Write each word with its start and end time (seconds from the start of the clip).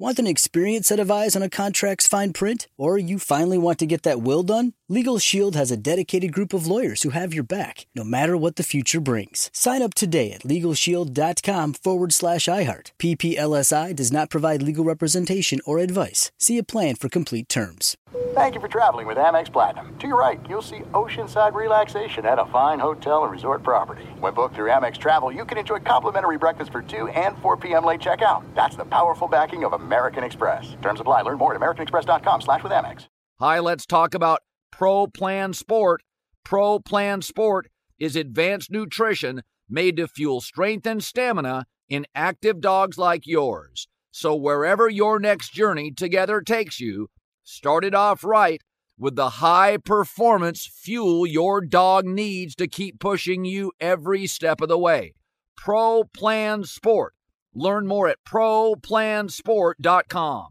Want 0.00 0.18
an 0.18 0.26
experienced 0.26 0.88
set 0.88 0.98
of 0.98 1.10
eyes 1.10 1.36
on 1.36 1.42
a 1.42 1.50
contract's 1.50 2.06
fine 2.06 2.32
print? 2.32 2.68
Or 2.78 2.96
you 2.96 3.18
finally 3.18 3.58
want 3.58 3.78
to 3.80 3.86
get 3.86 4.02
that 4.04 4.22
will 4.22 4.42
done? 4.42 4.72
Legal 4.88 5.18
Shield 5.18 5.54
has 5.56 5.70
a 5.70 5.76
dedicated 5.76 6.32
group 6.32 6.54
of 6.54 6.66
lawyers 6.66 7.02
who 7.02 7.10
have 7.10 7.34
your 7.34 7.44
back, 7.44 7.86
no 7.94 8.02
matter 8.02 8.34
what 8.34 8.56
the 8.56 8.62
future 8.62 8.98
brings. 8.98 9.50
Sign 9.52 9.82
up 9.82 9.92
today 9.92 10.32
at 10.32 10.40
LegalShield.com 10.40 11.74
forward 11.74 12.14
slash 12.14 12.46
iHeart. 12.46 12.92
PPLSI 12.98 13.94
does 13.94 14.10
not 14.10 14.30
provide 14.30 14.62
legal 14.62 14.86
representation 14.86 15.60
or 15.66 15.78
advice. 15.78 16.32
See 16.38 16.56
a 16.56 16.62
plan 16.62 16.94
for 16.94 17.10
complete 17.10 17.50
terms. 17.50 17.98
Thank 18.34 18.54
you 18.54 18.60
for 18.60 18.68
traveling 18.68 19.06
with 19.06 19.18
Amex 19.18 19.52
Platinum. 19.52 19.96
To 19.98 20.06
your 20.06 20.18
right, 20.18 20.40
you'll 20.48 20.62
see 20.62 20.80
oceanside 20.94 21.54
relaxation 21.54 22.26
at 22.26 22.38
a 22.40 22.46
fine 22.46 22.80
hotel 22.80 23.22
and 23.22 23.30
resort 23.30 23.62
property. 23.62 24.02
When 24.18 24.34
booked 24.34 24.56
through 24.56 24.70
Amex 24.70 24.98
Travel, 24.98 25.30
you 25.30 25.44
can 25.44 25.58
enjoy 25.58 25.78
complimentary 25.80 26.38
breakfast 26.38 26.72
for 26.72 26.82
2 26.82 27.08
and 27.08 27.36
4 27.38 27.56
p.m. 27.58 27.84
late 27.84 28.00
checkout. 28.00 28.42
That's 28.54 28.74
the 28.74 28.84
powerful 28.84 29.28
backing 29.28 29.64
of 29.64 29.72
American 29.90 30.22
Express. 30.22 30.76
Terms 30.82 31.00
apply. 31.00 31.22
Learn 31.22 31.38
more 31.38 31.52
at 31.52 31.60
americanexpress.com 31.60 32.42
slash 32.42 32.62
with 32.62 32.70
Amex. 32.70 33.08
Hi, 33.40 33.58
let's 33.58 33.86
talk 33.86 34.14
about 34.14 34.40
Pro 34.70 35.08
Plan 35.08 35.52
Sport. 35.52 36.02
Pro 36.44 36.78
Plan 36.78 37.22
Sport 37.22 37.68
is 37.98 38.14
advanced 38.14 38.70
nutrition 38.70 39.42
made 39.68 39.96
to 39.96 40.06
fuel 40.06 40.40
strength 40.40 40.86
and 40.86 41.02
stamina 41.02 41.66
in 41.88 42.06
active 42.14 42.60
dogs 42.60 42.98
like 42.98 43.26
yours. 43.26 43.88
So 44.12 44.36
wherever 44.36 44.88
your 44.88 45.18
next 45.18 45.52
journey 45.52 45.90
together 45.90 46.40
takes 46.40 46.78
you, 46.78 47.08
start 47.42 47.84
it 47.84 47.94
off 47.94 48.22
right 48.22 48.62
with 48.96 49.16
the 49.16 49.30
high 49.30 49.76
performance 49.76 50.66
fuel 50.72 51.26
your 51.26 51.60
dog 51.60 52.04
needs 52.04 52.54
to 52.56 52.68
keep 52.68 53.00
pushing 53.00 53.44
you 53.44 53.72
every 53.80 54.28
step 54.28 54.60
of 54.60 54.68
the 54.68 54.78
way. 54.78 55.14
Pro 55.56 56.04
Plan 56.04 56.62
Sport. 56.62 57.14
Learn 57.54 57.86
more 57.86 58.08
at 58.08 58.24
ProPlansport.com. 58.26 60.48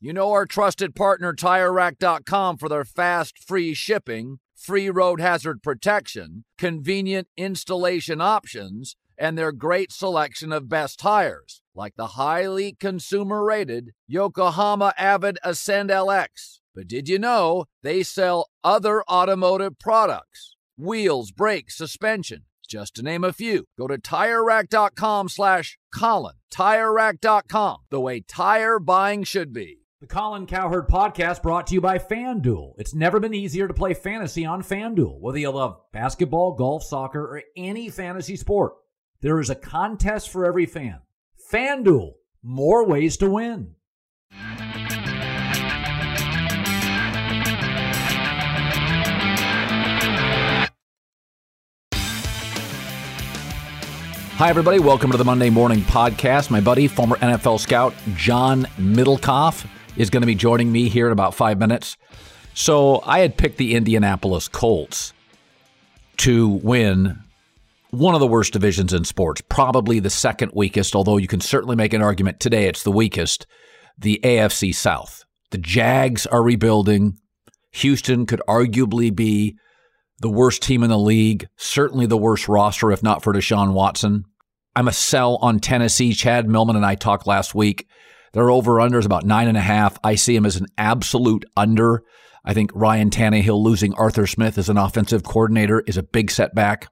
You 0.00 0.12
know 0.12 0.30
our 0.30 0.46
trusted 0.46 0.94
partner 0.94 1.34
TireRack.com 1.34 2.58
for 2.58 2.68
their 2.68 2.84
fast, 2.84 3.42
free 3.42 3.74
shipping, 3.74 4.38
free 4.54 4.90
road 4.90 5.20
hazard 5.20 5.60
protection, 5.62 6.44
convenient 6.56 7.26
installation 7.36 8.20
options, 8.20 8.94
and 9.18 9.36
their 9.36 9.50
great 9.50 9.90
selection 9.90 10.52
of 10.52 10.68
best 10.68 11.00
tires, 11.00 11.62
like 11.74 11.96
the 11.96 12.06
highly 12.08 12.76
consumer 12.78 13.44
rated 13.44 13.90
Yokohama 14.06 14.94
Avid 14.96 15.38
Ascend 15.42 15.90
LX. 15.90 16.60
But 16.74 16.86
did 16.86 17.08
you 17.08 17.18
know 17.18 17.64
they 17.82 18.04
sell 18.04 18.48
other 18.62 19.02
automotive 19.10 19.80
products? 19.80 20.54
Wheels, 20.76 21.32
brakes, 21.32 21.76
suspension, 21.76 22.44
just 22.68 22.94
to 22.96 23.02
name 23.02 23.24
a 23.24 23.32
few. 23.32 23.64
Go 23.76 23.88
to 23.88 23.98
TireRack.com 23.98 25.28
slash 25.28 25.78
Colin. 25.92 26.36
TireRack.com, 26.52 27.78
the 27.90 28.00
way 28.00 28.20
tire 28.20 28.78
buying 28.78 29.24
should 29.24 29.52
be. 29.52 29.78
The 30.00 30.06
Colin 30.06 30.46
Cowherd 30.46 30.86
podcast 30.86 31.42
brought 31.42 31.66
to 31.66 31.74
you 31.74 31.80
by 31.80 31.98
FanDuel. 31.98 32.74
It's 32.78 32.94
never 32.94 33.18
been 33.18 33.34
easier 33.34 33.66
to 33.66 33.74
play 33.74 33.94
fantasy 33.94 34.46
on 34.46 34.62
FanDuel. 34.62 35.18
Whether 35.18 35.38
you 35.38 35.50
love 35.50 35.80
basketball, 35.92 36.54
golf, 36.54 36.84
soccer, 36.84 37.20
or 37.20 37.42
any 37.56 37.88
fantasy 37.88 38.36
sport, 38.36 38.74
there 39.22 39.40
is 39.40 39.50
a 39.50 39.56
contest 39.56 40.30
for 40.30 40.46
every 40.46 40.66
fan. 40.66 41.00
FanDuel, 41.52 42.12
more 42.44 42.86
ways 42.86 43.16
to 43.16 43.28
win. 43.28 43.74
Hi, 54.38 54.50
everybody. 54.50 54.78
Welcome 54.78 55.10
to 55.10 55.16
the 55.16 55.24
Monday 55.24 55.50
Morning 55.50 55.80
Podcast. 55.80 56.48
My 56.48 56.60
buddy, 56.60 56.86
former 56.86 57.16
NFL 57.16 57.58
scout 57.58 57.92
John 58.14 58.66
Middlekauff, 58.78 59.66
is 59.96 60.10
going 60.10 60.20
to 60.20 60.28
be 60.28 60.36
joining 60.36 60.70
me 60.70 60.88
here 60.88 61.06
in 61.06 61.12
about 61.12 61.34
five 61.34 61.58
minutes. 61.58 61.96
So, 62.54 63.02
I 63.04 63.18
had 63.18 63.36
picked 63.36 63.56
the 63.56 63.74
Indianapolis 63.74 64.46
Colts 64.46 65.12
to 66.18 66.46
win 66.46 67.18
one 67.90 68.14
of 68.14 68.20
the 68.20 68.28
worst 68.28 68.52
divisions 68.52 68.92
in 68.92 69.04
sports, 69.04 69.42
probably 69.48 69.98
the 69.98 70.08
second 70.08 70.52
weakest, 70.54 70.94
although 70.94 71.16
you 71.16 71.26
can 71.26 71.40
certainly 71.40 71.74
make 71.74 71.92
an 71.92 72.00
argument 72.00 72.38
today 72.38 72.68
it's 72.68 72.84
the 72.84 72.92
weakest, 72.92 73.44
the 73.98 74.20
AFC 74.22 74.72
South. 74.72 75.24
The 75.50 75.58
Jags 75.58 76.26
are 76.26 76.44
rebuilding. 76.44 77.18
Houston 77.72 78.24
could 78.24 78.42
arguably 78.46 79.12
be 79.12 79.56
the 80.20 80.28
worst 80.28 80.62
team 80.62 80.82
in 80.82 80.90
the 80.90 80.98
league, 80.98 81.48
certainly 81.56 82.06
the 82.06 82.16
worst 82.16 82.48
roster, 82.48 82.90
if 82.90 83.02
not 83.02 83.22
for 83.22 83.32
Deshaun 83.32 83.72
Watson. 83.72 84.24
I'm 84.78 84.86
a 84.86 84.92
sell 84.92 85.38
on 85.42 85.58
Tennessee. 85.58 86.12
Chad 86.12 86.48
Millman 86.48 86.76
and 86.76 86.86
I 86.86 86.94
talked 86.94 87.26
last 87.26 87.52
week. 87.52 87.88
Their 88.32 88.48
over 88.48 88.80
under 88.80 89.00
is 89.00 89.06
about 89.06 89.26
nine 89.26 89.48
and 89.48 89.56
a 89.56 89.60
half. 89.60 89.98
I 90.04 90.14
see 90.14 90.36
him 90.36 90.46
as 90.46 90.54
an 90.54 90.68
absolute 90.78 91.44
under. 91.56 92.04
I 92.44 92.54
think 92.54 92.70
Ryan 92.72 93.10
Tannehill 93.10 93.60
losing 93.60 93.92
Arthur 93.94 94.24
Smith 94.24 94.56
as 94.56 94.68
an 94.68 94.78
offensive 94.78 95.24
coordinator 95.24 95.82
is 95.88 95.96
a 95.96 96.04
big 96.04 96.30
setback. 96.30 96.86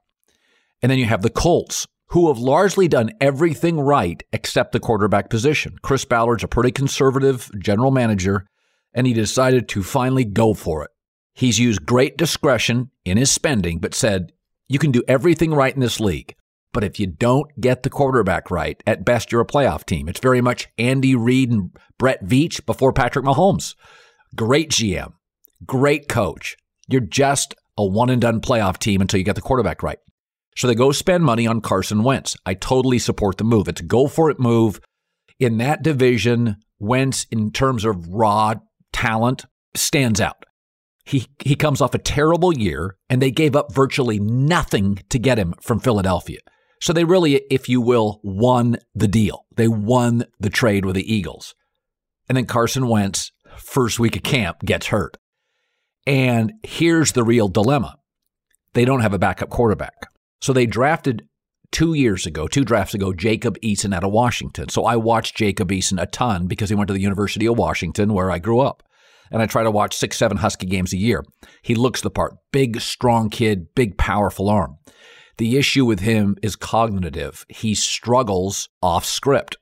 And 0.81 0.91
then 0.91 0.99
you 0.99 1.05
have 1.05 1.21
the 1.21 1.29
Colts, 1.29 1.87
who 2.07 2.27
have 2.27 2.39
largely 2.39 2.89
done 2.89 3.11
everything 3.21 3.79
right 3.79 4.21
except 4.33 4.73
the 4.73 4.81
quarterback 4.81 5.29
position. 5.29 5.77
Chris 5.81 6.03
Ballard's 6.03 6.43
a 6.43 6.49
pretty 6.49 6.71
conservative 6.71 7.49
general 7.57 7.91
manager, 7.91 8.47
and 8.93 9.07
he 9.07 9.13
decided 9.13 9.69
to 9.69 9.81
finally 9.81 10.25
go 10.25 10.53
for 10.53 10.83
it. 10.83 10.91
He's 11.33 11.57
used 11.57 11.85
great 11.85 12.17
discretion 12.17 12.91
in 13.05 13.15
his 13.15 13.31
spending, 13.31 13.79
but 13.79 13.95
said, 13.95 14.33
you 14.67 14.77
can 14.77 14.91
do 14.91 15.03
everything 15.07 15.53
right 15.53 15.73
in 15.73 15.79
this 15.79 16.01
league. 16.01 16.35
But 16.77 16.83
if 16.83 16.99
you 16.99 17.07
don't 17.07 17.49
get 17.59 17.81
the 17.81 17.89
quarterback 17.89 18.51
right, 18.51 18.83
at 18.85 19.03
best 19.03 19.31
you're 19.31 19.41
a 19.41 19.47
playoff 19.47 19.83
team. 19.83 20.07
It's 20.07 20.19
very 20.19 20.41
much 20.41 20.67
Andy 20.77 21.15
Reid 21.15 21.49
and 21.49 21.75
Brett 21.97 22.23
Veach 22.23 22.63
before 22.67 22.93
Patrick 22.93 23.25
Mahomes. 23.25 23.73
Great 24.35 24.69
GM, 24.69 25.13
great 25.65 26.07
coach. 26.07 26.55
You're 26.87 27.01
just 27.01 27.55
a 27.79 27.83
one 27.83 28.11
and 28.11 28.21
done 28.21 28.41
playoff 28.41 28.77
team 28.77 29.01
until 29.01 29.17
you 29.17 29.23
get 29.23 29.33
the 29.33 29.41
quarterback 29.41 29.81
right. 29.81 29.97
So 30.55 30.67
they 30.67 30.75
go 30.75 30.91
spend 30.91 31.23
money 31.23 31.47
on 31.47 31.61
Carson 31.61 32.03
Wentz. 32.03 32.37
I 32.45 32.53
totally 32.53 32.99
support 32.99 33.39
the 33.39 33.43
move. 33.43 33.67
It's 33.67 33.81
a 33.81 33.83
go 33.83 34.05
for 34.05 34.29
it 34.29 34.39
move. 34.39 34.79
In 35.39 35.57
that 35.57 35.81
division, 35.81 36.57
Wentz, 36.77 37.25
in 37.31 37.49
terms 37.49 37.85
of 37.85 38.07
raw 38.09 38.53
talent, 38.93 39.45
stands 39.73 40.21
out. 40.21 40.45
He, 41.05 41.25
he 41.43 41.55
comes 41.55 41.81
off 41.81 41.95
a 41.95 41.97
terrible 41.97 42.55
year, 42.55 42.97
and 43.09 43.19
they 43.19 43.31
gave 43.31 43.55
up 43.55 43.73
virtually 43.73 44.19
nothing 44.19 44.99
to 45.09 45.17
get 45.17 45.39
him 45.39 45.55
from 45.59 45.79
Philadelphia. 45.79 46.37
So 46.81 46.93
they 46.93 47.03
really, 47.03 47.35
if 47.49 47.67
you 47.67 47.81
will, 47.81 48.19
won 48.23 48.77
the 48.93 49.07
deal. 49.07 49.45
They 49.55 49.67
won 49.67 50.25
the 50.39 50.49
trade 50.49 50.85
with 50.85 50.95
the 50.95 51.13
Eagles. 51.13 51.55
And 52.29 52.37
then 52.37 52.45
Carson 52.45 52.87
Wentz, 52.87 53.31
first 53.57 53.99
week 53.99 54.15
of 54.15 54.23
camp, 54.23 54.59
gets 54.63 54.87
hurt. 54.87 55.17
And 56.05 56.53
here's 56.63 57.13
the 57.13 57.23
real 57.23 57.47
dilemma 57.47 57.97
they 58.73 58.85
don't 58.85 59.01
have 59.01 59.13
a 59.13 59.19
backup 59.19 59.49
quarterback. 59.49 60.07
So 60.39 60.53
they 60.53 60.67
drafted 60.67 61.27
two 61.71 61.95
years 61.95 62.25
ago, 62.25 62.47
two 62.47 62.63
drafts 62.63 62.93
ago, 62.93 63.11
Jacob 63.11 63.59
Eason 63.61 63.93
out 63.93 64.03
of 64.03 64.11
Washington. 64.11 64.69
So 64.69 64.85
I 64.85 64.95
watched 64.95 65.35
Jacob 65.35 65.69
Eason 65.69 66.01
a 66.01 66.05
ton 66.05 66.47
because 66.47 66.69
he 66.69 66.75
went 66.75 66.87
to 66.89 66.93
the 66.93 67.01
University 67.01 67.47
of 67.47 67.57
Washington 67.57 68.13
where 68.13 68.29
I 68.29 68.39
grew 68.39 68.59
up. 68.59 68.83
And 69.31 69.41
I 69.41 69.45
try 69.45 69.63
to 69.63 69.71
watch 69.71 69.95
six, 69.95 70.17
seven 70.17 70.37
Husky 70.37 70.67
games 70.67 70.93
a 70.93 70.97
year. 70.97 71.25
He 71.61 71.75
looks 71.75 72.01
the 72.01 72.09
part. 72.09 72.35
Big, 72.51 72.79
strong 72.79 73.29
kid, 73.29 73.73
big, 73.75 73.97
powerful 73.97 74.49
arm. 74.49 74.77
The 75.37 75.57
issue 75.57 75.85
with 75.85 75.99
him 75.99 76.35
is 76.41 76.55
cognitive. 76.55 77.45
He 77.47 77.75
struggles 77.75 78.69
off 78.81 79.05
script. 79.05 79.57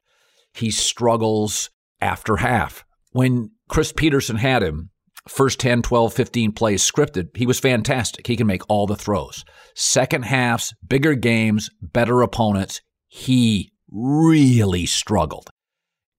He 0.54 0.72
struggles 0.72 1.70
after 2.00 2.38
half. 2.38 2.86
When 3.12 3.52
Chris 3.68 3.92
Petersen 3.92 4.38
had 4.38 4.64
him, 4.64 4.92
first 5.28 5.60
10, 5.60 5.82
12, 5.82 6.14
15 6.14 6.52
plays 6.54 6.90
scripted, 6.90 7.36
he 7.36 7.46
was 7.46 7.60
fantastic. 7.60 8.28
He 8.28 8.38
can 8.38 8.48
make 8.48 8.62
all 8.70 8.88
the 8.88 8.96
throws. 8.96 9.44
Second 9.76 10.24
halves, 10.24 10.74
bigger 10.88 11.16
games, 11.16 11.70
better 11.82 12.22
opponents, 12.22 12.82
he 13.08 13.72
really 13.92 14.86
struggled. 14.86 15.50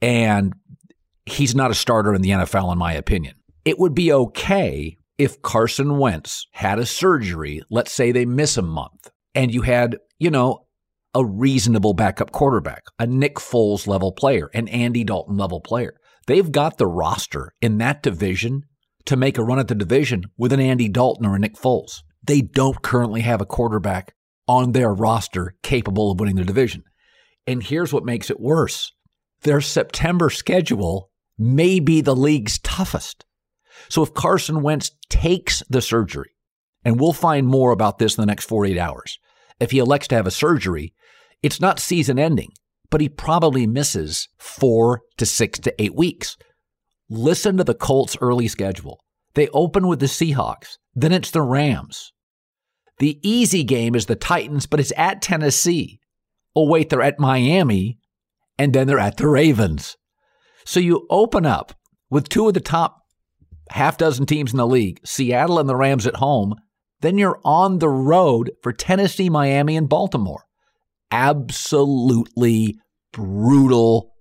And 0.02 0.54
he's 1.24 1.54
not 1.54 1.70
a 1.70 1.74
starter 1.74 2.14
in 2.14 2.22
the 2.22 2.30
NFL, 2.30 2.72
in 2.72 2.78
my 2.78 2.92
opinion. 2.92 3.34
It 3.64 3.78
would 3.78 3.94
be 3.94 4.12
okay 4.12 4.96
if 5.18 5.40
Carson 5.42 5.98
Wentz 5.98 6.46
had 6.52 6.78
a 6.78 6.86
surgery, 6.86 7.62
let's 7.70 7.92
say 7.92 8.12
they 8.12 8.26
miss 8.26 8.56
a 8.56 8.62
month, 8.62 9.10
and 9.36 9.54
you 9.54 9.62
had, 9.62 9.98
you 10.18 10.30
know, 10.30 10.66
a 11.14 11.24
reasonable 11.24 11.94
backup 11.94 12.32
quarterback, 12.32 12.84
a 12.98 13.06
Nick 13.06 13.36
Foles 13.36 13.86
level 13.86 14.10
player, 14.10 14.50
an 14.52 14.66
Andy 14.68 15.04
Dalton 15.04 15.36
level 15.36 15.60
player. 15.60 15.94
They've 16.26 16.50
got 16.50 16.78
the 16.78 16.86
roster 16.86 17.52
in 17.60 17.78
that 17.78 18.02
division 18.02 18.64
to 19.04 19.16
make 19.16 19.38
a 19.38 19.44
run 19.44 19.58
at 19.58 19.68
the 19.68 19.74
division 19.74 20.24
with 20.36 20.52
an 20.52 20.60
Andy 20.60 20.88
Dalton 20.88 21.26
or 21.26 21.36
a 21.36 21.38
Nick 21.38 21.54
Foles. 21.54 22.02
They 22.24 22.40
don't 22.40 22.82
currently 22.82 23.20
have 23.20 23.40
a 23.40 23.46
quarterback 23.46 24.14
on 24.48 24.72
their 24.72 24.92
roster 24.92 25.54
capable 25.62 26.10
of 26.10 26.18
winning 26.18 26.36
the 26.36 26.44
division. 26.44 26.82
And 27.46 27.62
here's 27.62 27.92
what 27.92 28.04
makes 28.04 28.30
it 28.30 28.40
worse 28.40 28.92
their 29.42 29.60
September 29.60 30.30
schedule 30.30 31.10
may 31.38 31.78
be 31.78 32.00
the 32.00 32.16
league's 32.16 32.58
toughest. 32.60 33.24
So 33.88 34.02
if 34.02 34.14
Carson 34.14 34.62
Wentz 34.62 34.90
takes 35.10 35.62
the 35.68 35.82
surgery, 35.82 36.30
and 36.84 36.98
we'll 36.98 37.12
find 37.12 37.46
more 37.46 37.72
about 37.72 37.98
this 37.98 38.16
in 38.16 38.22
the 38.22 38.26
next 38.26 38.46
48 38.46 38.78
hours, 38.78 39.18
if 39.60 39.70
he 39.70 39.78
elects 39.78 40.08
to 40.08 40.14
have 40.14 40.26
a 40.26 40.30
surgery, 40.30 40.92
it's 41.42 41.60
not 41.60 41.78
season 41.78 42.18
ending, 42.18 42.50
but 42.90 43.00
he 43.00 43.08
probably 43.08 43.66
misses 43.66 44.28
four 44.38 45.02
to 45.16 45.26
six 45.26 45.58
to 45.60 45.82
eight 45.82 45.94
weeks. 45.94 46.36
Listen 47.08 47.56
to 47.56 47.64
the 47.64 47.74
Colts' 47.74 48.16
early 48.20 48.48
schedule. 48.48 49.00
They 49.34 49.48
open 49.48 49.86
with 49.86 50.00
the 50.00 50.06
Seahawks, 50.06 50.78
then 50.94 51.12
it's 51.12 51.30
the 51.30 51.42
Rams. 51.42 52.12
The 52.98 53.18
easy 53.22 53.64
game 53.64 53.94
is 53.94 54.06
the 54.06 54.16
Titans, 54.16 54.66
but 54.66 54.80
it's 54.80 54.92
at 54.96 55.20
Tennessee. 55.20 56.00
Oh, 56.54 56.66
wait, 56.66 56.88
they're 56.88 57.02
at 57.02 57.20
Miami, 57.20 57.98
and 58.58 58.72
then 58.72 58.86
they're 58.86 58.98
at 58.98 59.18
the 59.18 59.28
Ravens. 59.28 59.96
So 60.64 60.80
you 60.80 61.06
open 61.10 61.44
up 61.44 61.74
with 62.10 62.28
two 62.28 62.48
of 62.48 62.54
the 62.54 62.60
top 62.60 63.02
half 63.70 63.98
dozen 63.98 64.26
teams 64.26 64.52
in 64.52 64.56
the 64.56 64.66
league, 64.66 65.00
Seattle 65.04 65.58
and 65.58 65.68
the 65.68 65.76
Rams 65.76 66.06
at 66.06 66.16
home. 66.16 66.54
Then 67.00 67.18
you're 67.18 67.40
on 67.44 67.78
the 67.78 67.88
road 67.88 68.52
for 68.62 68.72
Tennessee, 68.72 69.28
Miami, 69.28 69.76
and 69.76 69.88
Baltimore. 69.88 70.44
Absolutely 71.10 72.76
brutal 73.12 74.12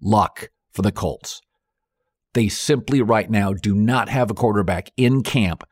luck 0.00 0.50
for 0.72 0.82
the 0.82 0.92
Colts. 0.92 1.40
They 2.34 2.48
simply 2.48 3.02
right 3.02 3.28
now 3.28 3.52
do 3.52 3.74
not 3.74 4.08
have 4.08 4.30
a 4.30 4.34
quarterback 4.34 4.90
in 4.96 5.22
camp 5.22 5.64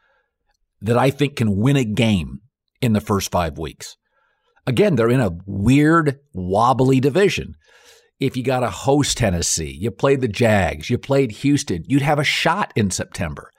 that 0.81 0.99
I 0.99 1.11
think 1.11 1.37
can 1.37 1.57
win 1.57 1.77
a 1.77 1.85
game 1.85 2.41
in 2.81 2.93
the 2.93 3.01
first 3.01 3.31
five 3.31 3.59
weeks. 3.59 3.97
Again, 4.67 4.97
they're 4.97 5.09
in 5.09 5.21
a 5.21 5.37
weird, 5.47 6.19
wobbly 6.35 7.01
division. 7.01 7.55
If 8.21 8.37
you 8.37 8.43
got 8.43 8.61
to 8.61 8.71
host 8.71 9.19
Tennessee, 9.19 9.77
you 9.81 9.91
played 9.91 10.21
the 10.21 10.29
Jags, 10.29 10.91
you 10.91 10.99
played 10.99 11.31
Houston, 11.31 11.85
you'd 11.87 12.03
have 12.03 12.19
a 12.19 12.25
shot 12.25 12.73
in 12.75 12.91
September. 12.91 13.51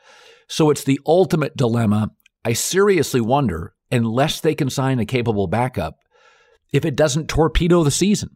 So 0.48 0.70
it's 0.70 0.84
the 0.84 1.00
ultimate 1.06 1.56
dilemma. 1.56 2.12
I 2.46 2.54
seriously 2.54 3.22
wonder, 3.22 3.74
unless 3.92 4.40
they 4.40 4.56
can 4.56 4.70
sign 4.70 5.00
a 5.00 5.06
capable 5.06 5.48
backup, 5.48 5.96
if 6.72 6.86
it 6.86 6.96
doesn't 6.96 7.28
torpedo 7.28 7.84
the 7.84 7.92
season. 7.92 8.30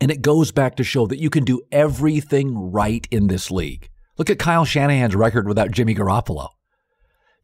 And 0.00 0.10
it 0.10 0.20
goes 0.20 0.52
back 0.52 0.76
to 0.76 0.84
show 0.84 1.06
that 1.06 1.20
you 1.20 1.30
can 1.30 1.44
do 1.44 1.62
everything 1.72 2.56
right 2.72 3.06
in 3.10 3.28
this 3.28 3.50
league. 3.50 3.88
Look 4.18 4.28
at 4.30 4.38
Kyle 4.38 4.64
Shanahan's 4.64 5.16
record 5.16 5.48
without 5.48 5.70
Jimmy 5.70 5.94
Garoppolo. 5.94 6.48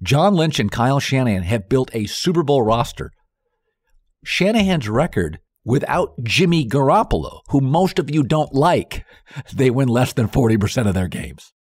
John 0.03 0.35
Lynch 0.35 0.59
and 0.59 0.71
Kyle 0.71 1.01
Shanahan 1.01 1.45
have 1.45 1.69
built 1.69 1.91
a 1.95 2.07
Super 2.07 2.43
Bowl 2.43 2.63
roster. 2.63 3.11
Shanahan's 4.25 4.89
record 4.89 5.39
without 5.65 6.13
Jimmy 6.23 6.69
Garoppolo, 6.69 7.41
who 7.49 7.61
most 7.61 7.99
of 7.99 8.11
you 8.11 8.23
don't 8.23 8.53
like, 8.53 9.05
they 9.55 9.71
win 9.71 9.89
less 9.89 10.13
than 10.13 10.29
40% 10.29 10.89
of 10.89 10.95
their 10.95 11.09
games. 11.09 11.53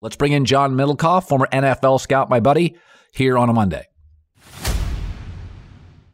Let's 0.00 0.16
bring 0.16 0.32
in 0.32 0.44
John 0.44 0.74
Middlekauff, 0.74 1.28
former 1.28 1.48
NFL 1.50 2.00
scout, 2.00 2.28
my 2.28 2.40
buddy, 2.40 2.76
here 3.14 3.38
on 3.38 3.48
a 3.48 3.52
Monday. 3.52 3.86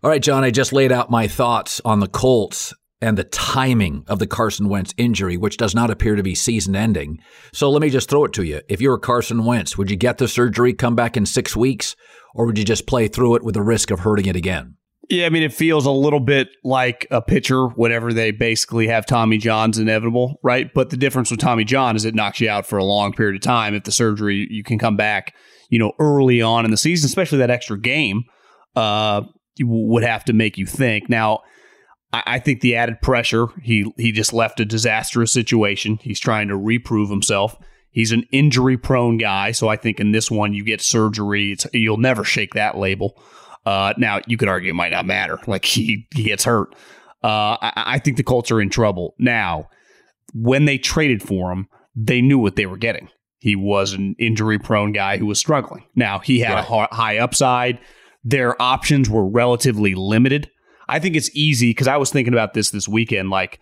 All 0.03 0.09
right, 0.11 0.23
John, 0.23 0.45
I 0.45 0.51
just 0.51 0.73
laid 0.73 0.93
out 0.93 1.11
my 1.11 1.27
thoughts 1.27 1.81
on 1.85 2.01
the 2.01 2.09
Colts 2.09 2.73
and 3.03 3.17
the 3.17 3.25
timing 3.25 4.05
of 4.09 4.19
the 4.19 4.27
Carson 4.27 4.69
Wentz 4.69 4.95
injury, 4.97 5.37
which 5.37 5.57
does 5.57 5.75
not 5.75 5.91
appear 5.91 6.17
to 6.17 6.23
be 6.23 6.35
season 6.35 6.77
ending. 6.77 7.19
So 7.53 7.71
let 7.71 7.83
me 7.83 7.91
just 7.91 8.09
throw 8.09 8.25
it 8.25 8.33
to 8.35 8.43
you. 8.43 8.61
If 8.69 8.81
you 8.81 8.91
were 8.91 8.99
Carson 8.99 9.45
Wentz, 9.45 9.77
would 9.79 9.91
you 9.91 9.97
get 9.97 10.19
the 10.19 10.29
surgery, 10.29 10.73
come 10.75 10.95
back 10.95 11.17
in 11.17 11.27
six 11.27 11.57
weeks, 11.57 11.97
or 12.35 12.47
would 12.47 12.59
you 12.59 12.65
just 12.65 12.87
play 12.87 13.09
through 13.09 13.37
it 13.37 13.43
with 13.43 13.55
the 13.55 13.63
risk 13.63 13.91
of 13.91 14.01
hurting 14.01 14.27
it 14.27 14.37
again? 14.37 14.77
Yeah, 15.09 15.27
I 15.27 15.31
mean, 15.31 15.43
it 15.43 15.53
feels 15.53 15.87
a 15.87 15.91
little 15.91 16.21
bit 16.21 16.51
like 16.63 17.07
a 17.11 17.21
pitcher 17.21 17.67
whenever 17.67 18.13
they 18.13 18.31
basically 18.31 18.87
have 18.87 19.07
Tommy 19.07 19.39
John's 19.39 19.77
inevitable, 19.77 20.39
right? 20.43 20.73
But 20.73 20.91
the 20.91 20.97
difference 20.97 21.33
with 21.33 21.41
Tommy 21.41 21.65
John 21.65 21.97
is 21.97 22.05
it 22.05 22.15
knocks 22.15 22.41
you 22.41 22.49
out 22.49 22.65
for 22.65 22.79
a 22.79 22.85
long 22.85 23.13
period 23.13 23.35
of 23.35 23.43
time. 23.43 23.75
If 23.75 23.85
the 23.85 23.93
surgery, 23.93 24.47
you 24.49 24.63
can 24.63 24.79
come 24.79 24.97
back, 24.97 25.35
you 25.71 25.79
know, 25.79 25.93
early 25.99 26.43
on 26.43 26.65
in 26.65 26.71
the 26.71 26.77
season, 26.77 27.07
especially 27.07 27.39
that 27.39 27.51
extra 27.51 27.79
game, 27.79 28.25
uh, 28.77 29.23
would 29.61 30.03
have 30.03 30.25
to 30.27 30.33
make 30.33 30.59
you 30.59 30.67
think. 30.67 31.09
Now, 31.09 31.41
I, 32.13 32.23
I 32.27 32.39
think 32.39 32.61
the 32.61 32.77
added 32.77 33.01
pressure, 33.01 33.47
he 33.63 33.91
he 33.97 34.13
just 34.13 34.33
left 34.33 34.61
a 34.61 34.65
disastrous 34.65 35.33
situation. 35.33 35.99
He's 36.03 36.21
trying 36.21 36.49
to 36.49 36.57
reprove 36.57 37.09
himself. 37.09 37.57
He's 37.91 38.13
an 38.13 38.25
injury 38.31 38.77
prone 38.77 39.17
guy, 39.17 39.53
so 39.53 39.69
I 39.69 39.77
think 39.77 39.99
in 39.99 40.13
this 40.13 40.31
one 40.31 40.53
you 40.53 40.65
get 40.65 40.81
surgery. 40.81 41.53
It's, 41.53 41.67
you'll 41.73 41.97
never 41.97 42.25
shake 42.25 42.55
that 42.55 42.77
label. 42.77 43.21
Uh, 43.67 43.95
now 43.97 44.21
you 44.27 44.37
could 44.37 44.49
argue 44.49 44.71
it 44.71 44.75
might 44.75 44.93
not 44.93 45.07
matter. 45.07 45.39
Like 45.47 45.65
he 45.65 46.07
he 46.15 46.25
gets 46.25 46.45
hurt. 46.45 46.75
Uh, 47.23 47.57
I, 47.61 47.73
I 47.77 47.99
think 47.99 48.17
the 48.17 48.23
Colts 48.23 48.51
are 48.51 48.61
in 48.61 48.71
trouble 48.71 49.15
now. 49.19 49.69
When 50.33 50.65
they 50.65 50.79
traded 50.79 51.23
for 51.23 51.51
him, 51.51 51.69
they 51.97 52.21
knew 52.21 52.39
what 52.39 52.55
they 52.55 52.67
were 52.67 52.77
getting. 52.77 53.09
He 53.41 53.57
was 53.57 53.95
an 53.95 54.15
injury 54.19 54.59
prone 54.59 54.93
guy 54.93 55.17
who 55.17 55.27
was 55.27 55.39
struggling. 55.39 55.85
Now 55.95 56.19
he 56.19 56.41
had 56.41 56.55
right. 56.55 56.89
a 56.91 56.95
high 56.95 57.19
upside. 57.19 57.79
Their 58.23 58.61
options 58.61 59.09
were 59.09 59.27
relatively 59.27 59.95
limited. 59.95 60.51
I 60.89 60.99
think 60.99 61.17
it's 61.17 61.31
easy 61.35 61.71
because 61.71 61.89
I 61.89 61.97
was 61.97 62.11
thinking 62.11 62.35
about 62.35 62.53
this 62.53 62.71
this 62.71 62.87
weekend. 62.87 63.31
Like, 63.31 63.59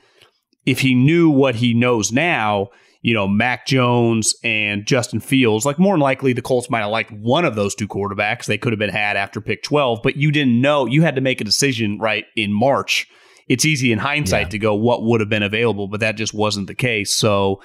if 0.67 0.81
he 0.81 0.95
knew 0.95 1.31
what 1.31 1.55
he 1.55 1.75
knows 1.75 2.11
now, 2.11 2.71
you 3.03 3.15
know, 3.15 3.29
Mac 3.29 3.67
Jones 3.67 4.35
and 4.43 4.85
Justin 4.85 5.21
Fields, 5.21 5.65
like 5.65 5.79
more 5.79 5.95
than 5.95 6.01
likely 6.01 6.33
the 6.33 6.43
Colts 6.43 6.69
might 6.69 6.81
have 6.81 6.91
liked 6.91 7.13
one 7.13 7.45
of 7.45 7.55
those 7.55 7.75
two 7.75 7.87
quarterbacks. 7.87 8.47
They 8.47 8.59
could 8.59 8.73
have 8.73 8.79
been 8.79 8.91
had 8.91 9.17
after 9.17 9.41
pick 9.41 9.63
12, 9.63 10.01
but 10.03 10.17
you 10.17 10.33
didn't 10.33 10.61
know. 10.61 10.87
You 10.87 11.03
had 11.03 11.15
to 11.15 11.21
make 11.21 11.41
a 11.41 11.45
decision 11.45 11.99
right 11.99 12.25
in 12.35 12.53
March. 12.53 13.07
It's 13.47 13.65
easy 13.65 13.93
in 13.93 13.99
hindsight 13.99 14.47
yeah. 14.47 14.51
to 14.51 14.59
go 14.59 14.75
what 14.75 15.05
would 15.05 15.21
have 15.21 15.31
been 15.31 15.45
available, 15.45 15.87
but 15.87 16.01
that 16.01 16.17
just 16.17 16.35
wasn't 16.35 16.67
the 16.67 16.75
case. 16.75 17.13
So 17.13 17.63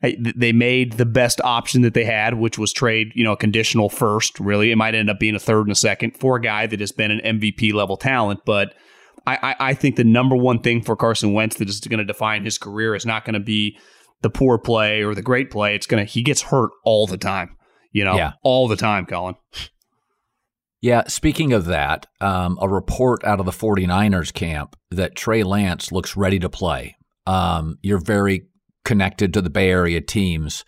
they 0.00 0.52
made 0.52 0.92
the 0.92 1.06
best 1.06 1.40
option 1.42 1.82
that 1.82 1.94
they 1.94 2.04
had, 2.04 2.34
which 2.34 2.56
was 2.56 2.72
trade, 2.72 3.10
you 3.14 3.24
know, 3.24 3.32
a 3.32 3.36
conditional 3.36 3.88
first, 3.88 4.38
really. 4.38 4.70
It 4.70 4.76
might 4.76 4.94
end 4.94 5.10
up 5.10 5.18
being 5.18 5.34
a 5.34 5.40
third 5.40 5.62
and 5.62 5.72
a 5.72 5.76
second 5.76 6.16
for 6.16 6.36
a 6.36 6.40
guy 6.40 6.66
that 6.66 6.78
has 6.78 6.92
been 6.92 7.10
an 7.10 7.40
MVP 7.40 7.72
level 7.72 7.96
talent, 7.96 8.40
but 8.46 8.74
I, 9.26 9.56
I, 9.60 9.74
think 9.74 9.96
the 9.96 10.04
number 10.04 10.36
one 10.36 10.60
thing 10.60 10.80
for 10.80 10.96
Carson 10.96 11.34
Wentz 11.34 11.56
that 11.56 11.68
is 11.68 11.80
going 11.80 11.98
to 11.98 12.04
define 12.04 12.44
his 12.44 12.56
career 12.56 12.94
is 12.94 13.04
not 13.04 13.26
going 13.26 13.34
to 13.34 13.40
be 13.40 13.76
the 14.22 14.30
poor 14.30 14.56
play 14.56 15.02
or 15.02 15.14
the 15.14 15.22
great 15.22 15.50
play. 15.50 15.74
It's 15.74 15.86
going 15.86 16.04
to, 16.04 16.10
he 16.10 16.22
gets 16.22 16.42
hurt 16.42 16.70
all 16.84 17.06
the 17.06 17.18
time, 17.18 17.56
you 17.92 18.04
know, 18.04 18.16
yeah. 18.16 18.32
all 18.42 18.68
the 18.68 18.76
time, 18.76 19.04
Colin. 19.04 19.34
Yeah, 20.80 21.08
speaking 21.08 21.52
of 21.52 21.66
that, 21.66 22.06
um, 22.20 22.56
a 22.60 22.68
report 22.68 23.24
out 23.24 23.40
of 23.40 23.46
the 23.46 23.52
49ers 23.52 24.32
camp 24.32 24.76
that 24.90 25.16
Trey 25.16 25.42
Lance 25.42 25.90
looks 25.90 26.16
ready 26.16 26.38
to 26.38 26.48
play. 26.48 26.96
Um, 27.26 27.78
you're 27.82 28.00
very 28.00 28.47
connected 28.88 29.34
to 29.34 29.42
the 29.42 29.50
Bay 29.50 29.68
Area 29.68 30.00
teams. 30.00 30.64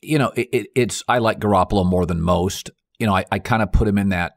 You 0.00 0.18
know, 0.18 0.30
it, 0.36 0.48
it, 0.52 0.66
it's 0.76 1.02
I 1.08 1.18
like 1.18 1.40
Garoppolo 1.40 1.84
more 1.84 2.06
than 2.06 2.20
most. 2.20 2.70
You 3.00 3.08
know, 3.08 3.16
I, 3.16 3.24
I 3.32 3.40
kind 3.40 3.60
of 3.60 3.72
put 3.72 3.88
him 3.88 3.98
in 3.98 4.10
that 4.10 4.34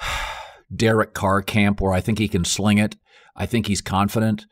Derek 0.74 1.14
Carr 1.14 1.42
camp 1.42 1.80
where 1.80 1.92
I 1.92 2.00
think 2.00 2.18
he 2.18 2.26
can 2.26 2.44
sling 2.44 2.78
it. 2.78 2.96
I 3.36 3.46
think 3.46 3.68
he's 3.68 3.80
confident, 3.80 4.46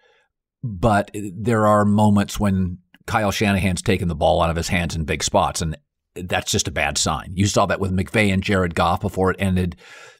but 0.62 1.10
there 1.12 1.66
are 1.66 1.84
moments 1.84 2.38
when 2.38 2.78
Kyle 3.08 3.32
Shanahan's 3.32 3.82
taken 3.82 4.06
the 4.06 4.14
ball 4.14 4.40
out 4.40 4.50
of 4.50 4.56
his 4.56 4.68
hands 4.68 4.94
in 4.94 5.04
big 5.04 5.24
spots, 5.24 5.60
and 5.60 5.76
that's 6.14 6.52
just 6.52 6.68
a 6.68 6.72
bad 6.72 6.96
sign. 6.96 7.32
You 7.34 7.46
saw 7.46 7.66
that 7.66 7.80
with 7.80 7.90
McVay 7.90 8.32
and 8.32 8.44
Jared 8.44 8.76
Goff 8.76 9.00
before 9.00 9.32
it 9.32 9.40
ended. 9.40 9.74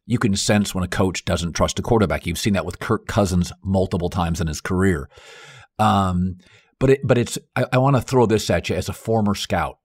You 0.05 0.19
can 0.19 0.35
sense 0.35 0.75
when 0.75 0.83
a 0.83 0.89
coach 0.89 1.25
doesn't 1.25 1.53
trust 1.53 1.79
a 1.79 1.83
quarterback. 1.83 2.27
You've 2.27 2.39
seen 2.39 2.55
that 2.55 2.67
with 2.67 2.81
Kirk 2.81 3.07
Cousins 3.07 3.53
multiple 3.63 4.11
times 4.11 4.41
in 4.41 4.49
his 4.49 4.61
career. 4.61 5.09
Um, 5.79 6.39
but 6.79 6.91
it, 6.91 7.01
but 7.05 7.19
it's 7.19 7.39
I, 7.57 7.67
I 7.73 7.79
want 7.79 7.97
to 7.97 8.03
throw 8.03 8.27
this 8.27 8.51
at 8.51 8.69
you 8.69 8.77
as 8.77 8.89
a 8.89 8.95
former 8.95 9.35
scout. 9.35 9.79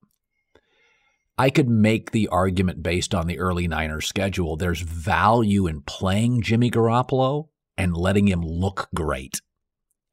I 1.37 1.49
could 1.49 1.67
make 1.67 2.11
the 2.11 2.27
argument 2.27 2.83
based 2.83 3.15
on 3.15 3.25
the 3.25 3.39
early 3.39 3.67
Niners 3.67 4.07
schedule. 4.07 4.55
There's 4.55 4.81
value 4.81 5.65
in 5.65 5.81
playing 5.81 6.43
Jimmy 6.43 6.69
Garoppolo 6.69 7.47
and 7.75 7.97
letting 7.97 8.27
him 8.27 8.41
look 8.41 8.87
great 8.93 9.41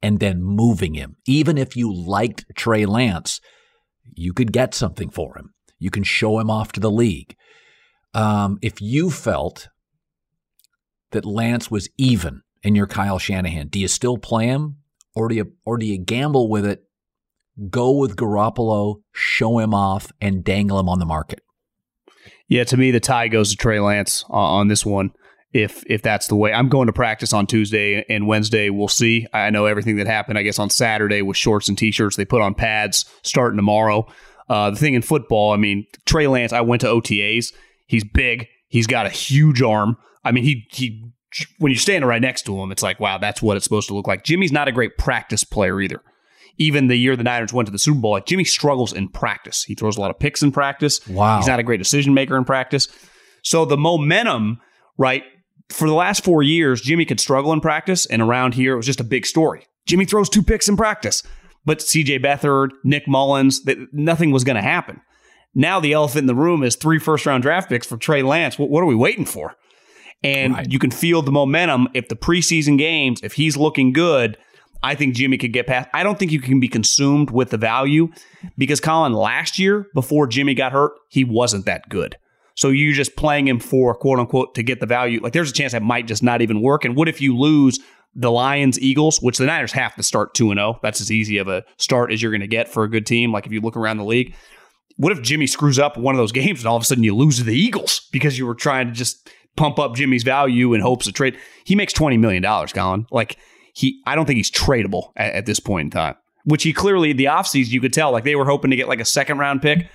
and 0.01 0.19
then 0.19 0.41
moving 0.41 0.95
him. 0.95 1.17
Even 1.27 1.59
if 1.59 1.75
you 1.75 1.93
liked 1.93 2.45
Trey 2.55 2.87
Lance, 2.87 3.39
you 4.15 4.33
could 4.33 4.51
get 4.51 4.73
something 4.73 5.11
for 5.11 5.37
him. 5.37 5.53
You 5.77 5.91
can 5.91 6.03
show 6.03 6.39
him 6.39 6.49
off 6.49 6.71
to 6.73 6.79
the 6.79 6.91
league. 6.91 7.35
Um, 8.15 8.57
if 8.63 8.81
you 8.81 9.11
felt 9.11 9.69
that 11.11 11.25
Lance 11.25 11.69
was 11.69 11.87
even 11.97 12.41
in 12.63 12.73
your 12.73 12.87
Kyle 12.87 13.19
Shanahan, 13.19 13.67
do 13.67 13.79
you 13.79 13.87
still 13.87 14.17
play 14.17 14.47
him 14.47 14.77
or 15.15 15.27
do 15.27 15.35
you 15.35 15.51
or 15.65 15.77
do 15.77 15.85
you 15.85 15.97
gamble 15.97 16.49
with 16.49 16.65
it 16.65 16.83
go 17.69 17.91
with 17.91 18.15
Garoppolo, 18.15 19.01
show 19.11 19.59
him 19.59 19.73
off, 19.73 20.11
and 20.19 20.43
dangle 20.43 20.79
him 20.79 20.89
on 20.89 20.99
the 20.99 21.05
market. 21.05 21.41
Yeah, 22.47 22.63
to 22.65 22.77
me, 22.77 22.91
the 22.91 22.99
tie 22.99 23.27
goes 23.27 23.51
to 23.51 23.57
Trey 23.57 23.79
Lance 23.79 24.25
uh, 24.29 24.33
on 24.33 24.67
this 24.67 24.85
one. 24.85 25.11
If 25.53 25.83
if 25.85 26.01
that's 26.01 26.27
the 26.27 26.35
way, 26.35 26.53
I'm 26.53 26.69
going 26.69 26.87
to 26.87 26.93
practice 26.93 27.33
on 27.33 27.45
Tuesday 27.45 28.05
and 28.09 28.25
Wednesday. 28.25 28.69
We'll 28.69 28.87
see. 28.87 29.27
I 29.33 29.49
know 29.49 29.65
everything 29.65 29.97
that 29.97 30.07
happened. 30.07 30.37
I 30.37 30.43
guess 30.43 30.59
on 30.59 30.69
Saturday 30.69 31.21
with 31.21 31.35
shorts 31.35 31.67
and 31.67 31.77
t-shirts, 31.77 32.15
they 32.15 32.23
put 32.23 32.41
on 32.41 32.55
pads 32.55 33.05
starting 33.21 33.57
tomorrow. 33.57 34.07
Uh, 34.49 34.69
the 34.69 34.77
thing 34.77 34.93
in 34.93 35.01
football, 35.01 35.51
I 35.51 35.57
mean, 35.57 35.87
Trey 36.05 36.27
Lance. 36.27 36.53
I 36.53 36.61
went 36.61 36.81
to 36.81 36.87
OTAs. 36.87 37.53
He's 37.87 38.05
big. 38.05 38.47
He's 38.69 38.87
got 38.87 39.05
a 39.05 39.09
huge 39.09 39.61
arm. 39.61 39.97
I 40.23 40.31
mean, 40.31 40.45
he 40.45 40.67
he. 40.71 41.11
When 41.59 41.71
you're 41.71 41.79
standing 41.79 42.07
right 42.07 42.21
next 42.21 42.43
to 42.43 42.59
him, 42.59 42.71
it's 42.71 42.83
like, 42.83 42.99
wow, 42.99 43.17
that's 43.17 43.41
what 43.41 43.57
it's 43.57 43.63
supposed 43.63 43.87
to 43.87 43.93
look 43.93 44.07
like. 44.07 44.23
Jimmy's 44.23 44.51
not 44.51 44.67
a 44.67 44.71
great 44.71 44.97
practice 44.97 45.43
player 45.43 45.79
either 45.79 46.01
even 46.57 46.87
the 46.87 46.95
year 46.95 47.15
the 47.15 47.23
Niners 47.23 47.53
went 47.53 47.65
to 47.67 47.71
the 47.71 47.79
Super 47.79 47.99
Bowl, 47.99 48.11
like 48.11 48.25
Jimmy 48.25 48.43
struggles 48.43 48.93
in 48.93 49.07
practice. 49.07 49.63
He 49.63 49.73
throws 49.75 49.97
a 49.97 50.01
lot 50.01 50.11
of 50.11 50.19
picks 50.19 50.43
in 50.43 50.51
practice. 50.51 51.05
Wow. 51.07 51.37
He's 51.37 51.47
not 51.47 51.59
a 51.59 51.63
great 51.63 51.79
decision 51.79 52.13
maker 52.13 52.37
in 52.37 52.45
practice. 52.45 52.87
So 53.41 53.65
the 53.65 53.77
momentum, 53.77 54.59
right, 54.97 55.23
for 55.69 55.87
the 55.87 55.95
last 55.95 56.23
four 56.23 56.43
years, 56.43 56.81
Jimmy 56.81 57.05
could 57.05 57.19
struggle 57.19 57.53
in 57.53 57.61
practice, 57.61 58.05
and 58.05 58.21
around 58.21 58.53
here 58.53 58.73
it 58.73 58.77
was 58.77 58.85
just 58.85 58.99
a 58.99 59.05
big 59.05 59.25
story. 59.25 59.65
Jimmy 59.85 60.05
throws 60.05 60.29
two 60.29 60.43
picks 60.43 60.69
in 60.69 60.77
practice, 60.77 61.23
but 61.65 61.79
CJ 61.79 62.23
Beathard, 62.23 62.69
Nick 62.83 63.07
Mullens, 63.07 63.63
that 63.63 63.77
nothing 63.91 64.31
was 64.31 64.43
going 64.43 64.57
to 64.57 64.61
happen. 64.61 65.01
Now 65.55 65.79
the 65.79 65.93
elephant 65.93 66.21
in 66.21 66.27
the 66.27 66.35
room 66.35 66.63
is 66.63 66.75
three 66.75 66.99
first 66.99 67.25
round 67.25 67.41
draft 67.41 67.69
picks 67.69 67.87
for 67.87 67.97
Trey 67.97 68.21
Lance. 68.21 68.59
What, 68.59 68.69
what 68.69 68.83
are 68.83 68.87
we 68.87 68.95
waiting 68.95 69.25
for? 69.25 69.55
And 70.23 70.53
Right. 70.53 70.71
you 70.71 70.79
can 70.79 70.91
feel 70.91 71.21
the 71.21 71.31
momentum 71.31 71.87
if 71.93 72.07
the 72.07 72.15
preseason 72.15 72.77
games, 72.77 73.21
if 73.23 73.33
he's 73.33 73.57
looking 73.57 73.91
good, 73.91 74.37
I 74.83 74.95
think 74.95 75.15
Jimmy 75.15 75.37
could 75.37 75.53
get 75.53 75.67
past. 75.67 75.89
I 75.93 76.03
don't 76.03 76.17
think 76.17 76.31
you 76.31 76.39
can 76.39 76.59
be 76.59 76.67
consumed 76.67 77.31
with 77.31 77.49
the 77.49 77.57
value 77.57 78.09
because 78.57 78.79
Colin 78.79 79.13
last 79.13 79.59
year 79.59 79.87
before 79.93 80.27
Jimmy 80.27 80.53
got 80.53 80.71
hurt, 80.71 80.93
he 81.09 81.23
wasn't 81.23 81.65
that 81.65 81.87
good. 81.89 82.17
So 82.55 82.69
you're 82.69 82.93
just 82.93 83.15
playing 83.15 83.47
him 83.47 83.59
for 83.59 83.95
quote 83.95 84.19
unquote 84.19 84.55
to 84.55 84.63
get 84.63 84.79
the 84.79 84.85
value. 84.85 85.19
Like 85.21 85.33
there's 85.33 85.49
a 85.49 85.53
chance 85.53 85.71
that 85.71 85.81
might 85.83 86.07
just 86.07 86.23
not 86.23 86.41
even 86.41 86.61
work. 86.61 86.85
And 86.85 86.95
what 86.95 87.07
if 87.07 87.21
you 87.21 87.37
lose 87.37 87.79
the 88.13 88.31
Lions, 88.31 88.79
Eagles, 88.79 89.21
which 89.21 89.37
the 89.37 89.45
Niners 89.45 89.71
have 89.71 89.95
to 89.95 90.03
start 90.03 90.33
2 90.33 90.53
0. 90.53 90.79
That's 90.83 90.99
as 90.99 91.11
easy 91.11 91.37
of 91.37 91.47
a 91.47 91.63
start 91.77 92.11
as 92.11 92.21
you're 92.21 92.31
going 92.31 92.41
to 92.41 92.47
get 92.47 92.67
for 92.67 92.83
a 92.83 92.89
good 92.89 93.05
team. 93.05 93.31
Like 93.31 93.45
if 93.45 93.53
you 93.53 93.61
look 93.61 93.77
around 93.77 93.97
the 93.97 94.03
league, 94.03 94.35
what 94.97 95.11
if 95.13 95.21
Jimmy 95.21 95.47
screws 95.47 95.79
up 95.79 95.97
one 95.97 96.13
of 96.13 96.19
those 96.19 96.31
games 96.33 96.59
and 96.59 96.67
all 96.67 96.75
of 96.75 96.83
a 96.83 96.85
sudden 96.85 97.03
you 97.03 97.15
lose 97.15 97.37
to 97.37 97.43
the 97.43 97.55
Eagles 97.55 98.09
because 98.11 98.37
you 98.37 98.45
were 98.45 98.55
trying 98.55 98.87
to 98.87 98.93
just 98.93 99.29
pump 99.55 99.79
up 99.79 99.95
Jimmy's 99.95 100.23
value 100.23 100.73
in 100.73 100.81
hopes 100.81 101.07
of 101.07 101.13
trade? 101.13 101.37
He 101.65 101.75
makes 101.75 101.93
$20 101.93 102.19
million, 102.19 102.43
Colin. 102.43 103.05
Like 103.11 103.37
he, 103.73 104.01
I 104.05 104.15
don't 104.15 104.25
think 104.25 104.37
he's 104.37 104.51
tradable 104.51 105.11
at, 105.15 105.33
at 105.33 105.45
this 105.45 105.59
point 105.59 105.87
in 105.87 105.91
time, 105.91 106.15
which 106.45 106.63
he 106.63 106.73
clearly, 106.73 107.13
the 107.13 107.25
offseason, 107.25 107.69
you 107.71 107.81
could 107.81 107.93
tell 107.93 108.11
like 108.11 108.23
they 108.23 108.35
were 108.35 108.45
hoping 108.45 108.71
to 108.71 108.77
get 108.77 108.87
like 108.87 108.99
a 108.99 109.05
second 109.05 109.37
round 109.37 109.61
pick. 109.61 109.89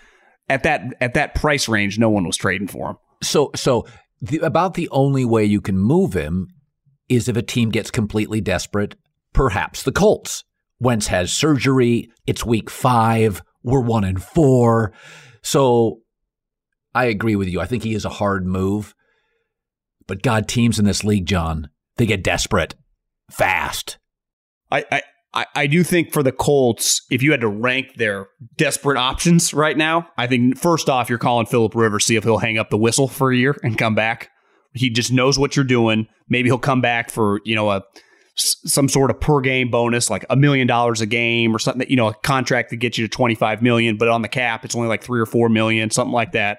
At 0.48 0.62
that 0.62 0.94
at 1.00 1.14
that 1.14 1.34
price 1.34 1.68
range, 1.68 1.98
no 1.98 2.08
one 2.08 2.24
was 2.24 2.36
trading 2.36 2.68
for 2.68 2.90
him. 2.90 2.96
So, 3.20 3.50
so 3.56 3.84
the, 4.20 4.38
about 4.38 4.74
the 4.74 4.88
only 4.90 5.24
way 5.24 5.44
you 5.44 5.60
can 5.60 5.76
move 5.76 6.12
him 6.14 6.46
is 7.08 7.28
if 7.28 7.36
a 7.36 7.42
team 7.42 7.70
gets 7.70 7.90
completely 7.90 8.40
desperate. 8.40 8.94
Perhaps 9.32 9.82
the 9.82 9.92
Colts. 9.92 10.44
Wentz 10.78 11.08
has 11.08 11.32
surgery. 11.32 12.10
It's 12.26 12.44
week 12.44 12.70
five. 12.70 13.42
We're 13.62 13.80
one 13.80 14.04
and 14.04 14.22
four. 14.22 14.92
So, 15.42 16.00
I 16.94 17.06
agree 17.06 17.36
with 17.36 17.48
you. 17.48 17.60
I 17.60 17.66
think 17.66 17.82
he 17.82 17.94
is 17.94 18.04
a 18.04 18.10
hard 18.10 18.46
move. 18.46 18.94
But 20.06 20.22
God, 20.22 20.48
teams 20.48 20.78
in 20.78 20.84
this 20.84 21.04
league, 21.04 21.26
John, 21.26 21.68
they 21.96 22.06
get 22.06 22.22
desperate 22.22 22.74
fast. 23.30 23.98
I, 24.70 24.84
I 24.90 25.02
I 25.54 25.66
do 25.66 25.84
think 25.84 26.12
for 26.14 26.22
the 26.22 26.32
Colts, 26.32 27.04
if 27.10 27.22
you 27.22 27.30
had 27.30 27.42
to 27.42 27.48
rank 27.48 27.96
their 27.96 28.28
desperate 28.56 28.96
options 28.96 29.52
right 29.52 29.76
now, 29.76 30.08
I 30.16 30.26
think 30.26 30.56
first 30.56 30.88
off, 30.88 31.10
you're 31.10 31.18
calling 31.18 31.44
Philip 31.44 31.74
Rivers, 31.74 32.06
see 32.06 32.16
if 32.16 32.24
he'll 32.24 32.38
hang 32.38 32.56
up 32.56 32.70
the 32.70 32.78
whistle 32.78 33.06
for 33.06 33.30
a 33.30 33.36
year 33.36 33.54
and 33.62 33.76
come 33.76 33.94
back. 33.94 34.30
He 34.72 34.88
just 34.88 35.12
knows 35.12 35.38
what 35.38 35.54
you're 35.54 35.64
doing. 35.64 36.06
Maybe 36.28 36.48
he'll 36.48 36.58
come 36.58 36.80
back 36.80 37.10
for 37.10 37.40
you 37.44 37.54
know 37.54 37.70
a 37.70 37.82
some 38.36 38.88
sort 38.88 39.10
of 39.10 39.20
per 39.20 39.40
game 39.40 39.70
bonus, 39.70 40.10
like 40.10 40.24
a 40.28 40.36
million 40.36 40.66
dollars 40.66 41.00
a 41.00 41.06
game 41.06 41.54
or 41.54 41.58
something. 41.58 41.80
That, 41.80 41.90
you 41.90 41.96
know, 41.96 42.08
a 42.08 42.14
contract 42.14 42.70
that 42.70 42.76
gets 42.76 42.98
you 42.98 43.06
to 43.06 43.10
25 43.10 43.62
million, 43.62 43.96
but 43.96 44.08
on 44.08 44.22
the 44.22 44.28
cap, 44.28 44.64
it's 44.64 44.76
only 44.76 44.88
like 44.88 45.02
three 45.02 45.20
or 45.20 45.26
four 45.26 45.48
million, 45.48 45.90
something 45.90 46.12
like 46.12 46.32
that. 46.32 46.58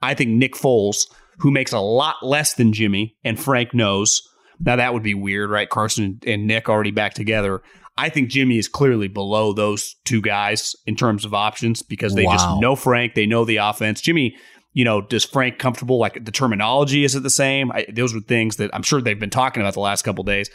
I 0.00 0.14
think 0.14 0.30
Nick 0.30 0.54
Foles, 0.54 1.06
who 1.38 1.50
makes 1.50 1.72
a 1.72 1.80
lot 1.80 2.16
less 2.22 2.54
than 2.54 2.72
Jimmy, 2.72 3.16
and 3.24 3.38
Frank 3.38 3.74
knows. 3.74 4.22
Now 4.60 4.76
that 4.76 4.94
would 4.94 5.02
be 5.02 5.14
weird, 5.14 5.50
right? 5.50 5.68
Carson 5.68 6.20
and 6.26 6.46
Nick 6.46 6.68
already 6.68 6.90
back 6.92 7.14
together. 7.14 7.62
I 7.96 8.08
think 8.08 8.30
Jimmy 8.30 8.58
is 8.58 8.68
clearly 8.68 9.08
below 9.08 9.52
those 9.52 9.96
two 10.04 10.22
guys 10.22 10.74
in 10.86 10.96
terms 10.96 11.24
of 11.24 11.34
options 11.34 11.82
because 11.82 12.14
they 12.14 12.24
Wow. 12.24 12.32
just 12.32 12.60
know 12.60 12.74
Frank, 12.76 13.14
they 13.14 13.26
know 13.26 13.44
the 13.44 13.56
offense. 13.58 14.00
Jimmy, 14.00 14.34
you 14.72 14.84
know, 14.84 15.02
does 15.02 15.24
Frank 15.24 15.58
comfortable? 15.58 15.98
Like 15.98 16.24
the 16.24 16.30
terminology 16.32 17.04
is 17.04 17.14
it 17.14 17.22
the 17.22 17.28
same? 17.28 17.70
I, 17.72 17.86
those 17.92 18.14
were 18.14 18.20
things 18.20 18.56
that 18.56 18.70
I'm 18.72 18.82
sure 18.82 19.00
they've 19.02 19.18
been 19.20 19.28
talking 19.30 19.62
about 19.62 19.74
the 19.74 19.80
last 19.80 20.02
couple 20.02 20.24
days. 20.24 20.48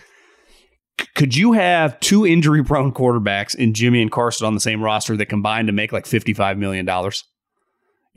C- 1.00 1.08
Could 1.16 1.36
you 1.36 1.52
have 1.54 2.00
two 2.00 2.26
injury 2.26 2.64
prone 2.64 2.92
quarterbacks 2.92 3.54
in 3.54 3.74
Jimmy 3.76 4.02
and 4.02 4.12
Carson 4.12 4.48
on 4.48 4.56
the 4.56 4.60
same 4.60 4.82
roster 4.82 5.16
that 5.18 5.28
combine 5.28 5.68
to 5.68 5.72
make 5.72 5.92
like 5.92 6.06
$55 6.06 6.58
million? 6.58 6.88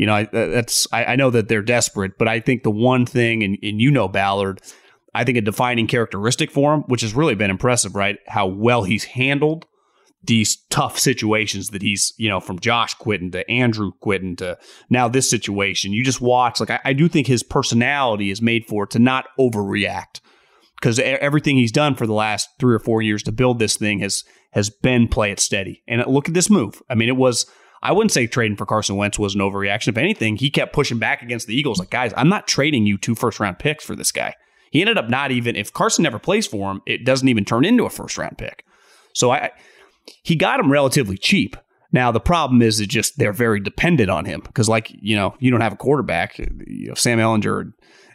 You 0.01 0.07
know, 0.07 0.15
I, 0.15 0.25
that's 0.25 0.89
I, 0.93 1.05
I 1.05 1.17
know 1.17 1.29
that 1.29 1.49
they're 1.49 1.61
desperate, 1.61 2.17
but 2.17 2.27
I 2.27 2.41
think 2.41 2.63
the 2.63 2.71
one 2.71 3.05
thing, 3.05 3.43
and, 3.43 3.59
and 3.63 3.83
you 3.83 3.91
know 3.91 4.09
Ballard, 4.09 4.63
I 5.15 5.25
think 5.25 5.37
a 5.37 5.43
defining 5.43 5.87
characteristic 5.87 6.51
for 6.51 6.73
him, 6.73 6.85
which 6.87 7.03
has 7.03 7.13
really 7.13 7.35
been 7.35 7.51
impressive, 7.51 7.95
right? 7.95 8.17
How 8.27 8.47
well 8.47 8.85
he's 8.85 9.05
handled 9.05 9.67
these 10.25 10.57
tough 10.71 10.99
situations 10.99 11.69
that 11.69 11.83
he's, 11.83 12.15
you 12.17 12.31
know, 12.31 12.41
from 12.41 12.61
Josh 12.61 12.95
quitting 12.95 13.31
to 13.33 13.49
Andrew 13.51 13.93
quitting 14.01 14.37
to 14.37 14.57
now 14.89 15.07
this 15.07 15.29
situation. 15.29 15.93
You 15.93 16.03
just 16.03 16.23
watch, 16.23 16.61
like, 16.61 16.71
I, 16.71 16.81
I 16.83 16.93
do 16.95 17.07
think 17.07 17.27
his 17.27 17.43
personality 17.43 18.31
is 18.31 18.41
made 18.41 18.65
for 18.65 18.85
it 18.85 18.91
to 18.93 18.99
not 18.99 19.27
overreact 19.39 20.23
because 20.81 20.99
everything 20.99 21.59
he's 21.59 21.73
done 21.73 21.95
for 21.95 22.07
the 22.07 22.15
last 22.15 22.49
three 22.59 22.75
or 22.75 22.79
four 22.81 23.03
years 23.03 23.23
to 23.25 23.33
build 23.33 23.59
this 23.59 23.77
thing 23.77 23.99
has 23.99 24.25
has 24.53 24.71
been 24.71 25.09
play 25.09 25.31
it 25.31 25.41
steady. 25.41 25.83
And 25.87 26.03
look 26.07 26.27
at 26.27 26.33
this 26.33 26.49
move. 26.49 26.81
I 26.89 26.95
mean, 26.95 27.11
it 27.11 27.19
was. 27.19 27.45
I 27.83 27.93
wouldn't 27.93 28.13
say 28.13 28.27
trading 28.27 28.57
for 28.57 28.67
Carson 28.67 28.97
Wentz 28.97 29.19
was 29.19 29.35
an 29.35 29.41
overreaction. 29.41 29.89
If 29.89 29.97
anything, 29.97 30.37
he 30.37 30.51
kept 30.51 30.73
pushing 30.73 30.99
back 30.99 31.23
against 31.23 31.47
the 31.47 31.57
Eagles. 31.57 31.79
Like, 31.79 31.91
guys, 31.91 32.13
I'm 32.17 32.29
not 32.29 32.47
trading 32.47 32.87
you 32.87 32.99
two 32.99 33.15
first 33.15 33.41
round 33.41 33.59
picks 33.59 33.85
for 33.85 33.97
this 33.97 34.13
guy. 34.13 34.35
He 34.71 34.81
ended 34.81 34.99
up 34.99 35.09
not 35.09 35.31
even 35.31 35.57
if 35.57 35.73
Carson 35.73 36.03
never 36.03 36.19
plays 36.19 36.47
for 36.47 36.71
him, 36.71 36.83
it 36.87 37.05
doesn't 37.05 37.29
even 37.29 37.45
turn 37.45 37.65
into 37.65 37.85
a 37.85 37.91
first 37.91 38.19
round 38.19 38.39
pick. 38.39 38.65
So 39.15 39.31
I 39.31 39.51
he 40.23 40.37
got 40.37 40.61
him 40.61 40.71
relatively 40.71 41.17
cheap. 41.17 41.57
Now 41.93 42.13
the 42.13 42.21
problem 42.21 42.63
is 42.63 42.81
it 42.81 42.89
just 42.89 43.19
they're 43.19 43.33
very 43.33 43.61
dependent 43.61 44.11
on 44.11 44.25
him 44.25 44.41
because 44.41 44.69
like 44.69 44.91
you 45.01 45.17
know 45.17 45.35
you 45.41 45.51
don't 45.51 45.61
have 45.61 45.73
a 45.73 45.77
quarterback. 45.77 46.39
You 46.39 46.89
know 46.89 46.95
Sam 46.95 47.19
Ehlinger 47.19 47.73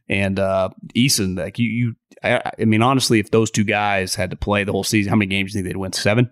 and 0.07 0.39
uh, 0.39 0.69
Eason 0.95 1.37
like 1.37 1.59
you 1.59 1.67
you 1.67 1.95
I, 2.23 2.51
I 2.59 2.65
mean 2.65 2.81
honestly 2.81 3.19
if 3.19 3.31
those 3.31 3.51
two 3.51 3.63
guys 3.63 4.15
had 4.15 4.29
to 4.29 4.35
play 4.35 4.63
the 4.63 4.71
whole 4.71 4.83
season 4.83 5.09
how 5.09 5.15
many 5.15 5.27
games 5.27 5.51
do 5.51 5.57
you 5.57 5.63
think 5.63 5.73
they'd 5.73 5.79
win 5.79 5.93
seven 5.93 6.31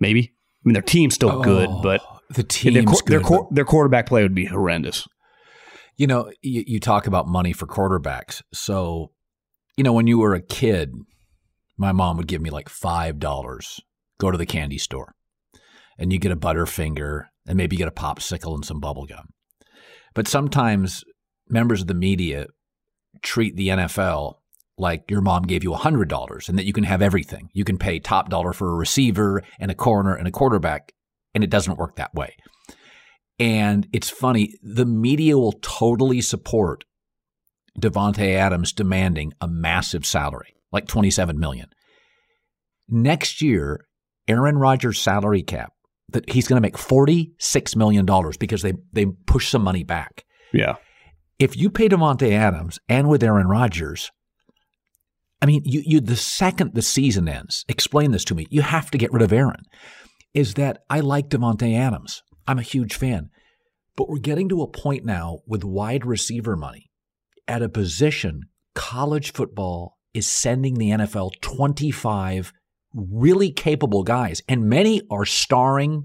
maybe 0.00 0.20
I 0.24 0.62
mean 0.64 0.72
their 0.74 0.82
team's 0.82 1.14
still 1.14 1.40
good 1.42 1.68
Oh, 1.70 1.80
but 1.82 2.02
the 2.30 2.42
their, 2.42 2.44
team's 2.44 3.02
their, 3.02 3.22
their 3.50 3.64
quarterback 3.64 4.06
play 4.06 4.22
would 4.22 4.34
be 4.34 4.46
horrendous. 4.46 5.06
You 5.96 6.06
know, 6.06 6.30
you, 6.42 6.64
you 6.66 6.80
talk 6.80 7.06
about 7.06 7.26
money 7.26 7.52
for 7.52 7.66
quarterbacks. 7.66 8.42
So, 8.52 9.12
you 9.76 9.84
know, 9.84 9.92
when 9.92 10.06
you 10.06 10.18
were 10.18 10.34
a 10.34 10.42
kid, 10.42 10.94
my 11.76 11.92
mom 11.92 12.16
would 12.16 12.28
give 12.28 12.40
me 12.40 12.50
like 12.50 12.68
$5, 12.68 13.80
go 14.18 14.30
to 14.30 14.38
the 14.38 14.46
candy 14.46 14.78
store, 14.78 15.14
and 15.98 16.12
you 16.12 16.18
get 16.18 16.32
a 16.32 16.36
Butterfinger 16.36 17.26
and 17.46 17.56
maybe 17.56 17.76
get 17.76 17.88
a 17.88 17.92
popsicle 17.92 18.54
and 18.54 18.64
some 18.64 18.80
bubble 18.80 19.06
gum. 19.06 19.30
But 20.14 20.28
sometimes 20.28 21.04
members 21.48 21.80
of 21.80 21.86
the 21.86 21.94
media 21.94 22.46
treat 23.22 23.56
the 23.56 23.68
NFL 23.68 24.34
like 24.76 25.10
your 25.10 25.20
mom 25.20 25.42
gave 25.42 25.64
you 25.64 25.72
$100 25.72 26.48
and 26.48 26.58
that 26.58 26.64
you 26.64 26.72
can 26.72 26.84
have 26.84 27.02
everything. 27.02 27.50
You 27.52 27.64
can 27.64 27.78
pay 27.78 27.98
top 27.98 28.28
dollar 28.28 28.52
for 28.52 28.70
a 28.70 28.76
receiver 28.76 29.42
and 29.58 29.70
a 29.70 29.74
corner 29.74 30.14
and 30.14 30.28
a 30.28 30.30
quarterback, 30.30 30.92
and 31.38 31.44
it 31.44 31.50
doesn't 31.50 31.78
work 31.78 31.94
that 31.94 32.12
way. 32.16 32.34
And 33.38 33.86
it's 33.92 34.10
funny, 34.10 34.54
the 34.60 34.84
media 34.84 35.38
will 35.38 35.52
totally 35.52 36.20
support 36.20 36.82
Davante 37.80 38.34
Adams 38.34 38.72
demanding 38.72 39.34
a 39.40 39.46
massive 39.46 40.04
salary, 40.04 40.56
like 40.72 40.88
27 40.88 41.38
million. 41.38 41.68
Next 42.88 43.40
year, 43.40 43.86
Aaron 44.26 44.58
Rodgers' 44.58 45.00
salary 45.00 45.44
cap, 45.44 45.72
that 46.08 46.28
he's 46.28 46.48
going 46.48 46.56
to 46.56 46.60
make 46.60 46.76
$46 46.76 47.76
million 47.76 48.04
because 48.40 48.62
they, 48.62 48.72
they 48.92 49.06
push 49.28 49.48
some 49.48 49.62
money 49.62 49.84
back. 49.84 50.24
Yeah. 50.52 50.74
If 51.38 51.56
you 51.56 51.70
pay 51.70 51.88
Davante 51.88 52.32
Adams 52.32 52.80
and 52.88 53.08
with 53.08 53.22
Aaron 53.22 53.46
Rodgers, 53.46 54.10
I 55.40 55.46
mean, 55.46 55.62
you, 55.64 55.84
you 55.86 56.00
the 56.00 56.16
second 56.16 56.74
the 56.74 56.82
season 56.82 57.28
ends, 57.28 57.64
explain 57.68 58.10
this 58.10 58.24
to 58.24 58.34
me. 58.34 58.48
You 58.50 58.62
have 58.62 58.90
to 58.90 58.98
get 58.98 59.12
rid 59.12 59.22
of 59.22 59.32
Aaron. 59.32 59.62
Is 60.38 60.54
that 60.54 60.78
I 60.88 61.00
like 61.00 61.28
Davante 61.28 61.76
Adams. 61.76 62.22
I'm 62.46 62.58
a 62.58 62.62
huge 62.62 62.94
fan. 62.94 63.30
But 63.96 64.08
we're 64.08 64.18
getting 64.20 64.48
to 64.50 64.62
a 64.62 64.68
point 64.70 65.04
now 65.04 65.38
with 65.46 65.64
wide 65.64 66.06
receiver 66.06 66.54
money 66.56 66.84
at 67.48 67.62
a 67.62 67.68
position 67.68 68.42
college 68.74 69.32
football 69.32 69.96
is 70.14 70.26
sending 70.26 70.74
the 70.74 70.90
NFL 70.90 71.32
25 71.40 72.52
really 72.94 73.50
capable 73.50 74.02
guys, 74.04 74.40
and 74.48 74.68
many 74.68 75.02
are 75.10 75.24
starring 75.24 76.04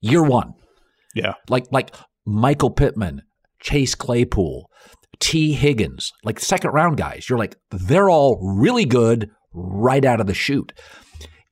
year 0.00 0.22
one 0.22 0.52
Yeah. 1.14 1.34
like 1.48 1.66
like 1.70 1.94
Michael 2.26 2.70
Pittman, 2.70 3.22
Chase 3.60 3.94
Claypool, 3.94 4.68
Tee 5.20 5.52
Higgins, 5.52 6.10
like 6.24 6.40
second 6.40 6.72
round 6.72 6.96
guys. 6.96 7.28
You're 7.28 7.38
like, 7.38 7.54
they're 7.70 8.10
all 8.10 8.40
really 8.42 8.84
good 8.84 9.30
right 9.54 10.04
out 10.04 10.20
of 10.20 10.26
the 10.26 10.34
chute. 10.34 10.72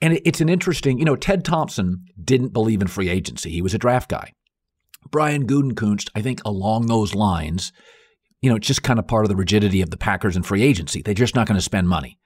And 0.02 0.20
it's 0.24 0.40
an 0.40 0.48
interesting, 0.48 0.98
you 0.98 1.04
know, 1.04 1.16
Ted 1.16 1.44
Thompson 1.44 2.06
didn't 2.22 2.52
believe 2.52 2.80
in 2.80 2.88
free 2.88 3.08
agency. 3.08 3.50
He 3.50 3.62
was 3.62 3.74
a 3.74 3.78
draft 3.78 4.08
guy. 4.08 4.32
Brian 5.10 5.46
Gutekunst, 5.46 6.08
I 6.14 6.22
think 6.22 6.40
along 6.44 6.86
those 6.86 7.14
lines, 7.14 7.72
you 8.40 8.48
know, 8.48 8.56
it's 8.56 8.66
just 8.66 8.82
kind 8.82 8.98
of 8.98 9.06
part 9.06 9.24
of 9.24 9.28
the 9.28 9.36
rigidity 9.36 9.82
of 9.82 9.90
the 9.90 9.96
Packers 9.98 10.36
and 10.36 10.46
free 10.46 10.62
agency. 10.62 11.02
They're 11.02 11.12
just 11.14 11.34
not 11.34 11.46
going 11.46 11.58
to 11.58 11.62
spend 11.62 11.88
money. 11.88 12.18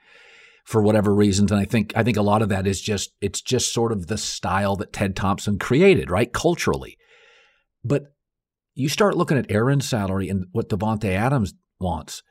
for 0.65 0.83
whatever 0.83 1.15
reasons. 1.15 1.53
And 1.53 1.61
I 1.61 1.65
think 1.65 1.93
I 1.95 2.03
think 2.03 2.17
a 2.17 2.23
lot 2.23 2.43
of 2.43 2.49
that 2.49 2.67
is 2.67 2.81
just 2.81 3.11
it's 3.21 3.41
just 3.41 3.73
sort 3.73 3.93
of 3.93 4.07
the 4.07 4.19
style 4.19 4.77
that 4.77 4.93
Ted 4.93 5.15
Thompson 5.15 5.59
created, 5.59 6.11
right? 6.11 6.33
Culturally. 6.33 6.97
But 7.85 8.15
you 8.75 8.89
start 8.89 9.17
looking 9.17 9.39
at 9.39 9.51
Aaron's 9.51 9.89
salary 9.89 10.29
and 10.29 10.47
what 10.53 10.69
Davante 10.69 11.11
Adams 11.11 11.55
wants. 11.79 12.23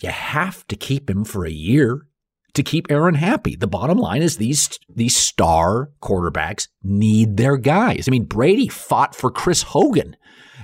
You 0.00 0.10
have 0.10 0.66
to 0.68 0.76
keep 0.76 1.10
him 1.10 1.24
for 1.24 1.44
a 1.44 1.50
year 1.50 2.06
to 2.54 2.62
keep 2.62 2.90
Aaron 2.90 3.14
happy. 3.14 3.56
The 3.56 3.66
bottom 3.66 3.98
line 3.98 4.22
is 4.22 4.36
these 4.36 4.78
these 4.94 5.16
star 5.16 5.90
quarterbacks 6.02 6.68
need 6.82 7.36
their 7.36 7.56
guys. 7.56 8.06
I 8.08 8.10
mean, 8.10 8.24
Brady 8.24 8.68
fought 8.68 9.14
for 9.14 9.30
Chris 9.30 9.62
Hogan, 9.62 10.16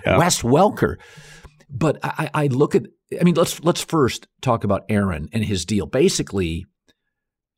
yeah. 0.04 0.18
Wes 0.18 0.42
Welker. 0.42 0.96
But 1.70 1.98
I, 2.02 2.30
I 2.32 2.46
look 2.46 2.74
at 2.74 2.84
I 3.18 3.24
mean, 3.24 3.34
let's 3.34 3.62
let's 3.62 3.82
first 3.82 4.26
talk 4.40 4.64
about 4.64 4.84
Aaron 4.88 5.28
and 5.32 5.44
his 5.44 5.64
deal. 5.64 5.86
Basically, 5.86 6.66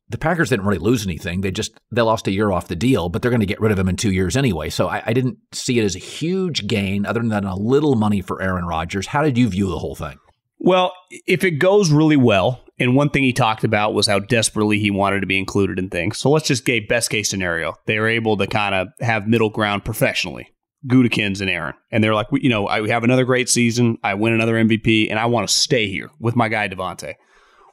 the 0.09 0.17
Packers 0.17 0.49
didn't 0.49 0.65
really 0.65 0.79
lose 0.79 1.05
anything. 1.05 1.41
They 1.41 1.51
just 1.51 1.79
they 1.91 2.01
lost 2.01 2.27
a 2.27 2.31
year 2.31 2.51
off 2.51 2.67
the 2.67 2.75
deal, 2.75 3.09
but 3.09 3.21
they're 3.21 3.31
going 3.31 3.41
to 3.41 3.45
get 3.45 3.59
rid 3.59 3.71
of 3.71 3.79
him 3.79 3.89
in 3.89 3.97
two 3.97 4.11
years 4.11 4.37
anyway. 4.37 4.69
So 4.69 4.87
I, 4.87 5.03
I 5.07 5.13
didn't 5.13 5.37
see 5.51 5.79
it 5.79 5.83
as 5.83 5.95
a 5.95 5.99
huge 5.99 6.67
gain, 6.67 7.05
other 7.05 7.21
than 7.21 7.45
a 7.45 7.55
little 7.55 7.95
money 7.95 8.21
for 8.21 8.41
Aaron 8.41 8.65
Rodgers. 8.65 9.07
How 9.07 9.23
did 9.23 9.37
you 9.37 9.49
view 9.49 9.69
the 9.69 9.79
whole 9.79 9.95
thing? 9.95 10.17
Well, 10.59 10.93
if 11.25 11.43
it 11.43 11.51
goes 11.51 11.91
really 11.91 12.17
well, 12.17 12.63
and 12.81 12.95
one 12.95 13.09
thing 13.09 13.23
he 13.23 13.31
talked 13.31 13.63
about 13.63 13.93
was 13.93 14.07
how 14.07 14.19
desperately 14.19 14.79
he 14.79 14.91
wanted 14.91 15.21
to 15.21 15.27
be 15.27 15.37
included 15.37 15.77
in 15.77 15.89
things. 15.89 16.17
So 16.17 16.29
let's 16.29 16.47
just 16.47 16.65
get 16.65 16.89
best 16.89 17.09
case 17.09 17.29
scenario. 17.29 17.75
They 17.85 17.99
were 17.99 18.07
able 18.07 18.37
to 18.37 18.47
kind 18.47 18.75
of 18.75 18.87
have 18.99 19.27
middle 19.27 19.49
ground 19.49 19.85
professionally. 19.85 20.53
Gutekunst 20.87 21.41
and 21.41 21.49
Aaron. 21.49 21.75
And 21.91 22.03
they're 22.03 22.15
like, 22.15 22.27
you 22.31 22.49
know, 22.49 22.67
I 22.67 22.87
have 22.87 23.03
another 23.03 23.23
great 23.23 23.49
season. 23.49 23.99
I 24.03 24.15
win 24.15 24.33
another 24.33 24.55
MVP, 24.55 25.11
and 25.11 25.19
I 25.19 25.27
want 25.27 25.47
to 25.47 25.53
stay 25.53 25.87
here 25.87 26.09
with 26.19 26.35
my 26.35 26.49
guy 26.49 26.67
Davante. 26.67 27.13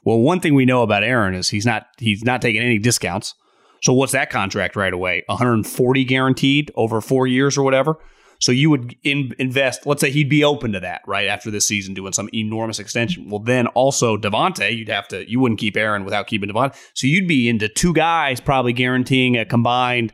Well, 0.03 0.19
one 0.19 0.39
thing 0.39 0.53
we 0.53 0.65
know 0.65 0.83
about 0.83 1.03
Aaron 1.03 1.33
is 1.33 1.49
he's 1.49 1.65
not 1.65 1.87
he's 1.97 2.23
not 2.23 2.41
taking 2.41 2.61
any 2.61 2.77
discounts. 2.77 3.33
So 3.81 3.93
what's 3.93 4.11
that 4.11 4.29
contract 4.29 4.75
right 4.75 4.93
away? 4.93 5.23
140 5.25 6.03
guaranteed 6.03 6.71
over 6.75 7.01
four 7.01 7.25
years 7.25 7.57
or 7.57 7.63
whatever. 7.63 7.95
So 8.39 8.51
you 8.51 8.69
would 8.69 8.95
in, 9.03 9.33
invest. 9.37 9.85
Let's 9.85 10.01
say 10.01 10.11
he'd 10.11 10.29
be 10.29 10.43
open 10.43 10.71
to 10.71 10.79
that 10.79 11.01
right 11.05 11.27
after 11.27 11.51
this 11.51 11.67
season, 11.67 11.93
doing 11.93 12.13
some 12.13 12.29
enormous 12.33 12.79
extension. 12.79 13.29
Well, 13.29 13.39
then 13.39 13.67
also 13.67 14.17
Davante, 14.17 14.75
you'd 14.75 14.89
have 14.89 15.07
to. 15.09 15.29
You 15.29 15.39
wouldn't 15.39 15.59
keep 15.59 15.75
Aaron 15.75 16.05
without 16.05 16.27
keeping 16.27 16.49
Davante. 16.49 16.75
So 16.93 17.07
you'd 17.07 17.27
be 17.27 17.49
into 17.49 17.67
two 17.67 17.93
guys 17.93 18.39
probably 18.39 18.73
guaranteeing 18.73 19.37
a 19.37 19.45
combined 19.45 20.13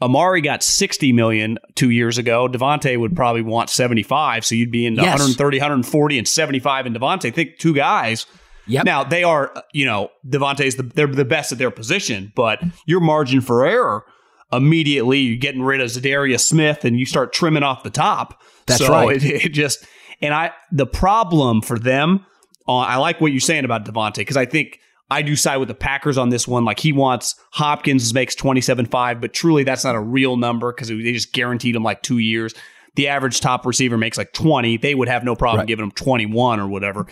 Amari 0.00 0.40
got 0.40 0.62
60 0.62 1.12
million 1.12 1.58
two 1.74 1.90
years 1.90 2.18
ago. 2.18 2.48
Davante 2.48 2.98
would 2.98 3.16
probably 3.16 3.42
want 3.42 3.68
75. 3.68 4.44
So 4.44 4.54
you'd 4.54 4.70
be 4.70 4.86
in 4.86 4.94
yes. 4.94 5.18
130, 5.18 5.58
140, 5.58 6.18
and 6.18 6.28
75 6.28 6.86
in 6.86 6.94
Davante. 6.94 7.34
Think 7.34 7.58
two 7.58 7.74
guys. 7.74 8.26
Yep. 8.68 8.84
Now 8.84 9.02
they 9.02 9.24
are, 9.24 9.52
you 9.72 9.86
know, 9.86 10.10
Davante's 10.26 10.76
the 10.76 10.82
they're 10.82 11.06
the 11.06 11.24
best 11.24 11.52
at 11.52 11.58
their 11.58 11.70
position, 11.70 12.32
but 12.36 12.62
your 12.86 13.00
margin 13.00 13.40
for 13.40 13.66
error 13.66 14.04
immediately 14.52 15.18
you're 15.20 15.36
getting 15.36 15.62
rid 15.62 15.80
of 15.80 15.90
Za'Darius 15.90 16.40
Smith 16.40 16.84
and 16.84 16.98
you 16.98 17.06
start 17.06 17.32
trimming 17.32 17.62
off 17.62 17.82
the 17.82 17.90
top. 17.90 18.42
That's 18.66 18.84
so 18.84 18.92
right. 18.92 19.22
It, 19.22 19.46
it 19.46 19.48
just 19.50 19.84
and 20.20 20.34
I 20.34 20.52
the 20.72 20.86
problem 20.86 21.62
for 21.62 21.78
them. 21.78 22.24
Uh, 22.66 22.78
I 22.78 22.96
like 22.96 23.20
what 23.20 23.32
you're 23.32 23.40
saying 23.40 23.64
about 23.64 23.84
Davante 23.84 24.16
because 24.16 24.36
I 24.36 24.44
think 24.44 24.80
I 25.10 25.22
do 25.22 25.36
side 25.36 25.56
with 25.56 25.68
the 25.68 25.74
Packers 25.74 26.18
on 26.18 26.28
this 26.28 26.46
one. 26.46 26.64
Like 26.64 26.78
he 26.78 26.92
wants 26.92 27.34
Hopkins 27.52 28.12
makes 28.12 28.34
27.5, 28.34 29.20
but 29.20 29.32
truly 29.32 29.64
that's 29.64 29.84
not 29.84 29.94
a 29.94 30.00
real 30.00 30.36
number 30.36 30.72
because 30.72 30.88
they 30.88 31.12
just 31.12 31.32
guaranteed 31.32 31.76
him 31.76 31.82
like 31.82 32.02
two 32.02 32.18
years. 32.18 32.54
The 32.96 33.08
average 33.08 33.40
top 33.40 33.64
receiver 33.64 33.96
makes 33.96 34.18
like 34.18 34.32
20. 34.32 34.76
They 34.78 34.94
would 34.94 35.08
have 35.08 35.24
no 35.24 35.34
problem 35.34 35.60
right. 35.60 35.68
giving 35.68 35.84
him 35.84 35.92
21 35.92 36.60
or 36.60 36.68
whatever. 36.68 37.06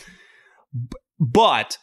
But 1.18 1.78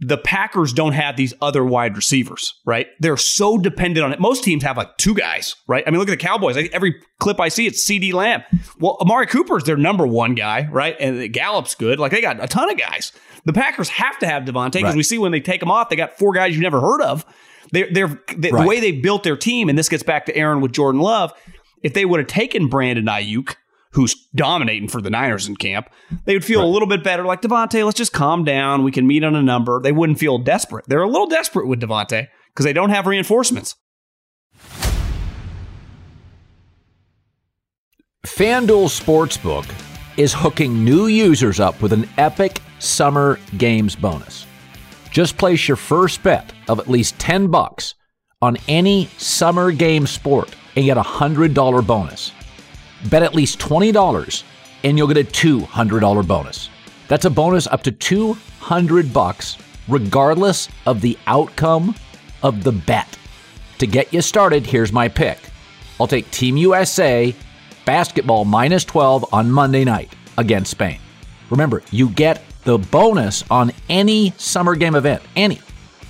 the 0.00 0.16
Packers 0.16 0.72
don't 0.72 0.92
have 0.92 1.16
these 1.16 1.34
other 1.42 1.62
wide 1.62 1.94
receivers, 1.94 2.54
right? 2.64 2.86
They're 3.00 3.18
so 3.18 3.58
dependent 3.58 4.04
on 4.04 4.12
it. 4.12 4.18
Most 4.18 4.42
teams 4.42 4.62
have 4.62 4.78
like 4.78 4.96
two 4.96 5.14
guys, 5.14 5.56
right? 5.68 5.84
I 5.86 5.90
mean, 5.90 6.00
look 6.00 6.08
at 6.08 6.18
the 6.18 6.24
Cowboys. 6.24 6.56
Every 6.72 6.94
clip 7.18 7.38
I 7.38 7.48
see, 7.48 7.66
it's 7.66 7.86
CeeDee 7.86 8.14
Lamb. 8.14 8.42
Well, 8.78 8.96
Amari 9.00 9.26
Cooper 9.26 9.58
is 9.58 9.64
their 9.64 9.76
number 9.76 10.06
one 10.06 10.34
guy, 10.34 10.68
right? 10.70 10.96
And 10.98 11.30
Gallup's 11.32 11.74
good. 11.74 11.98
Like 11.98 12.12
they 12.12 12.22
got 12.22 12.42
a 12.42 12.48
ton 12.48 12.70
of 12.70 12.78
guys. 12.78 13.12
The 13.44 13.52
Packers 13.52 13.90
have 13.90 14.18
to 14.20 14.26
have 14.26 14.44
Davante 14.44 14.72
because 14.72 14.84
right. 14.84 14.96
we 14.96 15.02
see 15.02 15.18
when 15.18 15.32
they 15.32 15.40
take 15.40 15.62
him 15.62 15.70
off, 15.70 15.90
they 15.90 15.96
got 15.96 16.18
four 16.18 16.32
guys 16.32 16.54
you 16.54 16.62
never 16.62 16.80
heard 16.80 17.02
of. 17.02 17.26
They're, 17.72 17.88
they're 17.92 18.20
they, 18.36 18.50
right. 18.50 18.62
the 18.62 18.68
way 18.68 18.80
they 18.80 18.92
built 18.92 19.22
their 19.22 19.36
team, 19.36 19.68
and 19.68 19.78
this 19.78 19.88
gets 19.88 20.02
back 20.02 20.26
to 20.26 20.36
Aaron 20.36 20.60
with 20.60 20.72
Jordan 20.72 21.00
Love. 21.00 21.32
If 21.82 21.94
they 21.94 22.04
would 22.04 22.20
have 22.20 22.26
taken 22.26 22.68
Brandon 22.68 23.06
Aiyuk, 23.06 23.54
who's 23.92 24.14
dominating 24.34 24.88
for 24.88 25.00
the 25.00 25.10
Niners 25.10 25.48
in 25.48 25.56
camp, 25.56 25.88
they 26.24 26.34
would 26.34 26.44
feel 26.44 26.60
right. 26.60 26.66
a 26.66 26.70
little 26.70 26.88
bit 26.88 27.02
better. 27.02 27.24
Like 27.24 27.42
Davante, 27.42 27.84
let's 27.84 27.98
just 27.98 28.12
calm 28.12 28.44
down. 28.44 28.84
We 28.84 28.92
can 28.92 29.06
meet 29.06 29.24
on 29.24 29.34
a 29.34 29.42
number. 29.42 29.80
They 29.80 29.92
wouldn't 29.92 30.18
feel 30.18 30.38
desperate. 30.38 30.84
They're 30.86 31.02
a 31.02 31.08
little 31.08 31.26
desperate 31.26 31.66
with 31.66 31.80
Davante 31.80 32.28
because 32.48 32.64
they 32.64 32.72
don't 32.72 32.90
have 32.90 33.06
reinforcements. 33.06 33.76
FanDuel 38.26 38.88
Sportsbook 38.88 39.68
is 40.16 40.34
hooking 40.34 40.84
new 40.84 41.06
users 41.06 41.58
up 41.58 41.80
with 41.80 41.92
an 41.92 42.08
epic 42.18 42.60
summer 42.78 43.38
games 43.56 43.96
bonus. 43.96 44.46
Just 45.10 45.38
place 45.38 45.66
your 45.66 45.76
first 45.76 46.22
bet 46.22 46.52
of 46.68 46.78
at 46.78 46.88
least 46.88 47.18
10 47.18 47.48
bucks 47.48 47.94
on 48.42 48.56
any 48.68 49.06
summer 49.18 49.72
game 49.72 50.06
sport 50.06 50.54
and 50.76 50.84
get 50.84 50.96
a 50.96 51.02
$100 51.02 51.86
bonus. 51.86 52.32
Bet 53.08 53.22
at 53.22 53.34
least 53.34 53.58
$20 53.58 54.44
and 54.84 54.96
you'll 54.96 55.08
get 55.08 55.16
a 55.16 55.24
$200 55.24 56.26
bonus. 56.26 56.70
That's 57.08 57.24
a 57.24 57.30
bonus 57.30 57.66
up 57.66 57.82
to 57.84 57.92
200 57.92 59.12
bucks 59.12 59.56
regardless 59.88 60.68
of 60.86 61.00
the 61.00 61.18
outcome 61.26 61.94
of 62.42 62.62
the 62.62 62.72
bet. 62.72 63.18
To 63.78 63.86
get 63.86 64.12
you 64.12 64.22
started, 64.22 64.66
here's 64.66 64.92
my 64.92 65.08
pick. 65.08 65.38
I'll 65.98 66.06
take 66.06 66.30
Team 66.30 66.56
USA 66.56 67.34
basketball 67.84 68.44
minus 68.44 68.84
12 68.84 69.32
on 69.32 69.50
Monday 69.50 69.84
night 69.84 70.12
against 70.38 70.70
Spain. 70.70 71.00
Remember, 71.50 71.82
you 71.90 72.08
get 72.08 72.42
the 72.64 72.78
bonus 72.78 73.44
on 73.50 73.72
any 73.88 74.32
summer 74.36 74.76
game 74.76 74.94
event, 74.94 75.22
any 75.34 75.60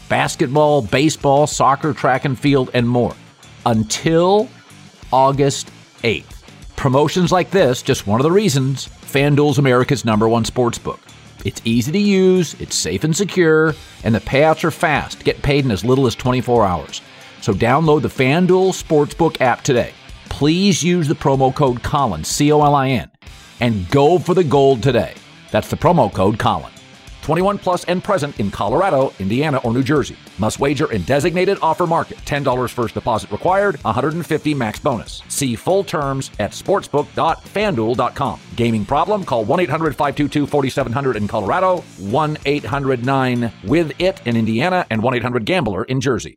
basketball, 0.09 0.83
baseball, 0.83 1.47
soccer, 1.47 1.93
track 1.93 2.25
and 2.25 2.39
field, 2.39 2.71
and 2.75 2.89
more 2.89 3.15
until 3.65 4.49
August 5.13 5.71
8th. 6.03 6.40
Promotions 6.81 7.31
like 7.31 7.51
this, 7.51 7.83
just 7.83 8.07
one 8.07 8.21
of 8.21 8.25
the 8.25 8.33
reasons 8.33 8.89
FanDuel's 9.03 9.59
America's 9.59 10.07
number 10.07 10.27
one 10.27 10.45
sportsbook. 10.45 10.99
It's 11.45 11.61
easy 11.63 11.93
to 11.93 11.99
use, 11.99 12.55
it's 12.55 12.75
safe 12.75 13.05
and 13.05 13.15
secure, 13.15 13.75
and 14.03 14.15
the 14.15 14.21
payouts 14.21 14.65
are 14.65 14.71
fast. 14.71 15.23
Get 15.23 15.43
paid 15.43 15.67
in 15.67 15.73
as 15.73 15.85
little 15.85 16.07
as 16.07 16.15
24 16.15 16.65
hours. 16.65 17.03
So 17.43 17.53
download 17.53 18.01
the 18.01 18.09
FanDuel 18.09 18.73
Sportsbook 18.73 19.43
app 19.43 19.61
today. 19.61 19.93
Please 20.31 20.83
use 20.83 21.07
the 21.07 21.15
promo 21.15 21.55
code 21.55 21.83
Colin, 21.83 22.25
C 22.25 22.51
O 22.51 22.63
L 22.63 22.75
I 22.75 22.89
N, 22.89 23.11
and 23.61 23.87
go 23.91 24.19
for 24.19 24.33
the 24.33 24.43
gold 24.43 24.83
today. 24.83 25.13
That's 25.51 25.69
the 25.69 25.77
promo 25.77 26.11
code 26.11 26.39
Colin. 26.39 26.73
21 27.31 27.59
plus 27.59 27.85
and 27.85 28.03
present 28.03 28.41
in 28.41 28.51
Colorado, 28.51 29.13
Indiana, 29.21 29.59
or 29.59 29.73
New 29.73 29.85
Jersey. 29.85 30.17
Must 30.39 30.59
wager 30.59 30.91
in 30.91 31.03
designated 31.03 31.59
offer 31.63 31.87
market. 31.87 32.19
$10 32.25 32.69
first 32.71 32.93
deposit 32.93 33.31
required, 33.31 33.77
150 33.85 34.53
max 34.53 34.81
bonus. 34.81 35.23
See 35.29 35.55
full 35.55 35.85
terms 35.85 36.33
at 36.41 36.51
sportsbook.fanduel.com. 36.51 38.41
Gaming 38.57 38.85
problem? 38.85 39.23
Call 39.23 39.45
1 39.45 39.61
800 39.61 39.95
522 39.95 40.45
4700 40.45 41.15
in 41.15 41.29
Colorado, 41.29 41.85
1 42.01 42.37
800 42.45 43.07
9 43.07 43.53
with 43.63 43.93
it 44.01 44.21
in 44.27 44.37
Indiana, 44.37 44.85
and 44.91 45.01
1 45.01 45.15
800 45.15 45.45
Gambler 45.45 45.85
in 45.85 46.01
Jersey. 46.01 46.37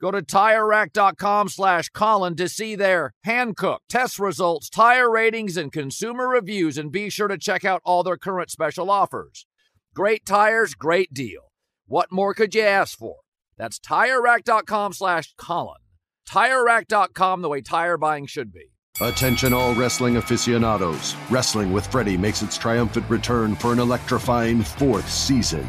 Go 0.00 0.10
to 0.10 0.22
TireRack.com 0.22 1.48
slash 1.50 1.90
Colin 1.90 2.34
to 2.36 2.48
see 2.48 2.74
their 2.74 3.12
Hankook 3.26 3.80
test 3.88 4.18
results, 4.18 4.70
tire 4.70 5.10
ratings, 5.10 5.58
and 5.58 5.70
consumer 5.70 6.26
reviews, 6.26 6.78
and 6.78 6.90
be 6.90 7.10
sure 7.10 7.28
to 7.28 7.36
check 7.36 7.66
out 7.66 7.82
all 7.84 8.02
their 8.02 8.16
current 8.16 8.50
special 8.50 8.90
offers. 8.90 9.46
Great 9.94 10.24
tires, 10.24 10.74
great 10.74 11.12
deal. 11.12 11.52
What 11.86 12.10
more 12.10 12.32
could 12.32 12.54
you 12.54 12.62
ask 12.62 12.96
for? 12.96 13.16
That's 13.58 13.78
TireRack.com 13.78 14.94
slash 14.94 15.34
Colin. 15.36 15.80
TireRack.com, 16.26 17.42
the 17.42 17.48
way 17.48 17.60
tire 17.60 17.98
buying 17.98 18.26
should 18.26 18.52
be. 18.52 18.72
Attention, 19.02 19.52
all 19.52 19.74
wrestling 19.74 20.16
aficionados. 20.16 21.14
Wrestling 21.30 21.72
with 21.72 21.86
Freddie 21.86 22.16
makes 22.16 22.42
its 22.42 22.56
triumphant 22.56 23.08
return 23.10 23.54
for 23.54 23.72
an 23.72 23.78
electrifying 23.78 24.62
fourth 24.62 25.10
season. 25.10 25.68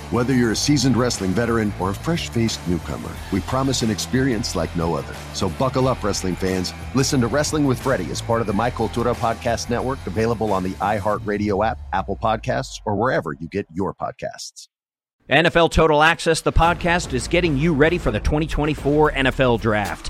Whether 0.11 0.33
you're 0.33 0.51
a 0.51 0.57
seasoned 0.57 0.97
wrestling 0.97 1.31
veteran 1.31 1.73
or 1.79 1.91
a 1.91 1.93
fresh 1.93 2.27
faced 2.27 2.59
newcomer, 2.67 3.11
we 3.31 3.39
promise 3.39 3.81
an 3.81 3.89
experience 3.89 4.57
like 4.57 4.75
no 4.75 4.93
other. 4.93 5.15
So 5.33 5.47
buckle 5.47 5.87
up, 5.87 6.03
wrestling 6.03 6.35
fans. 6.35 6.73
Listen 6.93 7.21
to 7.21 7.27
Wrestling 7.27 7.63
with 7.63 7.81
Freddie 7.81 8.11
as 8.11 8.21
part 8.21 8.41
of 8.41 8.47
the 8.47 8.51
My 8.51 8.69
Cultura 8.69 9.15
Podcast 9.15 9.69
Network, 9.69 10.05
available 10.05 10.51
on 10.51 10.63
the 10.63 10.73
iHeartRadio 10.81 11.65
app, 11.65 11.79
Apple 11.93 12.17
Podcasts, 12.21 12.81
or 12.85 12.97
wherever 12.97 13.31
you 13.31 13.47
get 13.47 13.65
your 13.73 13.93
podcasts. 13.93 14.67
NFL 15.29 15.71
Total 15.71 16.03
Access, 16.03 16.41
the 16.41 16.51
podcast, 16.51 17.13
is 17.13 17.29
getting 17.29 17.55
you 17.55 17.73
ready 17.73 17.97
for 17.97 18.11
the 18.11 18.19
2024 18.19 19.13
NFL 19.13 19.61
Draft. 19.61 20.09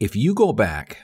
If 0.00 0.14
you 0.14 0.34
go 0.34 0.52
back, 0.52 0.98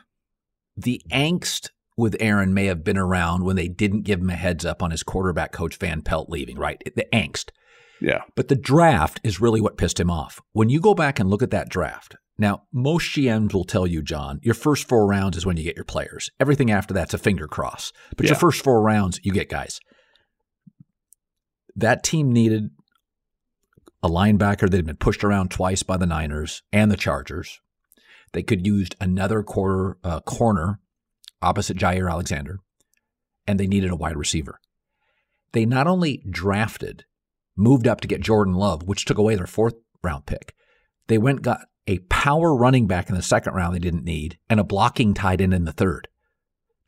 the 0.76 1.02
angst 1.10 1.70
with 1.96 2.16
Aaron 2.20 2.54
may 2.54 2.66
have 2.66 2.84
been 2.84 2.98
around 2.98 3.44
when 3.44 3.56
they 3.56 3.68
didn't 3.68 4.02
give 4.02 4.20
him 4.20 4.30
a 4.30 4.36
heads 4.36 4.64
up 4.64 4.82
on 4.82 4.90
his 4.90 5.02
quarterback 5.02 5.52
coach 5.52 5.76
Van 5.76 6.02
Pelt 6.02 6.28
leaving, 6.28 6.58
right? 6.58 6.82
The 6.96 7.06
angst. 7.12 7.50
Yeah. 8.00 8.22
But 8.34 8.48
the 8.48 8.56
draft 8.56 9.20
is 9.22 9.40
really 9.40 9.60
what 9.60 9.76
pissed 9.76 10.00
him 10.00 10.10
off. 10.10 10.40
When 10.52 10.68
you 10.68 10.80
go 10.80 10.94
back 10.94 11.20
and 11.20 11.30
look 11.30 11.42
at 11.42 11.50
that 11.52 11.68
draft, 11.68 12.16
now 12.36 12.64
most 12.72 13.14
GMs 13.14 13.54
will 13.54 13.64
tell 13.64 13.86
you, 13.86 14.02
John, 14.02 14.40
your 14.42 14.54
first 14.54 14.88
four 14.88 15.06
rounds 15.06 15.36
is 15.36 15.46
when 15.46 15.56
you 15.56 15.62
get 15.64 15.76
your 15.76 15.84
players. 15.84 16.30
Everything 16.40 16.70
after 16.70 16.92
that's 16.92 17.14
a 17.14 17.18
finger 17.18 17.46
cross. 17.46 17.92
But 18.16 18.26
your 18.26 18.34
first 18.34 18.62
four 18.62 18.82
rounds, 18.82 19.20
you 19.22 19.32
get 19.32 19.48
guys. 19.48 19.80
That 21.76 22.02
team 22.02 22.32
needed 22.32 22.70
a 24.02 24.08
linebacker 24.08 24.68
that 24.68 24.74
had 24.74 24.86
been 24.86 24.96
pushed 24.96 25.24
around 25.24 25.50
twice 25.50 25.82
by 25.82 25.96
the 25.96 26.06
Niners 26.06 26.62
and 26.72 26.90
the 26.90 26.96
Chargers. 26.96 27.60
They 28.34 28.42
could 28.42 28.66
used 28.66 28.96
another 29.00 29.42
quarter 29.42 29.96
uh, 30.04 30.20
corner 30.20 30.80
opposite 31.40 31.76
Jaire 31.76 32.10
Alexander, 32.10 32.58
and 33.46 33.58
they 33.58 33.68
needed 33.68 33.90
a 33.90 33.96
wide 33.96 34.16
receiver. 34.16 34.60
They 35.52 35.64
not 35.64 35.86
only 35.86 36.22
drafted, 36.28 37.04
moved 37.56 37.86
up 37.86 38.00
to 38.00 38.08
get 38.08 38.20
Jordan 38.20 38.54
Love, 38.54 38.82
which 38.82 39.04
took 39.04 39.18
away 39.18 39.36
their 39.36 39.46
fourth 39.46 39.74
round 40.02 40.26
pick. 40.26 40.52
They 41.06 41.16
went 41.16 41.42
got 41.42 41.60
a 41.86 42.00
power 42.10 42.56
running 42.56 42.88
back 42.88 43.08
in 43.08 43.14
the 43.14 43.22
second 43.22 43.54
round 43.54 43.74
they 43.74 43.78
didn't 43.78 44.04
need, 44.04 44.38
and 44.50 44.58
a 44.58 44.64
blocking 44.64 45.14
tight 45.14 45.40
end 45.40 45.54
in 45.54 45.64
the 45.64 45.72
third. 45.72 46.08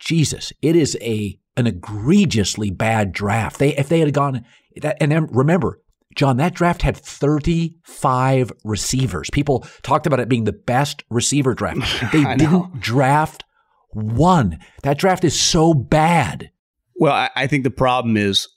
Jesus, 0.01 0.53
it 0.61 0.75
is 0.75 0.99
a 1.01 1.39
an 1.57 1.69
egregiously 1.69 2.71
bad 2.71 3.13
draft. 3.13 3.61
They 3.61 3.77
if 3.77 3.89
they 3.89 4.01
had 4.01 4.13
gone 4.13 4.45
that 4.83 4.97
and 5.01 5.13
then 5.13 5.29
remember, 5.31 5.81
John, 6.14 6.38
that 6.38 6.55
draft 6.55 6.83
had 6.83 6.97
35 6.97 8.53
receivers. 8.64 9.29
People 9.31 9.66
talked 9.83 10.07
about 10.07 10.21
it 10.21 10.29
being 10.29 10.45
the 10.45 10.53
best 10.53 11.05
receiver 11.11 11.55
draft. 11.55 11.77
They 12.12 12.25
didn't 12.37 12.81
draft 12.81 13.45
one. 13.90 14.59
That 14.83 14.99
draft 14.99 15.25
is 15.25 15.38
so 15.38 15.75
bad. 15.75 16.51
Well, 16.99 17.29
I, 17.35 17.47
think 17.47 17.64
the 17.64 17.71
problem 17.71 18.16
is 18.16 18.49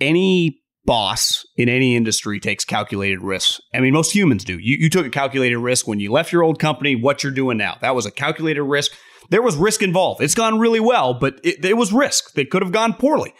any 0.00 0.62
boss 0.84 1.46
in 1.56 1.68
any 1.68 1.96
industry 1.96 2.40
takes 2.40 2.64
calculated 2.64 3.22
risks. 3.22 3.60
I 3.72 3.80
mean, 3.80 3.92
most 3.92 4.14
humans 4.14 4.44
do. 4.44 4.58
You, 4.58 4.76
you 4.78 4.90
took 4.90 5.06
a 5.06 5.10
calculated 5.10 5.58
risk 5.58 5.86
when 5.86 6.00
you 6.00 6.12
left 6.12 6.32
your 6.32 6.42
old 6.42 6.58
company. 6.58 6.94
What 6.94 7.22
you're 7.22 7.32
doing 7.32 7.56
now, 7.56 7.78
that 7.80 7.94
was 7.94 8.04
a 8.04 8.10
calculated 8.10 8.62
risk. 8.64 8.92
There 9.30 9.42
was 9.42 9.56
risk 9.56 9.82
involved. 9.82 10.20
It's 10.20 10.34
gone 10.34 10.58
really 10.58 10.80
well, 10.80 11.14
but 11.14 11.40
it, 11.42 11.64
it 11.64 11.76
was 11.76 11.92
risk. 11.92 12.34
They 12.34 12.44
could 12.44 12.62
have 12.62 12.72
gone 12.72 12.94
poorly. 12.94 13.32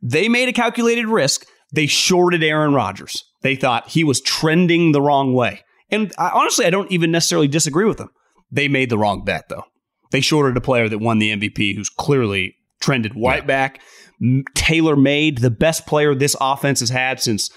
They 0.00 0.28
made 0.28 0.48
a 0.48 0.52
calculated 0.52 1.06
risk. 1.06 1.46
They 1.74 1.86
shorted 1.86 2.42
Aaron 2.42 2.74
Rodgers. 2.74 3.24
They 3.42 3.56
thought 3.56 3.88
he 3.88 4.04
was 4.04 4.20
trending 4.20 4.92
the 4.92 5.02
wrong 5.02 5.34
way. 5.34 5.62
And 5.90 6.12
I, 6.18 6.30
honestly, 6.30 6.66
I 6.66 6.70
don't 6.70 6.90
even 6.90 7.10
necessarily 7.10 7.48
disagree 7.48 7.84
with 7.84 7.98
them. 7.98 8.10
They 8.50 8.68
made 8.68 8.90
the 8.90 8.98
wrong 8.98 9.24
bet, 9.24 9.48
though. 9.48 9.64
They 10.12 10.20
shorted 10.20 10.56
a 10.56 10.60
player 10.60 10.88
that 10.88 10.98
won 10.98 11.18
the 11.18 11.36
MVP 11.36 11.74
who's 11.74 11.88
clearly 11.88 12.54
trended 12.80 13.12
right 13.16 13.46
back, 13.46 13.80
Taylor 14.54 14.96
made, 14.96 15.38
the 15.38 15.50
best 15.50 15.86
player 15.86 16.14
this 16.14 16.36
offense 16.40 16.80
has 16.80 16.90
had 16.90 17.20
since 17.20 17.50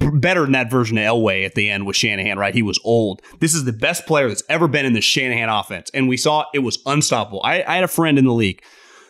better 0.00 0.42
than 0.42 0.52
that 0.52 0.70
version 0.70 0.98
of 0.98 1.04
Elway 1.04 1.44
at 1.44 1.54
the 1.54 1.70
end 1.70 1.86
with 1.86 1.96
Shanahan, 1.96 2.38
right? 2.38 2.54
He 2.54 2.62
was 2.62 2.80
old. 2.84 3.20
This 3.40 3.54
is 3.54 3.64
the 3.64 3.72
best 3.72 4.06
player 4.06 4.28
that's 4.28 4.42
ever 4.48 4.68
been 4.68 4.86
in 4.86 4.92
the 4.92 5.00
Shanahan 5.00 5.48
offense. 5.48 5.90
And 5.92 6.08
we 6.08 6.16
saw 6.16 6.44
it 6.54 6.60
was 6.60 6.80
unstoppable. 6.86 7.40
I, 7.44 7.62
I 7.62 7.76
had 7.76 7.84
a 7.84 7.88
friend 7.88 8.18
in 8.18 8.24
the 8.24 8.32
league 8.32 8.62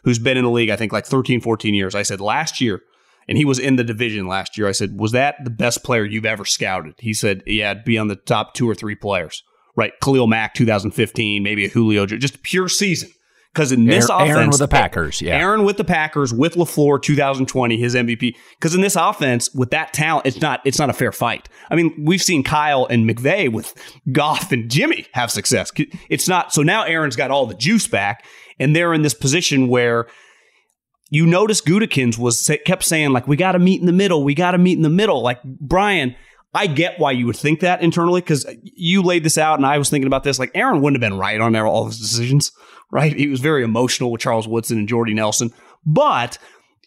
who's 0.04 0.18
been 0.18 0.36
in 0.36 0.44
the 0.44 0.50
league, 0.50 0.70
I 0.70 0.76
think 0.76 0.92
like 0.92 1.06
13, 1.06 1.40
14 1.40 1.74
years. 1.74 1.94
I 1.94 2.02
said 2.02 2.20
last 2.20 2.60
year, 2.60 2.80
and 3.28 3.38
he 3.38 3.44
was 3.44 3.58
in 3.58 3.76
the 3.76 3.84
division 3.84 4.26
last 4.26 4.56
year. 4.58 4.68
I 4.68 4.72
said, 4.72 4.98
Was 4.98 5.12
that 5.12 5.36
the 5.44 5.50
best 5.50 5.84
player 5.84 6.04
you've 6.04 6.26
ever 6.26 6.44
scouted? 6.44 6.94
He 6.98 7.14
said, 7.14 7.42
Yeah, 7.46 7.72
it'd 7.72 7.84
be 7.84 7.98
on 7.98 8.08
the 8.08 8.16
top 8.16 8.54
two 8.54 8.68
or 8.68 8.74
three 8.74 8.94
players, 8.94 9.42
right? 9.76 9.92
Khalil 10.02 10.26
Mack, 10.26 10.54
2015, 10.54 11.42
maybe 11.42 11.64
a 11.64 11.68
Julio, 11.68 12.06
just 12.06 12.42
pure 12.42 12.68
season. 12.68 13.10
Because 13.52 13.70
in 13.70 13.84
this 13.84 14.08
Aaron- 14.08 14.22
offense, 14.22 14.36
Aaron 14.36 14.48
with 14.48 14.58
the 14.60 14.68
Packers, 14.68 15.20
yeah. 15.20 15.36
Aaron 15.36 15.64
with 15.64 15.76
the 15.76 15.84
Packers, 15.84 16.32
with 16.32 16.54
LaFleur, 16.54 17.02
2020, 17.02 17.76
his 17.76 17.94
MVP. 17.94 18.34
Because 18.58 18.74
in 18.74 18.80
this 18.80 18.96
offense, 18.96 19.52
with 19.54 19.70
that 19.72 19.92
talent, 19.92 20.26
it's 20.26 20.40
not 20.40 20.60
it's 20.64 20.78
not 20.78 20.88
a 20.88 20.94
fair 20.94 21.12
fight. 21.12 21.50
I 21.70 21.74
mean, 21.76 21.94
we've 22.02 22.22
seen 22.22 22.44
Kyle 22.44 22.86
and 22.86 23.08
McVay 23.08 23.52
with 23.52 23.74
Goff 24.10 24.52
and 24.52 24.70
Jimmy 24.70 25.06
have 25.12 25.30
success. 25.30 25.70
It's 26.08 26.28
not 26.28 26.54
so 26.54 26.62
now. 26.62 26.84
Aaron's 26.84 27.14
got 27.14 27.30
all 27.30 27.44
the 27.44 27.54
juice 27.54 27.86
back, 27.86 28.24
and 28.58 28.74
they're 28.74 28.94
in 28.94 29.02
this 29.02 29.12
position 29.12 29.68
where 29.68 30.06
you 31.12 31.26
notice 31.26 31.60
Gutekunst 31.60 32.16
was 32.16 32.50
kept 32.64 32.82
saying 32.84 33.10
like, 33.10 33.28
"We 33.28 33.36
got 33.36 33.52
to 33.52 33.58
meet 33.58 33.80
in 33.80 33.86
the 33.86 33.92
middle. 33.92 34.24
We 34.24 34.34
got 34.34 34.52
to 34.52 34.58
meet 34.58 34.78
in 34.78 34.82
the 34.82 34.88
middle." 34.88 35.22
Like 35.22 35.42
Brian, 35.44 36.16
I 36.54 36.66
get 36.66 36.98
why 36.98 37.12
you 37.12 37.26
would 37.26 37.36
think 37.36 37.60
that 37.60 37.82
internally 37.82 38.22
because 38.22 38.46
you 38.62 39.02
laid 39.02 39.22
this 39.22 39.36
out, 39.36 39.58
and 39.58 39.66
I 39.66 39.76
was 39.76 39.90
thinking 39.90 40.06
about 40.06 40.24
this. 40.24 40.38
Like 40.38 40.52
Aaron 40.54 40.80
wouldn't 40.80 41.02
have 41.02 41.10
been 41.10 41.18
right 41.18 41.38
on 41.38 41.54
all 41.54 41.84
his 41.84 41.98
decisions, 41.98 42.50
right? 42.90 43.14
He 43.14 43.28
was 43.28 43.40
very 43.40 43.62
emotional 43.62 44.10
with 44.10 44.22
Charles 44.22 44.48
Woodson 44.48 44.78
and 44.78 44.88
Jordy 44.88 45.12
Nelson, 45.12 45.52
but 45.84 46.38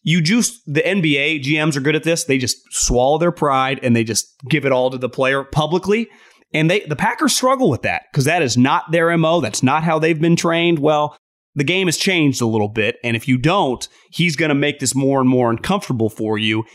you 0.02 0.22
just 0.22 0.60
the 0.66 0.82
NBA 0.82 1.44
GMs 1.44 1.78
are 1.78 1.82
good 1.82 1.96
at 1.96 2.04
this. 2.04 2.24
They 2.24 2.40
just 2.40 2.58
swallow 2.72 3.20
their 3.20 3.32
pride 3.32 3.80
and 3.84 3.96
they 3.96 4.04
just 4.04 4.34
give 4.50 4.66
it 4.66 4.72
all 4.72 4.90
to 4.90 4.98
the 4.98 5.08
player 5.08 5.44
publicly. 5.44 6.10
And 6.52 6.68
they 6.68 6.80
the 6.80 6.96
Packers 6.96 7.36
struggle 7.36 7.70
with 7.70 7.84
that 7.84 8.06
because 8.12 8.26
that 8.26 8.42
is 8.42 8.58
not 8.58 8.92
their 8.92 9.16
MO. 9.20 9.40
That's 9.40 9.62
not 9.62 9.84
how 9.84 10.00
they've 10.00 10.20
been 10.20 10.36
trained. 10.36 10.80
Well, 10.80 11.16
the 11.56 11.64
game 11.64 11.88
has 11.88 11.98
changed 11.98 12.42
a 12.42 12.46
little 12.46 12.68
bit. 12.68 12.98
And 13.04 13.16
if 13.16 13.28
you 13.28 13.38
don't, 13.38 13.88
he's 14.12 14.36
going 14.36 14.50
to 14.50 14.56
make 14.56 14.80
this 14.80 14.94
more 14.94 15.20
and 15.20 15.30
more 15.30 15.50
uncomfortable 15.50 16.10
for 16.10 16.38
you. 16.38 16.66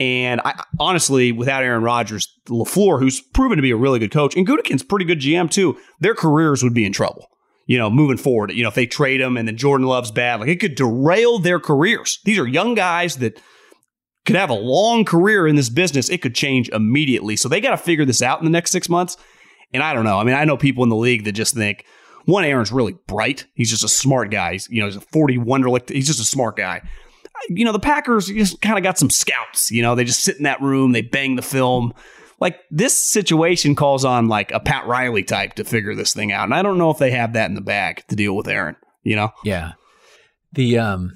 And 0.00 0.40
I, 0.44 0.60
honestly, 0.80 1.30
without 1.30 1.62
Aaron 1.62 1.84
Rodgers, 1.84 2.28
LaFleur, 2.48 2.98
who's 2.98 3.20
proven 3.20 3.56
to 3.56 3.62
be 3.62 3.70
a 3.70 3.76
really 3.76 4.00
good 4.00 4.10
coach, 4.10 4.36
and 4.36 4.46
Gutekunst's 4.46 4.82
pretty 4.82 5.04
good 5.04 5.20
GM 5.20 5.50
too, 5.50 5.78
their 6.00 6.14
careers 6.14 6.62
would 6.62 6.74
be 6.74 6.84
in 6.84 6.92
trouble. 6.92 7.28
You 7.66 7.78
know, 7.78 7.88
moving 7.88 8.18
forward, 8.18 8.52
you 8.52 8.62
know, 8.62 8.68
if 8.68 8.74
they 8.74 8.84
trade 8.84 9.22
him 9.22 9.38
and 9.38 9.48
then 9.48 9.56
Jordan 9.56 9.86
Love's 9.86 10.10
bad, 10.10 10.40
like 10.40 10.50
it 10.50 10.60
could 10.60 10.74
derail 10.74 11.38
their 11.38 11.58
careers. 11.58 12.18
These 12.24 12.38
are 12.38 12.46
young 12.46 12.74
guys 12.74 13.16
that 13.18 13.40
could 14.26 14.36
have 14.36 14.50
a 14.50 14.54
long 14.54 15.06
career 15.06 15.46
in 15.46 15.56
this 15.56 15.70
business. 15.70 16.10
It 16.10 16.20
could 16.20 16.34
change 16.34 16.68
immediately. 16.70 17.36
So 17.36 17.48
they 17.48 17.62
got 17.62 17.70
to 17.70 17.78
figure 17.78 18.04
this 18.04 18.20
out 18.20 18.38
in 18.38 18.44
the 18.44 18.50
next 18.50 18.70
six 18.70 18.90
months. 18.90 19.16
And 19.72 19.82
I 19.82 19.94
don't 19.94 20.04
know. 20.04 20.18
I 20.18 20.24
mean, 20.24 20.34
I 20.34 20.44
know 20.44 20.58
people 20.58 20.82
in 20.82 20.90
the 20.90 20.96
league 20.96 21.24
that 21.24 21.32
just 21.32 21.54
think, 21.54 21.86
one, 22.24 22.44
Aaron's 22.44 22.72
really 22.72 22.96
bright. 23.06 23.46
He's 23.54 23.70
just 23.70 23.84
a 23.84 23.88
smart 23.88 24.30
guy. 24.30 24.52
He's, 24.52 24.68
you 24.70 24.80
know, 24.80 24.86
he's 24.86 24.96
a 24.96 25.00
40 25.00 25.38
Wonderlic. 25.38 25.90
He's 25.90 26.06
just 26.06 26.20
a 26.20 26.24
smart 26.24 26.56
guy. 26.56 26.82
You 27.48 27.64
know, 27.64 27.72
the 27.72 27.80
Packers 27.80 28.28
just 28.28 28.60
kind 28.60 28.78
of 28.78 28.84
got 28.84 28.98
some 28.98 29.10
scouts. 29.10 29.70
You 29.70 29.82
know, 29.82 29.94
they 29.94 30.04
just 30.04 30.22
sit 30.22 30.36
in 30.36 30.44
that 30.44 30.62
room, 30.62 30.92
they 30.92 31.02
bang 31.02 31.36
the 31.36 31.42
film. 31.42 31.92
Like 32.40 32.60
this 32.70 32.94
situation 32.94 33.74
calls 33.74 34.04
on 34.04 34.28
like 34.28 34.52
a 34.52 34.60
Pat 34.60 34.86
Riley 34.86 35.22
type 35.22 35.54
to 35.54 35.64
figure 35.64 35.94
this 35.94 36.14
thing 36.14 36.32
out. 36.32 36.44
And 36.44 36.54
I 36.54 36.62
don't 36.62 36.78
know 36.78 36.90
if 36.90 36.98
they 36.98 37.10
have 37.10 37.34
that 37.34 37.48
in 37.48 37.54
the 37.54 37.60
bag 37.60 38.04
to 38.08 38.16
deal 38.16 38.36
with 38.36 38.48
Aaron, 38.48 38.76
you 39.02 39.16
know? 39.16 39.30
Yeah. 39.44 39.72
The 40.52 40.78
um 40.78 41.12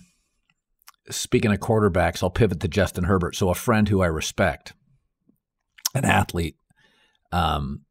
speaking 1.10 1.52
of 1.52 1.58
quarterbacks, 1.58 2.22
I'll 2.22 2.30
pivot 2.30 2.60
to 2.60 2.68
Justin 2.68 3.04
Herbert. 3.04 3.34
So 3.34 3.50
a 3.50 3.54
friend 3.54 3.88
who 3.88 4.02
I 4.02 4.06
respect, 4.06 4.74
an 5.94 6.04
athlete, 6.04 6.56
um, 7.32 7.82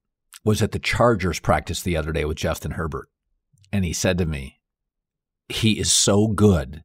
was 0.48 0.62
at 0.62 0.72
the 0.72 0.80
Chargers 0.80 1.42
practice 1.42 1.82
the 1.82 1.98
other 1.98 2.14
day 2.14 2.24
with 2.24 2.38
Justin 2.38 2.72
Herbert, 2.72 3.10
and 3.72 3.84
he 3.84 3.92
said 3.92 4.18
to 4.18 4.26
me, 4.26 4.62
"He 5.50 5.78
is 5.78 5.92
so 5.92 6.28
good. 6.28 6.84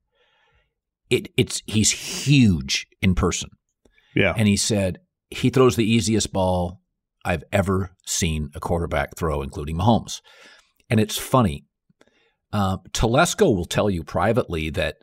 It, 1.08 1.28
it's 1.36 1.62
he's 1.66 2.26
huge 2.26 2.88
in 3.00 3.14
person." 3.14 3.50
Yeah, 4.16 4.34
and 4.36 4.48
he 4.48 4.56
said 4.56 4.98
he 5.30 5.48
throws 5.48 5.76
the 5.76 5.90
easiest 5.90 6.32
ball 6.32 6.80
I've 7.24 7.44
ever 7.52 7.92
seen 8.04 8.50
a 8.56 8.60
quarterback 8.60 9.16
throw, 9.16 9.42
including 9.42 9.78
Mahomes. 9.78 10.20
And 10.90 10.98
it's 10.98 11.16
funny. 11.16 11.64
Uh, 12.52 12.78
Telesco 12.90 13.54
will 13.54 13.64
tell 13.64 13.88
you 13.88 14.02
privately 14.02 14.70
that 14.70 14.96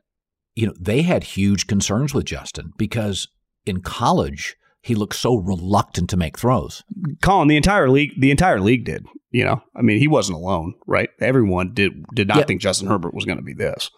you 0.56 0.68
know 0.68 0.74
they 0.78 1.04
had 1.04 1.24
huge 1.24 1.66
concerns 1.66 2.14
with 2.14 2.26
Justin 2.26 2.74
because 2.78 3.30
in 3.66 3.82
college 3.82 4.58
he 4.82 4.96
looked 4.96 5.16
so 5.16 5.36
reluctant 5.36 6.10
to 6.10 6.18
make 6.18 6.38
throws. 6.38 6.84
Colin, 7.22 7.48
the 7.48 7.58
entire 7.58 7.90
league, 7.90 8.12
the 8.20 8.32
entire 8.32 8.60
league 8.60 8.86
did. 8.86 9.06
You 9.32 9.46
know, 9.46 9.62
I 9.76 9.82
mean, 9.82 10.00
he 10.00 10.08
wasn't 10.08 10.38
alone, 10.38 10.74
right? 10.88 11.10
Everyone 11.20 11.74
did 11.74 12.06
did 12.16 12.28
not 12.28 12.38
yeah. 12.38 12.44
think 12.46 12.62
Justin 12.62 12.88
Herbert 12.88 13.14
was 13.14 13.26
going 13.26 13.38
to 13.38 13.44
be 13.44 13.54
this. 13.54 13.92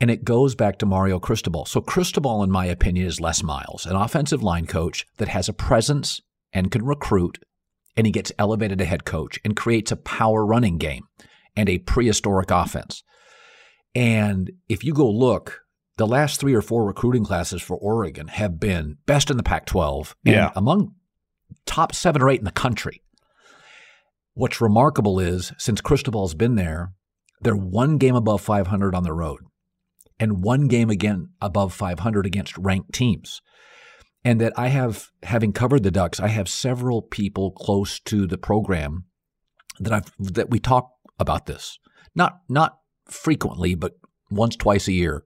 And 0.00 0.10
it 0.10 0.24
goes 0.24 0.54
back 0.54 0.78
to 0.78 0.86
Mario 0.86 1.20
Cristobal. 1.20 1.66
So 1.66 1.82
Cristobal, 1.82 2.42
in 2.42 2.50
my 2.50 2.64
opinion, 2.64 3.06
is 3.06 3.20
Les 3.20 3.42
Miles, 3.42 3.84
an 3.84 3.96
offensive 3.96 4.42
line 4.42 4.66
coach 4.66 5.04
that 5.18 5.28
has 5.28 5.46
a 5.46 5.52
presence 5.52 6.22
and 6.54 6.70
can 6.70 6.84
recruit, 6.84 7.38
and 7.96 8.06
he 8.06 8.12
gets 8.12 8.32
elevated 8.38 8.78
to 8.78 8.86
head 8.86 9.04
coach 9.04 9.38
and 9.44 9.54
creates 9.54 9.92
a 9.92 9.96
power 9.96 10.46
running 10.46 10.78
game 10.78 11.04
and 11.54 11.68
a 11.68 11.78
prehistoric 11.78 12.50
offense. 12.50 13.02
And 13.94 14.50
if 14.68 14.84
you 14.84 14.94
go 14.94 15.10
look, 15.10 15.59
the 16.00 16.06
last 16.06 16.40
three 16.40 16.54
or 16.54 16.62
four 16.62 16.86
recruiting 16.86 17.26
classes 17.26 17.60
for 17.60 17.76
Oregon 17.76 18.28
have 18.28 18.58
been 18.58 18.96
best 19.04 19.30
in 19.30 19.36
the 19.36 19.42
Pac 19.42 19.66
12 19.66 20.16
and 20.24 20.34
yeah. 20.34 20.50
among 20.56 20.94
top 21.66 21.94
seven 21.94 22.22
or 22.22 22.30
eight 22.30 22.38
in 22.38 22.46
the 22.46 22.50
country. 22.50 23.02
What's 24.32 24.62
remarkable 24.62 25.20
is 25.20 25.52
since 25.58 25.82
Cristobal's 25.82 26.34
been 26.34 26.54
there, 26.54 26.94
they're 27.42 27.54
one 27.54 27.98
game 27.98 28.14
above 28.14 28.40
500 28.40 28.94
on 28.94 29.02
the 29.02 29.12
road 29.12 29.40
and 30.18 30.42
one 30.42 30.68
game 30.68 30.88
again 30.88 31.32
above 31.38 31.74
500 31.74 32.24
against 32.24 32.56
ranked 32.56 32.94
teams. 32.94 33.42
And 34.24 34.40
that 34.40 34.54
I 34.56 34.68
have, 34.68 35.10
having 35.24 35.52
covered 35.52 35.82
the 35.82 35.90
Ducks, 35.90 36.18
I 36.18 36.28
have 36.28 36.48
several 36.48 37.02
people 37.02 37.50
close 37.50 38.00
to 38.00 38.26
the 38.26 38.38
program 38.38 39.04
that 39.78 39.92
I've 39.92 40.12
that 40.18 40.48
we 40.48 40.60
talk 40.60 40.92
about 41.18 41.44
this. 41.44 41.78
Not 42.14 42.40
not 42.48 42.78
frequently, 43.06 43.74
but 43.74 43.98
once 44.30 44.56
twice 44.56 44.88
a 44.88 44.92
year 44.92 45.24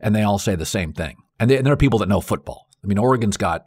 and 0.00 0.14
they 0.14 0.22
all 0.22 0.38
say 0.38 0.56
the 0.56 0.66
same 0.66 0.92
thing. 0.92 1.16
And, 1.38 1.50
they, 1.50 1.56
and 1.56 1.66
there 1.66 1.72
are 1.72 1.78
people 1.78 1.98
that 2.00 2.08
know 2.08 2.20
football. 2.20 2.68
I 2.82 2.86
mean, 2.86 2.98
Oregon's 2.98 3.36
got 3.36 3.66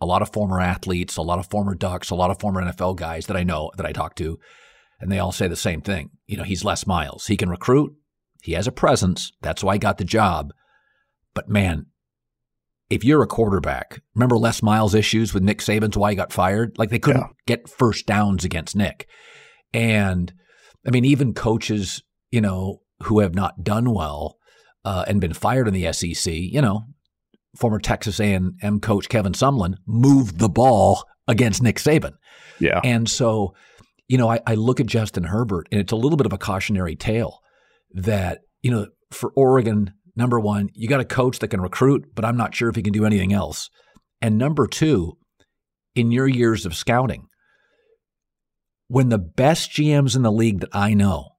a 0.00 0.06
lot 0.06 0.22
of 0.22 0.32
former 0.32 0.60
athletes, 0.60 1.16
a 1.16 1.22
lot 1.22 1.38
of 1.38 1.48
former 1.48 1.74
Ducks, 1.74 2.10
a 2.10 2.14
lot 2.14 2.30
of 2.30 2.38
former 2.38 2.62
NFL 2.62 2.96
guys 2.96 3.26
that 3.26 3.36
I 3.36 3.42
know 3.42 3.70
that 3.76 3.86
I 3.86 3.92
talk 3.92 4.14
to, 4.16 4.38
and 5.00 5.10
they 5.10 5.18
all 5.18 5.32
say 5.32 5.48
the 5.48 5.56
same 5.56 5.80
thing. 5.80 6.10
You 6.26 6.36
know, 6.36 6.42
he's 6.42 6.64
Les 6.64 6.86
Miles. 6.86 7.26
He 7.26 7.36
can 7.36 7.50
recruit. 7.50 7.94
He 8.42 8.52
has 8.52 8.66
a 8.66 8.72
presence. 8.72 9.32
That's 9.42 9.62
why 9.62 9.74
I 9.74 9.78
got 9.78 9.98
the 9.98 10.04
job. 10.04 10.52
But 11.34 11.48
man, 11.48 11.86
if 12.88 13.04
you're 13.04 13.22
a 13.22 13.26
quarterback, 13.26 14.00
remember 14.14 14.38
Les 14.38 14.62
Miles' 14.62 14.94
issues 14.94 15.32
with 15.32 15.42
Nick 15.42 15.58
Saban's 15.58 15.96
why 15.96 16.10
he 16.10 16.16
got 16.16 16.32
fired? 16.32 16.78
Like 16.78 16.90
they 16.90 16.98
couldn't 16.98 17.20
yeah. 17.20 17.28
get 17.46 17.68
first 17.68 18.06
downs 18.06 18.44
against 18.44 18.74
Nick. 18.74 19.06
And 19.72 20.32
I 20.86 20.90
mean, 20.90 21.04
even 21.04 21.34
coaches, 21.34 22.02
you 22.30 22.40
know, 22.40 22.82
who 23.04 23.20
have 23.20 23.34
not 23.34 23.62
done 23.62 23.94
well 23.94 24.38
uh, 24.84 25.04
and 25.06 25.20
been 25.20 25.34
fired 25.34 25.68
in 25.68 25.74
the 25.74 25.92
SEC, 25.92 26.32
you 26.32 26.60
know, 26.60 26.84
former 27.56 27.78
Texas 27.78 28.20
A&M 28.20 28.80
coach 28.80 29.08
Kevin 29.08 29.32
Sumlin 29.32 29.74
moved 29.86 30.38
the 30.38 30.48
ball 30.48 31.04
against 31.26 31.62
Nick 31.62 31.76
Saban. 31.76 32.14
Yeah. 32.58 32.80
And 32.84 33.08
so, 33.08 33.54
you 34.08 34.18
know, 34.18 34.30
I, 34.30 34.40
I 34.46 34.54
look 34.54 34.80
at 34.80 34.86
Justin 34.86 35.24
Herbert 35.24 35.68
and 35.70 35.80
it's 35.80 35.92
a 35.92 35.96
little 35.96 36.16
bit 36.16 36.26
of 36.26 36.32
a 36.32 36.38
cautionary 36.38 36.96
tale 36.96 37.40
that, 37.92 38.40
you 38.62 38.70
know, 38.70 38.86
for 39.10 39.32
Oregon, 39.34 39.92
number 40.16 40.38
one, 40.38 40.68
you 40.74 40.88
got 40.88 41.00
a 41.00 41.04
coach 41.04 41.38
that 41.40 41.48
can 41.48 41.60
recruit, 41.60 42.06
but 42.14 42.24
I'm 42.24 42.36
not 42.36 42.54
sure 42.54 42.68
if 42.68 42.76
he 42.76 42.82
can 42.82 42.92
do 42.92 43.04
anything 43.04 43.32
else. 43.32 43.70
And 44.20 44.38
number 44.38 44.66
two, 44.66 45.16
in 45.94 46.10
your 46.10 46.28
years 46.28 46.66
of 46.66 46.76
scouting, 46.76 47.26
when 48.88 49.08
the 49.08 49.18
best 49.18 49.70
GMs 49.70 50.16
in 50.16 50.22
the 50.22 50.32
league 50.32 50.60
that 50.60 50.70
I 50.72 50.94
know 50.94 51.30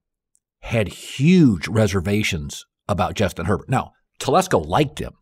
had 0.60 0.88
huge 0.88 1.68
reservations 1.68 2.64
about 2.92 3.14
Justin 3.14 3.46
Herbert. 3.46 3.68
Now, 3.68 3.92
Telesco 4.20 4.64
liked 4.64 5.00
him, 5.00 5.12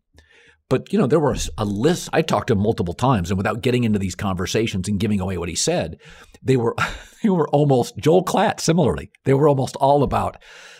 but 0.69 0.93
you 0.93 0.99
know 0.99 1.07
there 1.07 1.19
was 1.19 1.49
a 1.57 1.65
list. 1.65 2.09
I 2.13 2.21
talked 2.21 2.47
to 2.47 2.53
him 2.53 2.61
multiple 2.61 2.93
times, 2.93 3.31
and 3.31 3.37
without 3.37 3.61
getting 3.61 3.83
into 3.83 3.99
these 3.99 4.15
conversations 4.15 4.87
and 4.87 4.99
giving 4.99 5.19
away 5.19 5.37
what 5.37 5.49
he 5.49 5.55
said, 5.55 5.97
they 6.43 6.57
were 6.57 6.75
they 7.23 7.29
were 7.29 7.49
almost 7.49 7.97
Joel 7.97 8.23
Klatt. 8.23 8.59
Similarly, 8.59 9.11
they 9.25 9.33
were 9.33 9.47
almost 9.47 9.75
all 9.77 10.03
about, 10.03 10.37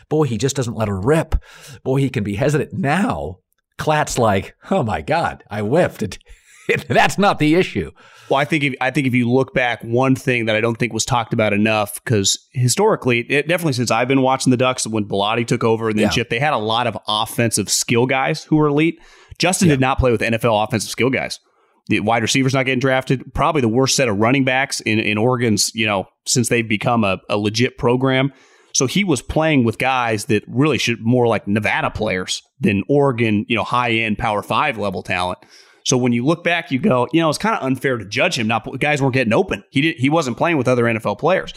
boy, 0.10 0.26
he 0.26 0.38
just 0.38 0.56
doesn't 0.56 0.78
let 0.78 0.88
her 0.88 1.00
rip. 1.00 1.36
Boy, 1.84 1.98
he 1.98 2.10
can 2.10 2.24
be 2.24 2.36
hesitant. 2.36 2.74
Now, 2.74 3.38
Klatt's 3.80 4.20
like, 4.20 4.56
oh 4.70 4.84
my 4.84 5.02
God, 5.02 5.44
I 5.50 5.62
whiffed. 5.62 6.04
It, 6.04 6.20
that's 6.88 7.18
not 7.18 7.40
the 7.40 7.56
issue. 7.56 7.92
Well, 8.32 8.40
I 8.40 8.46
think 8.46 8.64
if, 8.64 8.74
I 8.80 8.92
think 8.92 9.08
if 9.08 9.14
you 9.14 9.30
look 9.30 9.54
back, 9.54 9.84
one 9.84 10.16
thing 10.16 10.46
that 10.46 10.56
I 10.56 10.62
don't 10.62 10.76
think 10.76 10.94
was 10.94 11.04
talked 11.04 11.34
about 11.34 11.52
enough 11.52 12.02
because 12.02 12.48
historically, 12.54 13.20
it, 13.30 13.46
definitely 13.46 13.74
since 13.74 13.92
I've 13.92 14.08
been 14.08 14.22
watching 14.22 14.52
the 14.52 14.58
Ducks 14.58 14.88
when 14.88 15.04
Bellotti 15.04 15.46
took 15.46 15.66
over 15.66 15.90
and 15.90 16.00
then 16.00 16.04
yeah. 16.04 16.12
Chip, 16.12 16.30
they 16.30 16.40
had 16.40 16.54
a 16.54 16.58
lot 16.58 16.88
of 16.88 16.98
offensive 17.10 17.70
skill 17.70 18.06
guys 18.06 18.46
who 18.46 18.56
were 18.56 18.68
elite. 18.68 19.00
Justin 19.38 19.68
yeah. 19.68 19.74
did 19.74 19.82
not 19.82 20.00
play 20.00 20.12
with 20.12 20.22
NFL 20.22 20.64
offensive 20.64 20.90
skill 20.90 21.10
guys. 21.10 21.42
The 21.88 22.00
wide 22.00 22.22
receivers 22.22 22.54
not 22.54 22.66
getting 22.66 22.80
drafted. 22.80 23.34
Probably 23.34 23.60
the 23.60 23.68
worst 23.68 23.98
set 23.98 24.08
of 24.08 24.18
running 24.18 24.46
backs 24.46 24.80
in, 24.80 24.98
in 25.00 25.18
Oregon's, 25.18 25.76
you 25.76 25.86
know, 25.86 26.06
since 26.26 26.48
they've 26.48 26.68
become 26.68 27.04
a, 27.04 27.20
a 27.30 27.38
legit 27.38 27.78
program. 27.78 28.32
So 28.74 28.88
he 28.88 29.04
was 29.04 29.22
playing 29.22 29.66
with 29.66 29.78
guys 29.78 30.26
that 30.26 30.46
really 30.48 30.78
should 30.78 31.02
more 31.02 31.28
like 31.28 31.50
Nevada 31.50 31.90
players 31.90 32.42
than 32.62 32.84
Oregon, 32.88 33.46
you 33.50 33.58
know, 33.58 33.66
high 33.66 33.92
end 33.92 34.18
Power 34.20 34.42
Five 34.42 34.78
level 34.78 35.04
talent. 35.04 35.40
So 35.84 35.98
when 35.98 36.14
you 36.14 36.26
look 36.26 36.44
back, 36.44 36.72
you 36.72 36.80
go, 36.80 37.08
you 37.12 37.22
know, 37.22 37.30
it's 37.30 37.38
kind 37.38 37.56
of 37.56 37.64
unfair 37.64 37.98
to 37.98 38.06
judge 38.06 38.38
him. 38.38 38.48
Not 38.48 38.80
guys 38.80 39.02
weren't 39.02 39.14
getting 39.14 39.34
open. 39.34 39.64
He 39.70 39.82
did, 39.82 39.98
he 39.98 40.10
wasn't 40.10 40.38
playing 40.38 40.58
with 40.58 40.68
other 40.68 40.84
NFL 40.84 41.20
players. 41.20 41.54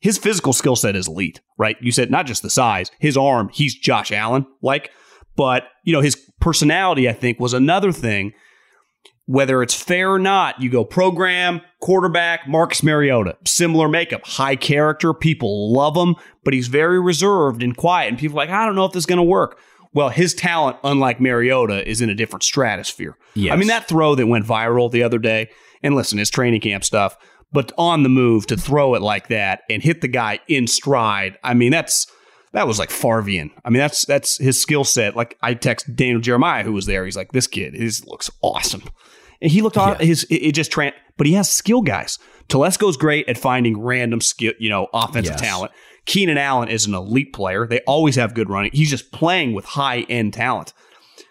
His 0.00 0.16
physical 0.16 0.52
skill 0.52 0.76
set 0.76 0.94
is 0.94 1.08
elite, 1.08 1.40
right? 1.56 1.76
You 1.80 1.90
said 1.90 2.10
not 2.10 2.26
just 2.26 2.42
the 2.42 2.50
size, 2.50 2.90
his 2.98 3.16
arm. 3.16 3.50
He's 3.52 3.74
Josh 3.74 4.12
Allen 4.12 4.46
like, 4.62 4.90
but 5.36 5.64
you 5.84 5.92
know 5.92 6.00
his 6.00 6.16
personality. 6.40 7.08
I 7.08 7.12
think 7.12 7.40
was 7.40 7.52
another 7.52 7.92
thing. 7.92 8.32
Whether 9.26 9.62
it's 9.62 9.74
fair 9.74 10.12
or 10.12 10.18
not, 10.18 10.62
you 10.62 10.70
go 10.70 10.86
program, 10.86 11.60
quarterback, 11.80 12.48
Marcus 12.48 12.82
Mariota, 12.82 13.36
similar 13.44 13.86
makeup, 13.86 14.22
high 14.24 14.56
character. 14.56 15.12
People 15.12 15.70
love 15.70 15.94
him, 15.94 16.16
but 16.44 16.54
he's 16.54 16.68
very 16.68 16.98
reserved 16.98 17.62
and 17.62 17.76
quiet. 17.76 18.08
And 18.08 18.18
people 18.18 18.38
are 18.38 18.46
like, 18.46 18.50
I 18.50 18.64
don't 18.64 18.74
know 18.74 18.86
if 18.86 18.92
this 18.92 19.02
is 19.02 19.06
going 19.06 19.18
to 19.18 19.22
work. 19.22 19.58
Well, 19.98 20.10
his 20.10 20.32
talent, 20.32 20.76
unlike 20.84 21.20
Mariota, 21.20 21.84
is 21.84 22.00
in 22.00 22.08
a 22.08 22.14
different 22.14 22.44
stratosphere. 22.44 23.16
Yes. 23.34 23.52
I 23.52 23.56
mean, 23.56 23.66
that 23.66 23.88
throw 23.88 24.14
that 24.14 24.28
went 24.28 24.46
viral 24.46 24.88
the 24.88 25.02
other 25.02 25.18
day, 25.18 25.50
and 25.82 25.96
listen, 25.96 26.18
his 26.18 26.30
training 26.30 26.60
camp 26.60 26.84
stuff, 26.84 27.16
but 27.50 27.72
on 27.76 28.04
the 28.04 28.08
move 28.08 28.46
to 28.46 28.56
throw 28.56 28.94
it 28.94 29.02
like 29.02 29.26
that 29.26 29.62
and 29.68 29.82
hit 29.82 30.00
the 30.00 30.06
guy 30.06 30.38
in 30.46 30.68
stride, 30.68 31.36
I 31.42 31.52
mean, 31.54 31.72
that's 31.72 32.06
that 32.52 32.68
was 32.68 32.78
like 32.78 32.90
Farvian. 32.90 33.50
I 33.64 33.70
mean, 33.70 33.80
that's 33.80 34.04
that's 34.04 34.38
his 34.38 34.62
skill 34.62 34.84
set. 34.84 35.16
Like 35.16 35.36
I 35.42 35.54
text 35.54 35.92
Daniel 35.96 36.20
Jeremiah, 36.20 36.62
who 36.62 36.74
was 36.74 36.86
there. 36.86 37.04
He's 37.04 37.16
like, 37.16 37.32
this 37.32 37.48
kid, 37.48 37.74
his 37.74 38.06
looks 38.06 38.30
awesome. 38.40 38.84
And 39.42 39.50
he 39.50 39.62
looked 39.62 39.76
on 39.76 39.96
yeah. 39.98 40.06
his 40.06 40.22
it, 40.30 40.36
it 40.36 40.52
just 40.52 40.70
tran 40.70 40.92
but 41.16 41.26
he 41.26 41.32
has 41.32 41.50
skill 41.50 41.82
guys. 41.82 42.20
Telesco's 42.46 42.96
great 42.96 43.28
at 43.28 43.36
finding 43.36 43.80
random 43.80 44.20
skill, 44.20 44.52
you 44.60 44.70
know, 44.70 44.86
offensive 44.94 45.32
yes. 45.32 45.40
talent. 45.40 45.72
Keenan 46.08 46.38
Allen 46.38 46.70
is 46.70 46.86
an 46.86 46.94
elite 46.94 47.34
player. 47.34 47.66
They 47.66 47.80
always 47.80 48.16
have 48.16 48.32
good 48.32 48.48
running. 48.48 48.70
He's 48.72 48.88
just 48.88 49.12
playing 49.12 49.52
with 49.52 49.66
high 49.66 50.00
end 50.08 50.32
talent. 50.32 50.72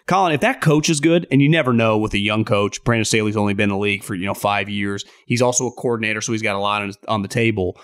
Colin, 0.06 0.32
if 0.32 0.40
that 0.40 0.60
coach 0.60 0.88
is 0.88 1.00
good, 1.00 1.26
and 1.32 1.42
you 1.42 1.48
never 1.48 1.72
know 1.72 1.98
with 1.98 2.14
a 2.14 2.18
young 2.18 2.44
coach, 2.44 2.82
Brandon 2.84 3.04
Staley's 3.04 3.36
only 3.36 3.54
been 3.54 3.64
in 3.64 3.70
the 3.70 3.76
league 3.76 4.04
for 4.04 4.14
you 4.14 4.24
know 4.24 4.34
five 4.34 4.68
years. 4.68 5.04
He's 5.26 5.42
also 5.42 5.66
a 5.66 5.72
coordinator, 5.72 6.20
so 6.20 6.30
he's 6.30 6.42
got 6.42 6.54
a 6.54 6.60
lot 6.60 6.82
on, 6.82 6.92
on 7.08 7.22
the 7.22 7.28
table. 7.28 7.76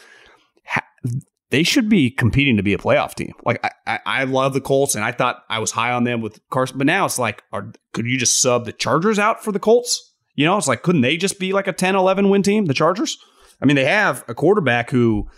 they 1.51 1.65
should 1.65 1.89
be 1.89 2.13
competing 2.13 2.57
to 2.59 2.63
be 2.63 2.75
a 2.75 2.79
playoff 2.79 3.15
team. 3.15 3.35
Like 3.45 3.59
I, 3.65 3.71
I, 3.87 4.01
I, 4.07 4.25
love 4.25 4.55
the 4.55 4.61
Colts, 4.61 4.95
and 4.95 5.05
I 5.05 5.11
thought 5.11 5.43
I 5.51 5.59
was 5.59 5.73
high 5.73 5.91
on 5.91 6.05
them 6.05 6.21
with 6.21 6.39
Carson, 6.51 6.79
but 6.79 6.87
now 6.87 7.05
it's 7.07 7.19
like, 7.19 7.43
are, 7.53 7.73
could 7.93 8.07
you 8.07 8.17
just 8.17 8.41
sub 8.41 8.67
the 8.67 8.73
Chargers 8.73 9.19
out 9.19 9.43
for 9.43 9.51
the 9.51 9.59
Colts? 9.59 10.15
You 10.37 10.47
know, 10.47 10.57
it's 10.57 10.69
like, 10.69 10.85
couldn't 10.85 11.01
they 11.01 11.17
just 11.17 11.41
be 11.41 11.53
like 11.53 11.67
a 11.67 11.73
10, 11.73 11.97
11 11.97 12.31
win 12.31 12.45
team, 12.45 12.67
the 12.67 12.75
Chargers? 12.75 13.19
I 13.61 13.67
mean, 13.67 13.75
they 13.75 13.85
have 13.85 14.25
a 14.29 14.35
quarterback 14.35 14.91
who 14.91 15.29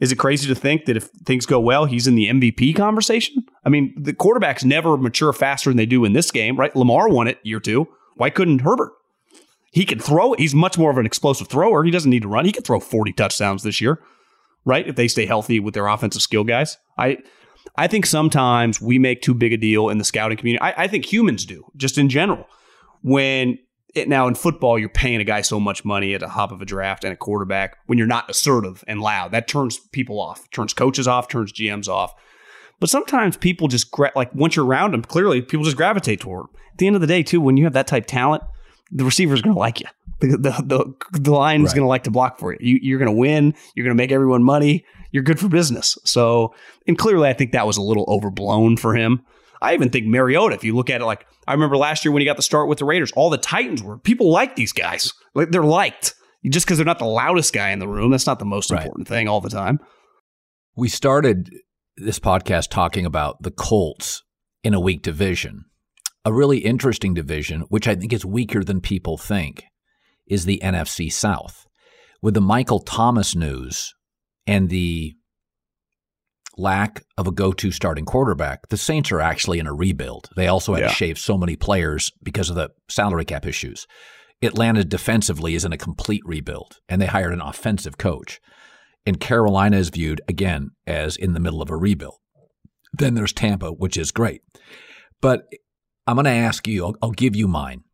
is 0.00 0.12
it 0.12 0.16
crazy 0.16 0.46
to 0.48 0.54
think 0.54 0.84
that 0.84 0.96
if 0.96 1.04
things 1.24 1.46
go 1.46 1.58
well, 1.58 1.86
he's 1.86 2.06
in 2.06 2.14
the 2.14 2.28
MVP 2.28 2.76
conversation? 2.76 3.44
I 3.64 3.68
mean, 3.68 3.94
the 3.96 4.12
quarterbacks 4.12 4.64
never 4.64 4.96
mature 4.96 5.32
faster 5.32 5.70
than 5.70 5.76
they 5.76 5.86
do 5.86 6.04
in 6.04 6.12
this 6.12 6.30
game, 6.30 6.56
right? 6.56 6.74
Lamar 6.76 7.08
won 7.08 7.28
it 7.28 7.38
year 7.42 7.60
two. 7.60 7.88
Why 8.16 8.30
couldn't 8.30 8.60
Herbert? 8.60 8.92
He 9.72 9.84
can 9.84 9.98
throw. 9.98 10.34
He's 10.34 10.54
much 10.54 10.78
more 10.78 10.90
of 10.90 10.98
an 10.98 11.06
explosive 11.06 11.48
thrower. 11.48 11.84
He 11.84 11.90
doesn't 11.90 12.10
need 12.10 12.22
to 12.22 12.28
run. 12.28 12.44
He 12.44 12.52
can 12.52 12.62
throw 12.62 12.80
40 12.80 13.12
touchdowns 13.12 13.62
this 13.62 13.80
year, 13.80 14.00
right? 14.64 14.86
If 14.86 14.96
they 14.96 15.08
stay 15.08 15.26
healthy 15.26 15.60
with 15.60 15.74
their 15.74 15.86
offensive 15.86 16.22
skill 16.22 16.44
guys. 16.44 16.78
I 16.98 17.18
I 17.76 17.86
think 17.86 18.06
sometimes 18.06 18.80
we 18.80 18.98
make 18.98 19.22
too 19.22 19.34
big 19.34 19.52
a 19.52 19.56
deal 19.56 19.88
in 19.88 19.98
the 19.98 20.04
scouting 20.04 20.38
community. 20.38 20.62
I, 20.62 20.84
I 20.84 20.86
think 20.88 21.04
humans 21.04 21.44
do, 21.44 21.64
just 21.76 21.98
in 21.98 22.08
general. 22.08 22.46
When 23.02 23.58
it, 23.96 24.08
now 24.08 24.28
in 24.28 24.34
football, 24.34 24.78
you're 24.78 24.88
paying 24.88 25.20
a 25.20 25.24
guy 25.24 25.40
so 25.40 25.58
much 25.58 25.84
money 25.84 26.14
at 26.14 26.22
a 26.22 26.28
hop 26.28 26.52
of 26.52 26.62
a 26.62 26.64
draft 26.64 27.04
and 27.04 27.12
a 27.12 27.16
quarterback 27.16 27.78
when 27.86 27.98
you're 27.98 28.06
not 28.06 28.28
assertive 28.30 28.84
and 28.86 29.00
loud. 29.00 29.32
That 29.32 29.48
turns 29.48 29.78
people 29.78 30.20
off, 30.20 30.50
turns 30.50 30.72
coaches 30.72 31.08
off, 31.08 31.28
turns 31.28 31.52
GMs 31.52 31.88
off. 31.88 32.14
But 32.78 32.90
sometimes 32.90 33.36
people 33.36 33.68
just 33.68 33.90
gra- 33.90 34.12
like 34.14 34.34
once 34.34 34.56
you're 34.56 34.66
around 34.66 34.92
them, 34.92 35.02
clearly 35.02 35.40
people 35.42 35.64
just 35.64 35.76
gravitate 35.76 36.20
toward 36.20 36.44
them. 36.44 36.50
At 36.72 36.78
the 36.78 36.86
end 36.86 36.96
of 36.96 37.00
the 37.00 37.06
day, 37.06 37.22
too, 37.22 37.40
when 37.40 37.56
you 37.56 37.64
have 37.64 37.72
that 37.72 37.86
type 37.86 38.06
talent, 38.06 38.42
the 38.90 39.04
receiver 39.04 39.34
is 39.34 39.42
going 39.42 39.54
to 39.54 39.58
like 39.58 39.80
you. 39.80 39.86
The 40.20 40.36
the 40.36 40.50
the, 41.12 41.18
the 41.18 41.30
line 41.30 41.62
is 41.62 41.68
right. 41.68 41.76
going 41.76 41.84
to 41.84 41.88
like 41.88 42.04
to 42.04 42.10
block 42.10 42.38
for 42.38 42.52
you. 42.52 42.58
you 42.60 42.78
you're 42.82 42.98
going 42.98 43.14
to 43.14 43.18
win. 43.18 43.54
You're 43.74 43.84
going 43.84 43.96
to 43.96 44.02
make 44.02 44.12
everyone 44.12 44.42
money. 44.42 44.84
You're 45.10 45.22
good 45.22 45.40
for 45.40 45.48
business. 45.48 45.98
So, 46.04 46.54
and 46.86 46.98
clearly, 46.98 47.28
I 47.28 47.32
think 47.32 47.52
that 47.52 47.66
was 47.66 47.76
a 47.76 47.82
little 47.82 48.04
overblown 48.08 48.76
for 48.76 48.94
him. 48.94 49.24
I 49.60 49.74
even 49.74 49.90
think 49.90 50.06
Mariota, 50.06 50.54
if 50.54 50.64
you 50.64 50.74
look 50.74 50.90
at 50.90 51.00
it 51.00 51.04
like 51.04 51.26
I 51.46 51.52
remember 51.52 51.76
last 51.76 52.04
year 52.04 52.12
when 52.12 52.20
he 52.20 52.26
got 52.26 52.36
the 52.36 52.42
start 52.42 52.68
with 52.68 52.78
the 52.78 52.84
Raiders, 52.84 53.12
all 53.12 53.30
the 53.30 53.38
Titans 53.38 53.82
were 53.82 53.98
people 53.98 54.30
like 54.30 54.56
these 54.56 54.72
guys. 54.72 55.12
Like 55.34 55.50
they're 55.50 55.62
liked. 55.62 56.14
Just 56.48 56.66
because 56.66 56.78
they're 56.78 56.86
not 56.86 57.00
the 57.00 57.04
loudest 57.04 57.52
guy 57.52 57.70
in 57.70 57.80
the 57.80 57.88
room, 57.88 58.12
that's 58.12 58.26
not 58.26 58.38
the 58.38 58.44
most 58.44 58.70
right. 58.70 58.80
important 58.80 59.08
thing 59.08 59.26
all 59.26 59.40
the 59.40 59.50
time. 59.50 59.80
We 60.76 60.88
started 60.88 61.50
this 61.96 62.20
podcast 62.20 62.70
talking 62.70 63.04
about 63.04 63.42
the 63.42 63.50
Colts 63.50 64.22
in 64.62 64.74
a 64.74 64.80
weak 64.80 65.02
division. 65.02 65.64
A 66.24 66.32
really 66.32 66.58
interesting 66.58 67.14
division, 67.14 67.62
which 67.68 67.88
I 67.88 67.94
think 67.94 68.12
is 68.12 68.24
weaker 68.24 68.62
than 68.62 68.80
people 68.80 69.16
think, 69.16 69.64
is 70.26 70.44
the 70.44 70.60
NFC 70.62 71.12
South. 71.12 71.66
With 72.22 72.34
the 72.34 72.40
Michael 72.40 72.80
Thomas 72.80 73.34
news 73.34 73.94
and 74.46 74.68
the 74.68 75.14
lack 76.56 77.04
of 77.18 77.26
a 77.26 77.32
go 77.32 77.52
to 77.52 77.70
starting 77.70 78.04
quarterback, 78.04 78.68
the 78.68 78.76
Saints 78.76 79.12
are 79.12 79.20
actually 79.20 79.58
in 79.58 79.66
a 79.66 79.74
rebuild. 79.74 80.30
They 80.36 80.48
also 80.48 80.74
had 80.74 80.82
yeah. 80.82 80.88
to 80.88 80.94
shave 80.94 81.18
so 81.18 81.36
many 81.36 81.56
players 81.56 82.12
because 82.22 82.50
of 82.50 82.56
the 82.56 82.70
salary 82.88 83.24
cap 83.24 83.46
issues. 83.46 83.86
Atlanta 84.42 84.84
defensively 84.84 85.54
is 85.54 85.64
in 85.64 85.72
a 85.72 85.78
complete 85.78 86.22
rebuild, 86.24 86.78
and 86.88 87.00
they 87.00 87.06
hired 87.06 87.32
an 87.32 87.40
offensive 87.40 87.98
coach. 87.98 88.40
And 89.06 89.20
Carolina 89.20 89.76
is 89.76 89.88
viewed, 89.88 90.20
again, 90.28 90.70
as 90.86 91.16
in 91.16 91.32
the 91.32 91.40
middle 91.40 91.62
of 91.62 91.70
a 91.70 91.76
rebuild. 91.76 92.16
Then 92.92 93.14
there's 93.14 93.32
Tampa, 93.32 93.70
which 93.70 93.96
is 93.96 94.10
great. 94.10 94.42
But 95.20 95.44
I'm 96.06 96.16
going 96.16 96.24
to 96.24 96.30
ask 96.30 96.66
you, 96.66 96.84
I'll, 96.86 96.94
I'll 97.02 97.10
give 97.12 97.36
you 97.36 97.48
mine. 97.48 97.84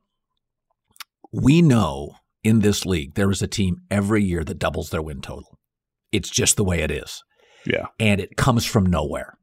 We 1.32 1.62
know 1.62 2.16
in 2.42 2.60
this 2.60 2.84
league, 2.84 3.14
there 3.14 3.30
is 3.30 3.42
a 3.42 3.46
team 3.46 3.76
every 3.90 4.22
year 4.22 4.44
that 4.44 4.58
doubles 4.58 4.90
their 4.90 5.02
win 5.02 5.20
total. 5.20 5.58
It's 6.10 6.30
just 6.30 6.56
the 6.56 6.64
way 6.64 6.80
it 6.80 6.90
is. 6.90 7.22
Yeah. 7.66 7.86
And 7.98 8.20
it 8.20 8.36
comes 8.36 8.64
from 8.64 8.86
nowhere. 8.86 9.38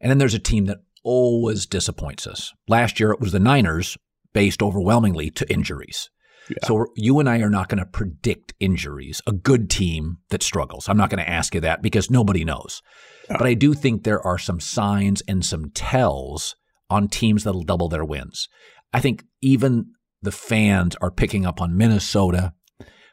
And 0.00 0.10
then 0.10 0.18
there's 0.18 0.34
a 0.34 0.38
team 0.38 0.66
that 0.66 0.78
always 1.02 1.66
disappoints 1.66 2.26
us. 2.26 2.52
Last 2.68 3.00
year 3.00 3.10
it 3.10 3.20
was 3.20 3.32
the 3.32 3.40
Niners, 3.40 3.96
based 4.32 4.62
overwhelmingly 4.62 5.30
to 5.30 5.50
injuries. 5.52 6.10
Yeah. 6.48 6.66
So 6.66 6.86
you 6.96 7.20
and 7.20 7.28
I 7.28 7.38
are 7.40 7.50
not 7.50 7.68
going 7.68 7.78
to 7.78 7.86
predict 7.86 8.54
injuries, 8.58 9.20
a 9.26 9.32
good 9.32 9.70
team 9.70 10.18
that 10.30 10.42
struggles. 10.42 10.88
I'm 10.88 10.96
not 10.96 11.10
going 11.10 11.22
to 11.22 11.30
ask 11.30 11.54
you 11.54 11.60
that 11.60 11.82
because 11.82 12.10
nobody 12.10 12.44
knows. 12.44 12.82
Yeah. 13.28 13.36
But 13.38 13.46
I 13.46 13.54
do 13.54 13.74
think 13.74 14.02
there 14.02 14.24
are 14.26 14.38
some 14.38 14.58
signs 14.58 15.22
and 15.28 15.44
some 15.44 15.70
tells 15.70 16.56
on 16.88 17.08
teams 17.08 17.44
that'll 17.44 17.62
double 17.62 17.88
their 17.88 18.04
wins. 18.04 18.48
I 18.92 19.00
think 19.00 19.24
even 19.40 19.92
the 20.22 20.32
fans 20.32 20.96
are 21.00 21.10
picking 21.10 21.46
up 21.46 21.60
on 21.60 21.76
Minnesota. 21.76 22.52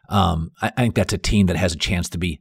Um, 0.09 0.51
I, 0.61 0.71
I 0.75 0.81
think 0.81 0.95
that's 0.95 1.13
a 1.13 1.19
team 1.19 1.45
that 1.47 1.57
has 1.57 1.73
a 1.73 1.77
chance 1.77 2.09
to 2.09 2.17
be 2.17 2.39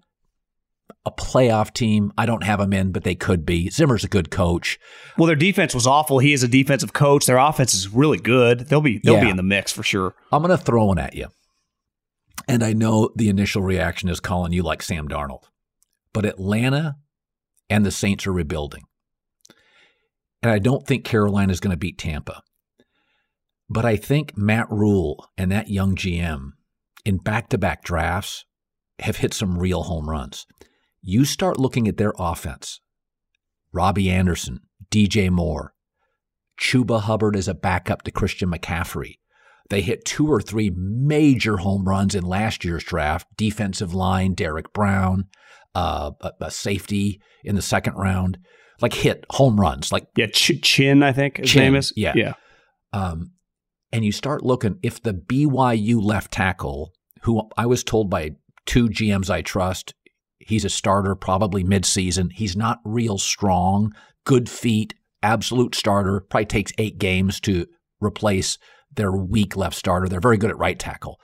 a 1.04 1.10
playoff 1.10 1.72
team. 1.72 2.12
I 2.18 2.26
don't 2.26 2.42
have 2.42 2.58
them 2.58 2.72
in, 2.72 2.92
but 2.92 3.04
they 3.04 3.14
could 3.14 3.46
be. 3.46 3.70
Zimmer's 3.70 4.04
a 4.04 4.08
good 4.08 4.30
coach. 4.30 4.78
Well, 5.16 5.26
their 5.26 5.36
defense 5.36 5.74
was 5.74 5.86
awful. 5.86 6.18
He 6.18 6.32
is 6.32 6.42
a 6.42 6.48
defensive 6.48 6.92
coach. 6.92 7.26
Their 7.26 7.38
offense 7.38 7.74
is 7.74 7.88
really 7.88 8.18
good. 8.18 8.60
They'll 8.68 8.80
be 8.80 8.98
they'll 8.98 9.14
yeah. 9.14 9.24
be 9.24 9.30
in 9.30 9.36
the 9.36 9.42
mix 9.42 9.72
for 9.72 9.82
sure. 9.82 10.14
I'm 10.32 10.42
going 10.42 10.56
to 10.56 10.62
throw 10.62 10.86
one 10.86 10.98
at 10.98 11.14
you. 11.14 11.28
And 12.48 12.62
I 12.62 12.72
know 12.72 13.10
the 13.16 13.28
initial 13.28 13.62
reaction 13.62 14.08
is 14.08 14.20
calling 14.20 14.52
you 14.52 14.62
like 14.62 14.82
Sam 14.82 15.08
Darnold. 15.08 15.44
But 16.12 16.26
Atlanta 16.26 16.96
and 17.68 17.84
the 17.84 17.90
Saints 17.90 18.26
are 18.26 18.32
rebuilding. 18.32 18.82
And 20.42 20.52
I 20.52 20.58
don't 20.58 20.86
think 20.86 21.04
Carolina 21.04 21.52
is 21.52 21.60
going 21.60 21.72
to 21.72 21.78
beat 21.78 21.98
Tampa. 21.98 22.42
But 23.68 23.84
I 23.84 23.96
think 23.96 24.36
Matt 24.36 24.70
Rhule 24.70 25.28
and 25.36 25.50
that 25.50 25.68
young 25.70 25.96
GM 25.96 26.52
in 27.04 27.16
back 27.18 27.48
to 27.48 27.58
back 27.58 27.82
drafts 27.82 28.44
have 29.00 29.16
hit 29.16 29.34
some 29.34 29.58
real 29.58 29.84
home 29.84 30.08
runs 30.08 30.46
you 31.06 31.24
start 31.24 31.58
looking 31.60 31.86
at 31.86 31.96
their 31.96 32.12
offense 32.18 32.80
Robby 33.72 34.10
Anderson, 34.10 34.60
DJ 34.90 35.30
Moore, 35.30 35.72
Chuba 36.60 37.02
Hubbard 37.02 37.36
as 37.36 37.46
a 37.46 37.54
backup 37.54 38.02
to 38.02 38.10
Christian 38.10 38.50
McCaffrey. 38.50 39.18
They 39.68 39.82
hit 39.82 40.04
two 40.04 40.28
or 40.28 40.40
three 40.40 40.70
major 40.70 41.58
home 41.58 41.86
runs 41.86 42.14
in 42.14 42.24
last 42.24 42.64
year's 42.64 42.84
draft. 42.84 43.26
Defensive 43.36 43.94
line, 43.94 44.34
Derrick 44.34 44.72
Brown, 44.72 45.26
uh, 45.74 46.12
a, 46.20 46.32
a, 46.40 46.50
safety 46.50 47.20
in 47.44 47.54
the 47.54 47.62
second 47.62 47.94
round, 47.94 48.38
like 48.80 48.94
hit 48.94 49.26
home 49.30 49.60
runs. 49.60 49.92
Like 49.92 50.06
yeah, 50.16 50.26
Ch- 50.26 50.62
Chinn, 50.62 51.02
I 51.02 51.12
think 51.12 51.38
his 51.38 51.50
Chinn, 51.50 51.62
name 51.62 51.74
is. 51.76 51.92
Yeah, 51.96 52.12
yeah. 52.16 52.34
Um, 52.92 53.32
and 53.92 54.04
you 54.04 54.12
start 54.12 54.44
looking 54.44 54.78
if 54.82 55.02
the 55.02 55.12
BYU 55.14 56.02
left 56.02 56.32
tackle, 56.32 56.92
who 57.22 57.48
I 57.56 57.66
was 57.66 57.84
told 57.84 58.08
by 58.08 58.36
two 58.64 58.88
GMs 58.88 59.30
I 59.30 59.42
trust 59.42 59.94
He's 60.46 60.64
a 60.64 60.70
starter 60.70 61.14
probably 61.14 61.64
midseason. 61.64 62.32
He's 62.32 62.56
not 62.56 62.80
real 62.84 63.18
strong, 63.18 63.92
good 64.24 64.48
feet, 64.48 64.94
absolute 65.22 65.74
starter. 65.74 66.20
Probably 66.20 66.46
takes 66.46 66.72
eight 66.78 66.98
games 66.98 67.40
to 67.40 67.66
replace 68.00 68.58
their 68.94 69.12
weak 69.12 69.56
left 69.56 69.76
starter. 69.76 70.08
They're 70.08 70.20
very 70.20 70.38
good 70.38 70.50
at 70.50 70.58
right 70.58 70.78
tackle. 70.78 71.20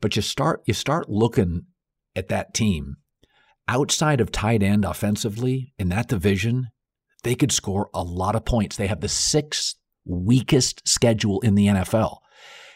But 0.00 0.16
you 0.16 0.22
start 0.22 0.62
you 0.66 0.74
start 0.74 1.08
looking 1.08 1.66
at 2.16 2.28
that 2.28 2.54
team 2.54 2.96
outside 3.68 4.20
of 4.20 4.32
tight 4.32 4.62
end 4.62 4.84
offensively 4.84 5.72
in 5.78 5.88
that 5.88 6.08
division, 6.08 6.68
they 7.22 7.34
could 7.34 7.52
score 7.52 7.88
a 7.94 8.02
lot 8.02 8.36
of 8.36 8.44
points. 8.44 8.76
They 8.76 8.86
have 8.86 9.00
the 9.00 9.08
sixth 9.08 9.76
weakest 10.04 10.86
schedule 10.86 11.40
in 11.40 11.54
the 11.54 11.66
NFL. 11.66 12.18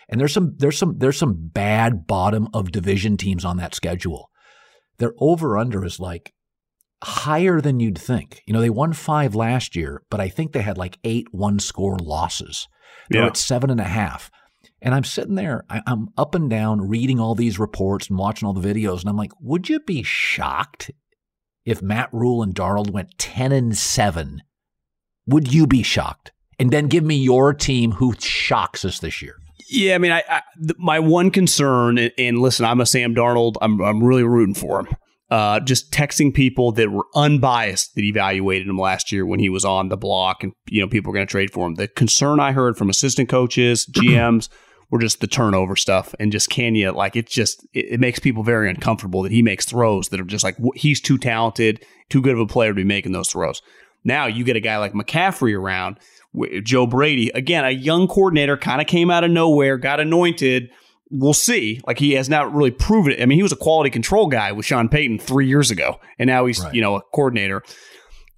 And 0.09 0.19
there's 0.19 0.33
some 0.33 0.55
there's 0.57 0.79
some 0.79 0.97
there's 0.99 1.19
some 1.19 1.35
bad 1.53 2.07
bottom 2.07 2.49
of 2.55 2.73
division 2.73 3.19
teams 3.19 3.45
on 3.45 3.59
that 3.59 3.75
schedule 3.75 4.31
their 4.99 5.15
over 5.19 5.57
under 5.57 5.85
is 5.85 6.01
like 6.01 6.33
higher 7.03 7.61
than 7.61 7.81
you'd 7.81 7.99
think. 7.99 8.43
You 8.47 8.53
know, 8.53 8.61
they 8.61 8.71
won 8.71 8.93
five 8.93 9.35
last 9.35 9.77
year, 9.77 10.03
but 10.11 10.21
I 10.21 10.29
think 10.29 10.53
they 10.53 10.63
had 10.63 10.79
like 10.79 10.99
eight 11.05 11.29
one 11.33 11.59
score 11.59 11.97
losses. 11.99 12.69
They're 13.11 13.23
yeah. 13.23 13.29
at 13.29 13.37
seven 13.37 13.71
and 13.71 13.81
a 13.81 13.85
half. 13.85 14.31
And 14.81 14.95
I'm 14.95 15.05
sitting 15.05 15.35
there, 15.35 15.65
I, 15.69 15.83
am 15.87 16.09
up 16.17 16.35
and 16.35 16.49
down 16.49 16.89
reading 16.89 17.19
all 17.19 17.35
these 17.35 17.59
reports 17.59 18.09
and 18.09 18.19
watching 18.19 18.47
all 18.47 18.53
the 18.53 18.67
videos, 18.67 19.01
and 19.01 19.09
I'm 19.09 19.17
like, 19.17 19.33
would 19.41 19.69
you 19.69 19.81
be 19.81 20.03
shocked 20.05 20.91
if 21.65 21.83
Matt 21.83 22.11
Rhule 22.13 22.43
and 22.43 22.55
Darnold 22.55 22.91
went 22.91 23.19
10 23.19 23.51
and 23.51 23.77
7? 23.77 24.43
Would 25.27 25.53
you 25.53 25.67
be 25.67 25.83
shocked? 25.83 26.33
And 26.61 26.71
then 26.71 26.87
give 26.87 27.05
me 27.05 27.17
your 27.17 27.55
team 27.55 27.93
who 27.93 28.15
shocks 28.19 28.85
us 28.85 29.01
this 29.01 29.21
year. 29.21 29.37
Yeah, 29.69 29.95
I 29.95 29.99
mean, 29.99 30.13
I, 30.13 30.23
I 30.29 30.43
my 30.79 30.99
one 30.99 31.31
concern, 31.31 31.99
and 31.99 32.39
listen, 32.39 32.65
I'm 32.65 32.81
a 32.81 32.87
Sam 32.87 33.15
Darnold. 33.15 33.57
I'm 33.61 33.81
I'm 33.81 34.03
really 34.03 34.25
rooting 34.25 34.55
for 34.55 34.81
him. 34.81 34.89
Uh, 35.31 35.61
just 35.61 35.93
texting 35.93 36.33
people 36.33 36.73
that 36.73 36.91
were 36.91 37.05
unbiased 37.15 37.95
that 37.95 38.03
evaluated 38.03 38.67
him 38.67 38.79
last 38.79 39.13
year 39.13 39.27
when 39.27 39.41
he 39.41 39.51
was 39.51 39.65
on 39.65 39.91
the 39.91 39.97
block, 39.97 40.43
and 40.43 40.53
you 40.71 40.81
know 40.81 40.89
people 40.89 41.11
were 41.11 41.17
going 41.17 41.27
to 41.27 41.31
trade 41.31 41.53
for 41.53 41.67
him. 41.67 41.75
The 41.75 41.89
concern 41.89 42.41
I 42.41 42.53
heard 42.53 42.79
from 42.79 42.89
assistant 42.89 43.29
coaches, 43.29 43.87
GMs, 43.93 44.49
were 44.91 44.99
just 44.99 45.21
the 45.21 45.27
turnover 45.27 45.77
stuff 45.77 46.15
and 46.19 46.33
just 46.33 46.49
can 46.49 46.75
you 46.75 46.91
like 46.93 47.15
it 47.15 47.29
just 47.29 47.67
it, 47.75 47.87
it 47.93 48.01
makes 48.01 48.19
people 48.19 48.43
very 48.43 48.71
uncomfortable 48.71 49.23
that 49.23 49.33
he 49.33 49.43
makes 49.43 49.67
throws 49.67 50.09
that 50.09 50.21
are 50.21 50.25
just 50.25 50.45
like 50.45 50.57
he's 50.75 51.01
too 51.01 51.19
talented, 51.19 51.85
too 52.09 52.23
good 52.23 52.33
of 52.35 52.41
a 52.41 52.47
player 52.47 52.71
to 52.71 52.75
be 52.75 52.85
making 52.85 53.13
those 53.13 53.31
throws. 53.31 53.61
Now 54.05 54.27
you 54.27 54.45
get 54.45 54.57
a 54.57 54.61
guy 54.61 54.79
like 54.79 54.93
McCaffrey 54.93 55.59
around, 55.59 55.99
Joe 56.63 56.87
Brady 56.87 57.31
again, 57.31 57.65
a 57.65 57.71
young 57.71 58.07
coordinator, 58.07 58.57
kind 58.57 58.81
of 58.81 58.87
came 58.87 59.11
out 59.11 59.25
of 59.25 59.31
nowhere, 59.31 59.77
got 59.79 60.01
anointed. 60.01 60.71
We'll 61.11 61.35
see. 61.35 61.81
Like 61.87 61.99
he 61.99 62.13
has 62.13 62.29
not 62.29 62.53
really 62.53 62.71
proven 62.71 63.13
it. 63.13 63.23
I 63.23 63.27
mean, 63.27 63.39
he 63.39 63.43
was 63.43 63.53
a 63.53 63.57
quality 63.57 63.91
control 63.91 64.27
guy 64.27 64.53
with 64.53 64.67
Sean 64.67 64.89
Payton 64.89 65.21
three 65.21 65.47
years 65.47 65.71
ago, 65.71 65.99
and 66.19 66.29
now 66.29 66.47
he's 66.47 66.61
right. 66.61 66.75
you 66.75 66.81
know 66.81 66.97
a 66.97 67.03
coordinator. 67.15 67.63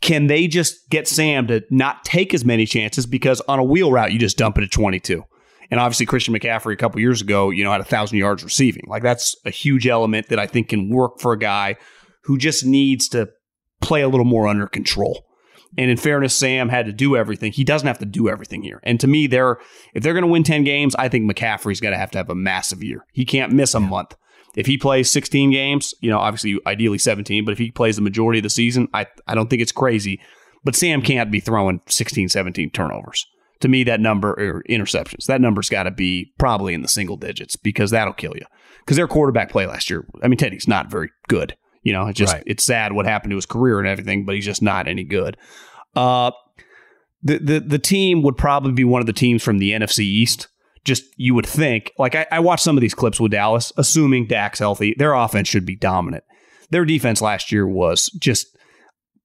Can 0.00 0.28
they 0.28 0.46
just 0.46 0.88
get 0.88 1.06
Sam 1.06 1.46
to 1.48 1.62
not 1.70 2.04
take 2.04 2.32
as 2.32 2.44
many 2.44 2.64
chances 2.64 3.06
because 3.06 3.42
on 3.42 3.58
a 3.58 3.64
wheel 3.64 3.92
route 3.92 4.12
you 4.12 4.18
just 4.18 4.38
dump 4.38 4.56
it 4.56 4.64
at 4.64 4.70
twenty 4.70 5.00
two? 5.00 5.24
And 5.70 5.78
obviously, 5.78 6.06
Christian 6.06 6.34
McCaffrey 6.34 6.72
a 6.72 6.76
couple 6.76 7.00
years 7.00 7.20
ago, 7.20 7.50
you 7.50 7.62
know, 7.62 7.70
had 7.70 7.80
a 7.80 7.84
thousand 7.84 8.18
yards 8.18 8.42
receiving. 8.42 8.84
Like 8.88 9.02
that's 9.02 9.36
a 9.44 9.50
huge 9.50 9.86
element 9.86 10.28
that 10.28 10.38
I 10.38 10.46
think 10.46 10.68
can 10.68 10.90
work 10.90 11.20
for 11.20 11.32
a 11.32 11.38
guy 11.38 11.76
who 12.24 12.38
just 12.38 12.64
needs 12.64 13.08
to 13.10 13.28
play 13.80 14.02
a 14.02 14.08
little 14.08 14.24
more 14.24 14.46
under 14.48 14.66
control. 14.66 15.24
And 15.78 15.90
in 15.90 15.96
fairness, 15.96 16.36
Sam 16.36 16.68
had 16.68 16.86
to 16.86 16.92
do 16.92 17.16
everything. 17.16 17.52
He 17.52 17.64
doesn't 17.64 17.86
have 17.86 17.98
to 17.98 18.04
do 18.04 18.28
everything 18.28 18.62
here. 18.62 18.80
And 18.82 18.98
to 19.00 19.06
me, 19.06 19.26
they're 19.26 19.58
if 19.94 20.02
they're 20.02 20.14
going 20.14 20.24
to 20.24 20.30
win 20.30 20.42
ten 20.42 20.64
games, 20.64 20.94
I 20.96 21.08
think 21.08 21.30
McCaffrey's 21.30 21.80
going 21.80 21.92
to 21.92 21.98
have 21.98 22.10
to 22.12 22.18
have 22.18 22.30
a 22.30 22.34
massive 22.34 22.82
year. 22.82 23.06
He 23.12 23.24
can't 23.24 23.52
miss 23.52 23.74
a 23.74 23.80
month. 23.80 24.16
If 24.56 24.66
he 24.66 24.76
plays 24.76 25.08
16 25.12 25.52
games, 25.52 25.94
you 26.00 26.10
know, 26.10 26.18
obviously 26.18 26.58
ideally 26.66 26.98
17, 26.98 27.44
but 27.44 27.52
if 27.52 27.58
he 27.58 27.70
plays 27.70 27.94
the 27.94 28.02
majority 28.02 28.40
of 28.40 28.42
the 28.42 28.50
season, 28.50 28.88
I 28.92 29.06
I 29.26 29.34
don't 29.34 29.48
think 29.48 29.62
it's 29.62 29.72
crazy. 29.72 30.20
But 30.64 30.76
Sam 30.76 31.00
can't 31.00 31.30
be 31.30 31.40
throwing 31.40 31.80
16, 31.86 32.28
17 32.28 32.70
turnovers 32.70 33.26
to 33.60 33.68
me, 33.68 33.84
that 33.84 34.00
number 34.00 34.32
or 34.32 34.62
interceptions, 34.68 35.26
that 35.26 35.40
number's 35.40 35.68
got 35.68 35.84
to 35.84 35.90
be 35.90 36.32
probably 36.38 36.74
in 36.74 36.82
the 36.82 36.88
single 36.88 37.16
digits 37.16 37.56
because 37.56 37.90
that'll 37.90 38.14
kill 38.14 38.34
you. 38.34 38.46
Because 38.80 38.96
their 38.96 39.08
quarterback 39.08 39.50
play 39.50 39.66
last 39.66 39.90
year, 39.90 40.06
I 40.22 40.28
mean, 40.28 40.38
Teddy's 40.38 40.66
not 40.66 40.90
very 40.90 41.10
good. 41.28 41.56
You 41.82 41.92
know, 41.92 42.06
it's 42.06 42.18
just 42.18 42.34
right. 42.34 42.42
it's 42.46 42.64
sad 42.64 42.92
what 42.92 43.06
happened 43.06 43.30
to 43.30 43.36
his 43.36 43.46
career 43.46 43.78
and 43.78 43.88
everything, 43.88 44.24
but 44.24 44.34
he's 44.34 44.44
just 44.44 44.62
not 44.62 44.86
any 44.86 45.04
good. 45.04 45.36
Uh, 45.94 46.30
the 47.22 47.38
the 47.38 47.60
the 47.60 47.78
team 47.78 48.22
would 48.22 48.36
probably 48.36 48.72
be 48.72 48.84
one 48.84 49.00
of 49.00 49.06
the 49.06 49.12
teams 49.12 49.42
from 49.42 49.58
the 49.58 49.72
NFC 49.72 50.00
East. 50.00 50.48
Just 50.84 51.04
you 51.16 51.34
would 51.34 51.46
think, 51.46 51.92
like 51.98 52.14
I, 52.14 52.26
I 52.30 52.40
watched 52.40 52.64
some 52.64 52.76
of 52.76 52.80
these 52.80 52.94
clips 52.94 53.20
with 53.20 53.32
Dallas, 53.32 53.72
assuming 53.76 54.26
Dak's 54.26 54.58
healthy, 54.58 54.94
their 54.98 55.12
offense 55.12 55.48
should 55.48 55.66
be 55.66 55.76
dominant. 55.76 56.24
Their 56.70 56.84
defense 56.84 57.20
last 57.20 57.52
year 57.52 57.66
was 57.66 58.06
just 58.18 58.56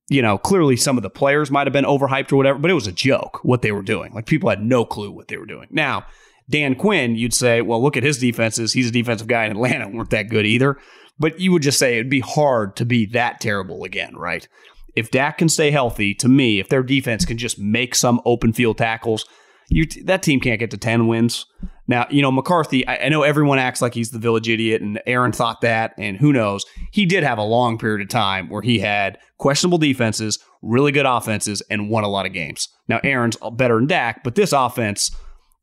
you 0.08 0.22
know, 0.22 0.38
clearly 0.38 0.76
some 0.76 0.97
of 0.97 1.03
the 1.03 1.10
players 1.10 1.49
might 1.49 1.66
have 1.66 1.74
been 1.74 1.86
overhyped 1.86 2.32
or 2.32 2.36
whatever, 2.36 2.60
but 2.60 2.70
it 2.70 2.76
was 2.76 2.88
a 2.88 2.91
joke 2.91 3.39
what 3.43 3.62
they 3.62 3.72
were 3.72 3.82
doing. 3.82 4.14
Like 4.14 4.26
people 4.26 4.49
had 4.49 4.64
no 4.64 4.86
clue 4.86 5.12
what 5.12 5.28
they 5.28 5.38
were 5.38 5.45
doing. 5.45 5.68
Now, 5.72 6.06
Dan 6.49 6.76
Quinn, 6.76 7.16
you'd 7.16 7.34
say, 7.34 7.62
well, 7.62 7.82
look 7.82 7.97
at 7.97 8.03
his 8.03 8.20
defenses. 8.20 8.74
He's 8.74 8.89
a 8.89 8.91
defensive 8.91 9.28
guy 9.28 9.45
in 9.45 9.51
Atlanta, 9.51 9.89
weren't 9.89 10.12
that 10.12 10.30
good 10.30 10.45
either. 10.45 10.78
But 11.18 11.39
you 11.39 11.51
would 11.51 11.61
just 11.61 11.80
say 11.80 11.95
it'd 11.95 12.09
be 12.09 12.20
hard 12.20 12.76
to 12.78 12.86
be 12.86 13.05
that 13.07 13.39
terrible 13.39 13.84
again, 13.84 14.16
right? 14.16 14.47
If 14.95 15.11
Dak 15.11 15.38
can 15.38 15.49
stay 15.49 15.72
healthy, 15.72 16.13
to 16.16 16.28
me, 16.28 16.59
if 16.59 16.70
their 16.70 16.84
defense 16.84 17.26
can 17.26 17.38
just 17.38 17.59
make 17.59 17.95
some 17.95 18.22
open 18.26 18.53
field 18.53 18.78
tackles, 18.78 19.26
you 19.70 19.86
that 20.03 20.24
team 20.24 20.39
can't 20.39 20.59
get 20.59 20.72
to 20.72 20.78
10 20.78 21.07
wins. 21.07 21.45
Now, 21.88 22.07
you 22.09 22.22
know, 22.22 22.32
McCarthy, 22.32 22.86
I, 22.88 22.97
I, 23.05 23.09
know 23.09 23.22
everyone 23.22 23.59
acts 23.59 23.82
like 23.82 23.93
he's 23.93 24.09
the 24.09 24.20
village 24.20 24.49
idiot, 24.49 24.82
and 24.82 24.99
Aaron 25.05 25.32
thought 25.32 25.61
that, 25.61 25.93
and 25.97 26.18
who 26.18 26.34
knows. 26.34 26.66
He 26.91 27.05
did 27.05 27.24
have 27.24 27.38
a 27.38 27.43
long 27.43 27.78
period 27.78 28.01
of 28.01 28.09
time 28.09 28.49
where 28.49 28.63
he 28.63 28.80
had 28.80 29.20
questionable 29.38 29.78
defenses, 29.78 30.39
really 30.63 30.91
good 30.91 31.05
offenses, 31.05 31.61
and 31.70 31.89
won 31.89 32.03
a 32.03 32.09
lot 32.09 32.26
of 32.26 32.34
games. 32.34 32.70
Now, 32.88 32.99
Aaron's 33.03 33.38
better 33.53 33.76
than 33.76 33.88
Dak, 33.88 34.24
but 34.24 34.36
this 34.36 34.51
offense, 34.51 35.16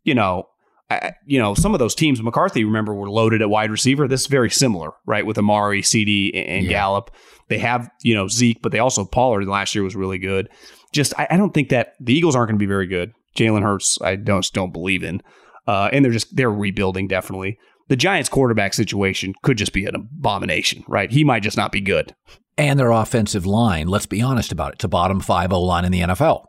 you 0.05 0.15
know, 0.15 0.49
I, 0.93 1.15
you 1.27 1.39
know, 1.39 1.55
some 1.55 1.75
of 1.75 1.79
those 1.79 1.95
teams, 1.95 2.23
McCarthy, 2.23 2.65
remember, 2.65 2.95
were 2.95 3.11
loaded 3.11 3.43
at 3.43 3.51
wide 3.51 3.71
receiver. 3.71 4.09
This 4.09 4.23
is 4.23 4.27
very 4.27 4.51
similar, 4.51 4.91
right, 5.07 5.25
with 5.25 5.39
Amari, 5.39 5.83
CeeDee, 5.83 6.31
and 6.35 6.65
yeah. 6.65 6.71
Gallup. 6.71 7.11
They 7.49 7.59
have, 7.59 7.91
you 8.03 8.15
know, 8.15 8.29
Zeke, 8.29 8.63
but 8.63 8.73
they 8.73 8.79
also, 8.79 9.05
Pollard 9.05 9.47
last 9.47 9.75
year 9.75 9.85
was 9.85 9.97
really 9.97 10.19
good. 10.19 10.49
Just, 10.93 11.13
I, 11.19 11.27
I 11.31 11.37
don't 11.37 11.53
think 11.53 11.71
that 11.71 11.95
the 12.01 12.15
Eagles 12.15 12.37
aren't 12.37 12.49
going 12.49 12.59
to 12.59 12.63
be 12.63 12.67
very 12.67 12.87
good. 12.87 13.13
Jalen 13.37 13.63
Hurts, 13.63 13.99
I 14.01 14.17
don't 14.17 14.47
don't 14.53 14.73
believe 14.73 15.03
in, 15.03 15.23
uh, 15.67 15.89
and 15.93 16.05
they're 16.05 16.13
just 16.13 16.35
they're 16.37 16.51
rebuilding 16.51 17.09
definitely. 17.09 17.59
The 17.89 17.97
Giants 17.97 18.29
quarterback 18.29 18.75
situation 18.75 19.35
could 19.43 19.59
just 19.59 19.73
be 19.73 19.87
an 19.87 19.95
abomination, 19.95 20.85
right? 20.87 21.11
He 21.11 21.25
might 21.25 21.43
just 21.43 21.57
not 21.57 21.73
be 21.73 21.81
good. 21.81 22.15
And 22.57 22.79
their 22.79 22.91
offensive 22.91 23.47
line, 23.47 23.89
let's 23.89 24.07
be 24.07 24.23
honest 24.23 24.53
about 24.53 24.73
it, 24.73 24.75
it's 24.77 24.85
a 24.85 24.89
bottom 24.89 25.21
five 25.21 25.53
O 25.53 25.63
line 25.63 25.85
in 25.85 25.93
the 25.93 26.01
NFL. 26.01 26.45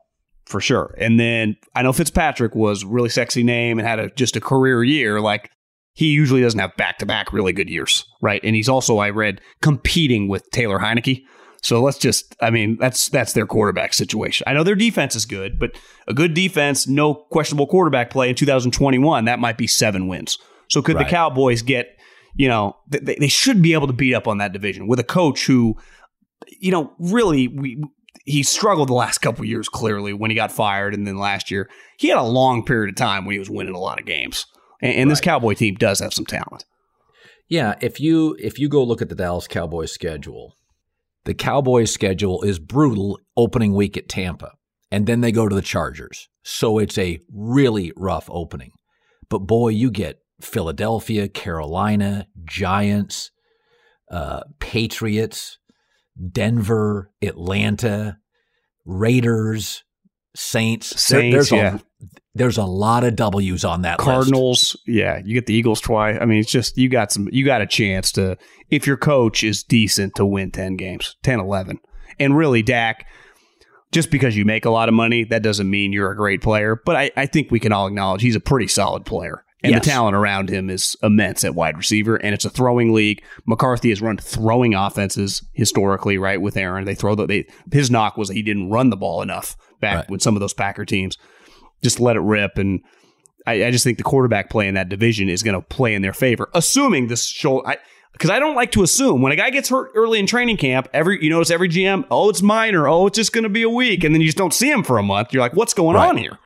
For 0.46 0.60
sure. 0.60 0.94
And 0.98 1.20
then 1.20 1.56
I 1.76 1.84
know 1.84 1.94
Fitzpatrick 1.94 2.54
was 2.54 2.84
really 2.84 3.10
sexy 3.10 3.44
name 3.44 3.80
and 3.80 3.88
had 3.88 4.00
a, 4.00 4.10
just 4.12 4.36
a 4.36 4.42
career 4.42 4.84
year. 4.84 5.22
Like 5.22 5.50
he 5.94 6.08
usually 6.08 6.42
doesn't 6.42 6.60
have 6.60 6.76
back 6.76 6.98
to 7.00 7.06
back 7.06 7.32
really 7.32 7.54
good 7.54 7.70
years, 7.70 8.06
right? 8.22 8.42
And 8.44 8.56
he's 8.56 8.70
also, 8.70 8.98
I 8.98 9.10
read, 9.10 9.42
competing 9.62 10.28
with 10.28 10.50
Taylor 10.52 10.80
Heinicke. 10.80 11.24
So 11.62 11.82
let's 11.82 11.98
just 11.98 12.36
I 12.42 12.50
mean, 12.50 12.78
that's 12.78 13.08
that's 13.08 13.32
their 13.32 13.46
quarterback 13.46 13.94
situation. 13.94 14.44
I 14.48 14.54
know 14.54 14.64
their 14.64 14.76
defense 14.76 15.16
is 15.16 15.26
good, 15.26 15.58
but 15.58 15.72
a 16.10 16.14
good 16.14 16.34
defense, 16.34 16.88
no 16.88 17.14
questionable 17.14 17.68
quarterback 17.68 18.10
play 18.10 18.28
in 18.28 18.36
2021, 18.36 19.26
that 19.26 19.40
might 19.40 19.58
be 19.58 19.68
7 19.68 20.08
wins. 20.08 20.38
So 20.68 20.82
could 20.82 20.96
right. 20.96 21.06
the 21.06 21.10
Cowboys 21.10 21.62
get, 21.62 21.98
you 22.36 22.50
know, 22.50 22.76
they, 22.90 23.16
they 23.16 23.28
should 23.30 23.62
be 23.62 23.72
able 23.72 23.88
to 23.88 23.94
beat 23.94 24.14
up 24.14 24.28
on 24.28 24.40
that 24.40 24.52
division 24.52 24.88
with 24.88 25.00
a 25.00 25.06
coach 25.06 25.46
who 25.46 25.78
you 26.60 26.72
know, 26.72 26.94
really 27.00 27.48
we 27.48 27.84
he 28.24 28.44
struggled 28.44 28.90
the 28.90 28.94
last 28.94 29.20
couple 29.20 29.46
years 29.46 29.68
clearly 29.70 30.14
when 30.14 30.32
he 30.32 30.36
got 30.36 30.52
fired 30.52 30.94
and 30.94 31.06
then 31.06 31.18
last 31.18 31.52
year 31.52 31.70
he 31.98 32.08
had 32.08 32.18
a 32.18 32.24
long 32.24 32.64
period 32.64 32.90
of 32.90 32.96
time 32.96 33.26
when 33.26 33.34
he 33.34 33.40
was 33.40 33.50
winning 33.50 33.76
a 33.76 33.80
lot 33.80 34.00
of 34.00 34.06
games. 34.06 34.46
And, 34.82 34.94
and 34.94 35.08
right. 35.08 35.12
this 35.12 35.22
Cowboy 35.22 35.54
team 35.56 35.76
does 35.76 36.00
have 36.00 36.14
some 36.14 36.26
talent. 36.26 36.66
Yeah, 37.50 37.76
if 37.82 38.00
you 38.00 38.36
if 38.40 38.58
you 38.58 38.70
go 38.70 38.84
look 38.84 39.02
at 39.02 39.10
the 39.10 39.16
Dallas 39.16 39.48
Cowboys 39.48 39.92
schedule, 39.92 40.56
the 41.26 41.34
Cowboys' 41.34 41.94
schedule 41.94 42.42
is 42.42 42.60
brutal 42.60 43.20
opening 43.38 43.74
week 43.74 43.98
at 43.98 44.10
Tampa, 44.10 44.54
and 44.92 45.06
then 45.06 45.22
they 45.22 45.32
go 45.32 45.48
to 45.48 45.56
the 45.56 45.62
Chargers. 45.62 46.30
So 46.44 46.80
it's 46.80 46.98
a 46.98 47.20
really 47.32 47.92
rough 47.96 48.30
opening. 48.30 48.72
But 49.30 49.40
boy, 49.40 49.70
you 49.70 49.92
get 49.92 50.20
Philadelphia, 50.42 51.28
Carolina, 51.28 52.28
Giants, 52.44 53.32
uh, 54.12 54.42
Patriots, 54.60 55.58
Denver, 56.32 57.12
Atlanta, 57.22 58.18
Raiders, 58.86 59.84
Saints. 60.36 61.00
Saints, 61.02 61.50
there, 61.50 61.60
yeah. 61.60 61.76
A, 61.76 62.06
there's 62.36 62.58
a 62.58 62.66
lot 62.66 63.04
of 63.04 63.16
W's 63.16 63.64
on 63.64 63.84
that 63.84 64.00
Cardinals, 64.00 64.74
list. 64.76 64.88
yeah. 64.88 65.22
You 65.24 65.34
get 65.34 65.46
the 65.46 65.54
Eagles 65.54 65.82
twice. 65.82 66.18
I 66.20 66.26
mean, 66.26 66.40
it's 66.40 66.52
just 66.52 66.78
you 66.78 66.90
got 66.90 67.12
some 67.12 67.30
you 67.32 67.46
got 67.46 67.62
a 67.62 67.68
chance 67.68 68.12
to 68.14 68.38
if 68.70 68.88
your 68.88 68.98
coach 68.98 69.44
is 69.44 69.64
decent 69.64 70.16
to 70.16 70.26
win 70.26 70.52
10 70.52 70.76
games, 70.76 71.16
10 71.24 71.40
11. 71.40 71.80
And 72.20 72.36
really 72.38 72.62
Dak 72.62 73.06
just 73.94 74.10
because 74.10 74.36
you 74.36 74.44
make 74.44 74.66
a 74.66 74.70
lot 74.72 74.90
of 74.90 74.96
money, 74.96 75.24
that 75.26 75.44
doesn't 75.44 75.70
mean 75.70 75.94
you're 75.94 76.12
a 76.12 76.18
great 76.18 76.42
player. 76.42 76.82
But 76.84 76.96
I, 76.96 77.12
I 77.16 77.26
think 77.28 77.52
we 77.52 77.60
can 77.60 77.72
all 77.72 77.88
acknowledge 77.88 78.22
he's 78.22 78.36
a 78.36 78.42
pretty 78.42 78.68
solid 78.68 79.06
player. 79.06 79.46
And 79.64 79.72
yes. 79.72 79.84
the 79.84 79.90
talent 79.90 80.16
around 80.16 80.50
him 80.50 80.70
is 80.70 80.98
immense 81.02 81.46
at 81.46 81.56
wide 81.56 81.78
receiver, 81.78 82.18
and 82.18 82.34
it's 82.34 82.44
a 82.44 82.50
throwing 82.50 82.92
league. 82.94 83.24
McCarthy 83.46 83.90
has 83.90 84.02
run 84.02 84.18
throwing 84.18 84.74
offenses 84.74 85.42
historically, 85.54 86.18
right? 86.18 86.42
With 86.42 86.58
Aaron, 86.58 86.84
they 86.84 86.96
throw 86.96 87.16
the 87.16 87.26
they 87.26 87.48
his 87.72 87.90
knock 87.90 88.18
was 88.18 88.28
that 88.28 88.34
he 88.34 88.42
didn't 88.42 88.70
run 88.70 88.90
the 88.90 88.98
ball 88.98 89.22
enough 89.22 89.56
back 89.80 89.96
right. 89.96 90.10
with 90.10 90.22
some 90.22 90.36
of 90.36 90.42
those 90.42 90.54
Packer 90.54 90.84
teams 90.84 91.18
just 91.84 92.00
let 92.00 92.16
it 92.16 92.22
rip. 92.22 92.58
And 92.58 92.82
I, 93.46 93.66
I 93.66 93.72
just 93.72 93.84
think 93.84 93.98
the 93.98 94.04
quarterback 94.04 94.50
play 94.50 94.68
in 94.68 94.74
that 94.76 94.90
division 94.90 95.30
is 95.30 95.44
going 95.44 95.60
to 95.60 95.62
play 95.62 95.94
in 95.94 96.02
their 96.02 96.14
favor, 96.14 96.50
assuming 96.54 97.08
this 97.08 97.26
shoulder. 97.26 97.76
Because 98.14 98.30
I, 98.30 98.38
I, 98.38 98.40
don't 98.40 98.56
like 98.56 98.72
to 98.72 98.84
assume 98.84 99.22
when 99.22 99.32
a 99.32 99.36
guy 99.36 99.50
gets 99.50 99.70
hurt 99.70 99.92
early 99.94 100.20
in 100.20 100.26
training 100.26 100.58
camp, 100.58 100.88
every 100.94 101.24
you 101.24 101.30
notice 101.30 101.52
every 101.52 101.70
GM, 101.70 102.06
oh, 102.10 102.30
it's 102.30 102.42
minor, 102.42 102.88
oh, 102.88 103.08
it's 103.08 103.18
just 103.18 103.34
going 103.34 103.44
to 103.44 103.50
be 103.50 103.64
a 103.64 103.70
week, 103.70 104.04
and 104.04 104.16
then 104.16 104.22
you 104.22 104.28
just 104.28 104.38
don't 104.38 104.54
see 104.54 104.72
him 104.72 104.84
for 104.84 104.98
a 104.98 105.04
month. 105.04 105.34
You're 105.34 105.42
like, 105.42 105.54
what's 105.54 105.74
going 105.74 105.96
right. 105.96 106.10
on 106.10 106.18
here? 106.18 106.40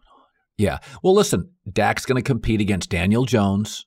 Yeah. 0.57 0.79
Well, 1.03 1.13
listen, 1.13 1.51
Dak's 1.71 2.05
going 2.05 2.15
to 2.21 2.27
compete 2.27 2.61
against 2.61 2.89
Daniel 2.89 3.25
Jones, 3.25 3.85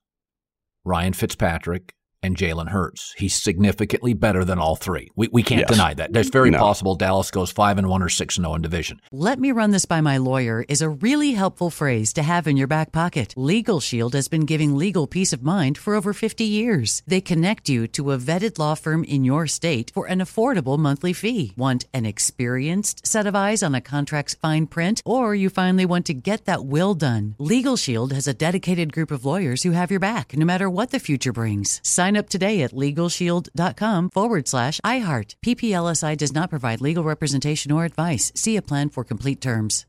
Ryan 0.85 1.13
Fitzpatrick, 1.13 1.95
and 2.23 2.37
Jalen 2.37 2.69
Hurts. 2.69 3.15
He's 3.17 3.35
significantly 3.35 4.15
better 4.15 4.45
than 4.45 4.59
all 4.59 4.77
three. 4.77 5.11
We, 5.17 5.29
we 5.29 5.43
can't 5.43 5.61
yes. 5.61 5.71
deny 5.71 5.95
that. 5.95 6.13
There's 6.13 6.29
very 6.29 6.51
no. 6.51 6.59
possible 6.59 6.95
Dallas 6.95 7.31
goes 7.31 7.51
five 7.51 7.79
and 7.79 7.89
one 7.89 8.03
or 8.03 8.09
six 8.09 8.37
and 8.37 8.45
zero 8.45 8.55
in 8.55 8.63
division. 8.63 9.01
Let 9.13 9.39
me 9.39 9.53
run 9.53 9.71
this 9.71 9.87
by 9.87 10.01
my 10.01 10.19
lawyer 10.19 10.65
is 10.69 10.83
a 10.83 10.89
really 10.89 11.33
helpful 11.33 11.71
phrase 11.71 12.13
to 12.15 12.23
have 12.23 12.47
in 12.47 12.57
your 12.57 12.67
back 12.67 12.93
pocket. 12.93 13.35
Legal 13.37 13.81
Shield 13.81 14.15
has 14.15 14.29
been 14.29 14.45
giving 14.45 14.77
legal 14.77 15.07
peace 15.07 15.33
of 15.33 15.43
mind 15.43 15.79
for 15.79 15.95
over 15.95 16.13
50 16.13 16.45
years. 16.45 17.03
They 17.07 17.21
connect 17.21 17.69
you 17.69 17.87
to 17.89 18.13
a 18.13 18.19
vetted 18.19 18.59
law 18.59 18.75
firm 18.75 19.05
in 19.05 19.25
your 19.25 19.47
state 19.47 19.91
for 19.95 20.07
an 20.07 20.19
affordable 20.19 20.79
monthly 20.79 21.13
fee. 21.13 21.53
Want 21.57 21.87
an 21.95 22.07
experienced 22.07 23.07
set 23.07 23.27
of 23.27 23.35
eyes 23.35 23.63
on 23.63 23.75
a 23.75 23.81
contract's 23.81 24.35
fine 24.35 24.67
print, 24.67 25.03
or 25.05 25.35
you 25.35 25.49
finally 25.49 25.87
want 25.87 26.07
to 26.07 26.15
get 26.15 26.45
that 26.45 26.65
will 26.65 26.95
done? 26.95 27.35
Legal 27.39 27.77
Shield 27.77 28.13
has 28.13 28.29
a 28.29 28.35
dedicated 28.35 28.93
group 28.93 29.11
of 29.11 29.25
lawyers 29.25 29.63
who 29.63 29.71
have 29.73 29.91
your 29.91 30.01
back 30.01 30.37
no 30.37 30.45
matter 30.45 30.69
what 30.69 30.91
the 30.91 30.99
future 30.99 31.33
brings. 31.33 31.81
Sign 31.83 32.10
Sign 32.11 32.17
up 32.17 32.29
today 32.29 32.63
at 32.63 32.73
LegalShield.com 32.73 34.11
forward 34.11 34.49
slash 34.49 34.81
iHeart. 34.85 35.37
PPLSI 35.47 36.17
does 36.17 36.35
not 36.35 36.51
provide 36.51 36.81
legal 36.81 37.05
representation 37.05 37.71
or 37.71 37.85
advice. 37.85 38.33
See 38.35 38.57
a 38.57 38.63
plan 38.63 38.91
for 38.91 39.05
complete 39.05 39.41
terms. 39.41 39.87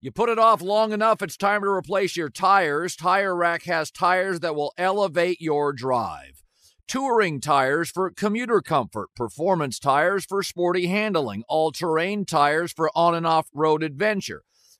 You 0.00 0.10
put 0.10 0.28
it 0.28 0.38
off 0.40 0.60
long 0.62 0.90
enough, 0.90 1.22
it's 1.22 1.36
time 1.36 1.62
to 1.62 1.68
replace 1.68 2.16
your 2.16 2.28
tires. 2.28 2.96
Tire 2.96 3.36
Rack 3.36 3.62
has 3.66 3.92
tires 3.92 4.40
that 4.40 4.56
will 4.56 4.72
elevate 4.76 5.40
your 5.40 5.72
drive. 5.72 6.42
Touring 6.88 7.40
tires 7.40 7.88
for 7.88 8.10
commuter 8.10 8.60
comfort, 8.60 9.10
performance 9.14 9.78
tires 9.78 10.24
for 10.24 10.42
sporty 10.42 10.88
handling, 10.88 11.44
all 11.48 11.70
terrain 11.70 12.24
tires 12.24 12.72
for 12.72 12.90
on 12.96 13.14
and 13.14 13.28
off 13.28 13.46
road 13.54 13.84
adventure. 13.84 14.42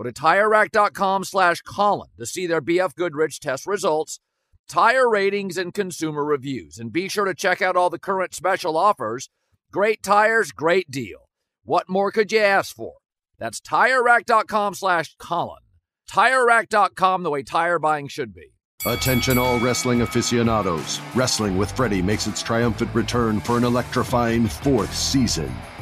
Go 0.00 0.04
to 0.04 0.12
TireRack.com 0.12 1.24
slash 1.24 1.60
Colin 1.60 2.08
to 2.18 2.24
see 2.24 2.46
their 2.46 2.62
BF 2.62 2.94
Goodrich 2.94 3.38
test 3.38 3.66
results, 3.66 4.18
tire 4.66 5.10
ratings, 5.10 5.58
and 5.58 5.74
consumer 5.74 6.24
reviews. 6.24 6.78
And 6.78 6.90
be 6.90 7.06
sure 7.06 7.26
to 7.26 7.34
check 7.34 7.60
out 7.60 7.76
all 7.76 7.90
the 7.90 7.98
current 7.98 8.34
special 8.34 8.78
offers. 8.78 9.28
Great 9.70 10.02
tires, 10.02 10.52
great 10.52 10.90
deal. 10.90 11.28
What 11.64 11.90
more 11.90 12.10
could 12.10 12.32
you 12.32 12.38
ask 12.38 12.74
for? 12.74 12.94
That's 13.38 13.60
TireRack.com 13.60 14.72
slash 14.72 15.16
Colin. 15.18 15.60
TireRack.com, 16.10 17.22
the 17.22 17.30
way 17.30 17.42
tire 17.42 17.78
buying 17.78 18.08
should 18.08 18.32
be. 18.32 18.54
Attention, 18.86 19.36
all 19.36 19.60
wrestling 19.60 20.00
aficionados. 20.00 20.98
Wrestling 21.14 21.58
with 21.58 21.70
Freddie 21.72 22.00
makes 22.00 22.26
its 22.26 22.42
triumphant 22.42 22.94
return 22.94 23.38
for 23.38 23.58
an 23.58 23.64
electrifying 23.64 24.46
fourth 24.46 24.96
season. 24.96 25.54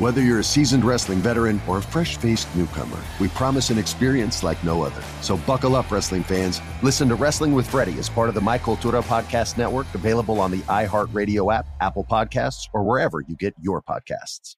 Whether 0.00 0.22
you're 0.22 0.40
a 0.40 0.44
seasoned 0.44 0.84
wrestling 0.84 1.20
veteran 1.20 1.60
or 1.68 1.78
a 1.78 1.82
fresh 1.82 2.16
faced 2.16 2.52
newcomer, 2.56 2.98
we 3.20 3.28
promise 3.28 3.70
an 3.70 3.78
experience 3.78 4.42
like 4.42 4.62
no 4.64 4.82
other. 4.82 5.00
So 5.20 5.36
buckle 5.36 5.76
up, 5.76 5.88
wrestling 5.88 6.24
fans. 6.24 6.60
Listen 6.82 7.08
to 7.10 7.14
Wrestling 7.14 7.52
with 7.52 7.70
Freddie 7.70 8.00
as 8.00 8.08
part 8.08 8.28
of 8.28 8.34
the 8.34 8.40
My 8.40 8.58
Cultura 8.58 9.04
Podcast 9.04 9.56
Network, 9.56 9.86
available 9.94 10.40
on 10.40 10.50
the 10.50 10.62
iHeartRadio 10.62 11.54
app, 11.54 11.68
Apple 11.80 12.04
Podcasts, 12.10 12.68
or 12.72 12.82
wherever 12.82 13.20
you 13.20 13.36
get 13.36 13.54
your 13.60 13.82
podcasts. 13.82 14.56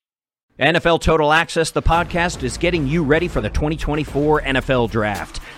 NFL 0.58 1.02
Total 1.02 1.30
Access, 1.34 1.70
the 1.70 1.82
podcast, 1.82 2.42
is 2.42 2.56
getting 2.56 2.86
you 2.86 3.04
ready 3.04 3.28
for 3.28 3.42
the 3.42 3.50
2024 3.50 4.40
NFL 4.40 4.90
Draft. 4.90 5.40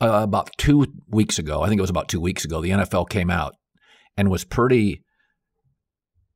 uh, 0.00 0.20
about 0.22 0.50
two 0.58 0.86
weeks 1.08 1.38
ago. 1.38 1.62
I 1.62 1.68
think 1.68 1.78
it 1.78 1.82
was 1.82 1.90
about 1.90 2.08
two 2.08 2.20
weeks 2.20 2.44
ago. 2.44 2.60
The 2.60 2.70
NFL 2.70 3.08
came 3.08 3.30
out 3.30 3.54
and 4.16 4.30
was 4.30 4.44
pretty 4.44 5.02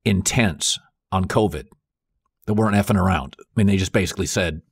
intense 0.05 0.79
on 1.13 1.27
COVID. 1.27 1.65
They 2.47 2.53
weren't 2.53 2.77
effing 2.77 3.01
around. 3.01 3.37
I 3.39 3.45
mean, 3.57 3.67
they 3.67 3.77
just 3.77 3.93
basically 3.93 4.27
said, 4.27 4.63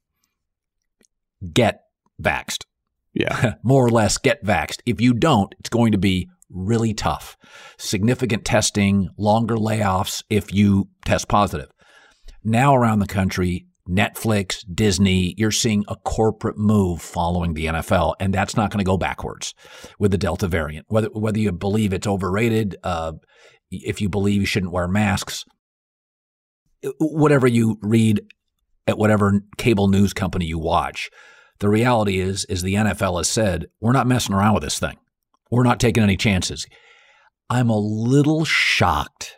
get 1.53 1.81
vaxxed. 2.23 2.65
Yeah. 3.15 3.55
More 3.63 3.85
or 3.85 3.91
less, 3.91 4.19
get 4.19 4.45
vaxxed. 4.45 4.81
If 4.87 5.01
you 5.01 5.15
don't, 5.15 5.55
it's 5.59 5.69
going 5.69 5.93
to 5.93 5.99
be 5.99 6.29
really 6.51 6.95
tough. 6.95 7.37
Significant 7.77 8.45
testing, 8.45 9.11
longer 9.19 9.57
layoffs 9.57 10.23
if 10.31 10.53
you 10.53 10.89
test 11.05 11.29
positive. 11.29 11.71
Now, 12.43 12.75
around 12.75 13.01
the 13.01 13.07
country, 13.07 13.67
Netflix, 13.89 14.65
Disney, 14.73 15.35
you're 15.39 15.51
seeing 15.51 15.85
a 15.89 15.97
corporate 15.97 16.59
move 16.59 17.01
following 17.01 17.55
the 17.55 17.67
NFL, 17.67 18.15
and 18.21 18.35
that's 18.35 18.57
not 18.57 18.71
going 18.71 18.79
to 18.79 18.85
go 18.85 18.99
backwards 18.99 19.55
with 19.99 20.11
the 20.11 20.19
Delta 20.19 20.47
variant. 20.47 20.87
Whether 20.89 21.09
whether 21.09 21.39
you 21.39 21.51
believe 21.53 21.93
it's 21.93 22.07
overrated, 22.07 22.77
uh, 22.85 23.13
if 23.71 24.01
you 24.01 24.09
believe 24.09 24.41
you 24.41 24.47
shouldn't 24.47 24.73
wear 24.73 24.89
masks, 24.89 25.45
whatever 26.99 27.47
you 27.47 27.79
read 27.81 28.21
at 28.87 28.99
whatever 28.99 29.41
cable 29.57 29.89
news 29.89 30.13
company 30.13 30.45
you 30.45 30.59
watch, 30.59 31.11
the 31.61 31.69
reality 31.69 32.19
is 32.21 32.45
is 32.47 32.63
the 32.63 32.75
NFL 32.75 33.19
has 33.19 33.29
said 33.29 33.67
we're 33.81 33.93
not 33.93 34.07
messing 34.07 34.35
around 34.35 34.55
with 34.55 34.63
this 34.63 34.79
thing. 34.79 34.97
We're 35.51 35.65
not 35.65 35.81
taking 35.81 36.03
any 36.03 36.17
chances. 36.17 36.67
I'm 37.49 37.71
a 37.71 37.79
little 37.79 38.45
shocked. 38.45 39.37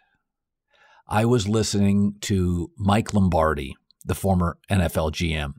I 1.07 1.25
was 1.25 1.49
listening 1.49 2.15
to 2.23 2.71
Mike 2.77 3.15
Lombardi 3.15 3.75
the 4.05 4.15
former 4.15 4.59
NFL 4.71 5.13
GM. 5.13 5.55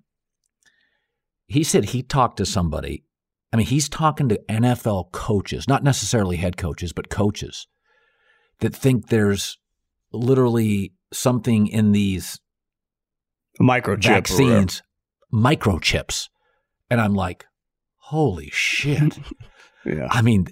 He 1.47 1.63
said 1.63 1.85
he 1.85 2.01
talked 2.01 2.37
to 2.37 2.45
somebody. 2.45 3.03
I 3.53 3.57
mean, 3.57 3.67
he's 3.67 3.89
talking 3.89 4.29
to 4.29 4.41
NFL 4.49 5.11
coaches, 5.11 5.67
not 5.67 5.83
necessarily 5.83 6.37
head 6.37 6.55
coaches, 6.55 6.93
but 6.93 7.09
coaches 7.09 7.67
that 8.59 8.73
think 8.75 9.07
there's 9.07 9.57
literally 10.13 10.93
something 11.11 11.67
in 11.67 11.91
these 11.91 12.39
microchip 13.59 14.03
vaccines, 14.03 14.81
microchips. 15.33 16.29
And 16.89 17.01
I'm 17.01 17.13
like, 17.13 17.45
holy 17.97 18.49
shit. 18.51 19.19
yeah. 19.85 20.07
I 20.09 20.21
mean, 20.21 20.47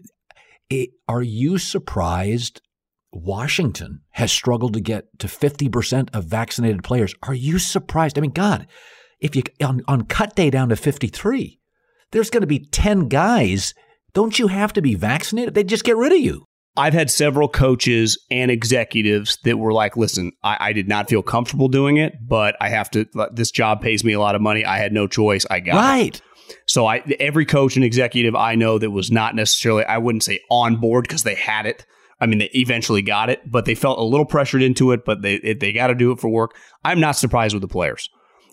it, 0.70 0.90
are 1.08 1.24
you 1.24 1.58
surprised 1.58 2.62
Washington 3.12 4.02
has 4.12 4.32
struggled 4.32 4.74
to 4.74 4.82
get 4.82 5.20
to 5.20 5.28
50% 5.28 6.10
of 6.14 6.26
vaccinated 6.26 6.84
players. 6.84 7.16
Are 7.24 7.34
you 7.34 7.60
surprised? 7.60 8.18
I 8.18 8.22
mean, 8.22 8.32
God, 8.32 8.68
if 9.20 9.36
you 9.36 9.44
on, 9.62 9.82
on 9.88 10.04
cut 10.04 10.36
day 10.36 10.50
down 10.50 10.70
to 10.70 10.76
53, 10.76 11.60
there's 12.12 12.30
going 12.30 12.42
to 12.42 12.48
be 12.48 12.60
10 12.60 13.08
guys. 13.08 13.74
Don't 14.14 14.38
you 14.40 14.48
have 14.48 14.74
to 14.74 14.82
be 14.82 14.96
vaccinated? 14.96 15.54
They 15.54 15.64
just 15.64 15.84
get 15.84 15.98
rid 15.98 16.12
of 16.12 16.20
you. 16.20 16.46
I've 16.78 16.94
had 16.94 17.10
several 17.10 17.50
coaches 17.50 18.18
and 18.32 18.50
executives 18.50 19.38
that 19.44 19.58
were 19.58 19.74
like, 19.74 19.98
listen, 19.98 20.32
I, 20.44 20.58
I, 20.60 20.74
did 20.74 20.88
not 20.88 21.10
feel 21.10 21.22
comfortable 21.22 21.68
doing 21.68 21.98
it, 21.98 22.14
but 22.26 22.56
I 22.62 22.70
have 22.70 22.90
to, 22.92 23.06
this 23.34 23.52
job 23.52 23.82
pays 23.82 24.04
me 24.04 24.14
a 24.14 24.20
lot 24.20 24.36
of 24.36 24.42
money. 24.42 24.64
I 24.64 24.78
had 24.78 24.94
no 24.94 25.08
choice. 25.08 25.46
I 25.50 25.60
got 25.60 25.76
right. 25.76 26.16
it. 26.16 26.22
So 26.68 26.86
I, 26.86 27.00
every 27.20 27.46
coach 27.46 27.76
and 27.76 27.84
executive 27.84 28.34
I 28.36 28.56
know 28.56 28.78
that 28.78 28.92
was 28.92 29.12
not 29.12 29.36
necessarily, 29.36 29.84
I 29.84 29.98
wouldn't 29.98 30.24
say 30.24 30.40
on 30.50 30.78
board 30.78 31.04
because 31.04 31.24
they 31.24 31.36
had 31.36 31.66
it 31.66 31.86
I 32.22 32.26
mean, 32.26 32.40
they 32.40 32.50
eventually 32.54 33.02
got 33.02 33.30
it, 33.30 33.50
but 33.50 33.66
they 33.66 33.76
felt 33.76 34.00
a 34.00 34.04
little 34.04 34.26
pressured 34.26 34.62
into 34.62 34.92
it. 34.92 35.06
But 35.06 35.22
they 35.22 35.36
it, 35.36 35.60
they 35.60 35.72
got 35.72 35.88
to 35.88 35.96
do 35.96 36.12
it 36.12 36.20
for 36.20 36.30
work. 36.30 36.56
I'm 36.84 37.00
not 37.00 37.16
surprised 37.16 37.54
with 37.54 37.62
the 37.62 37.68
players. 37.68 38.10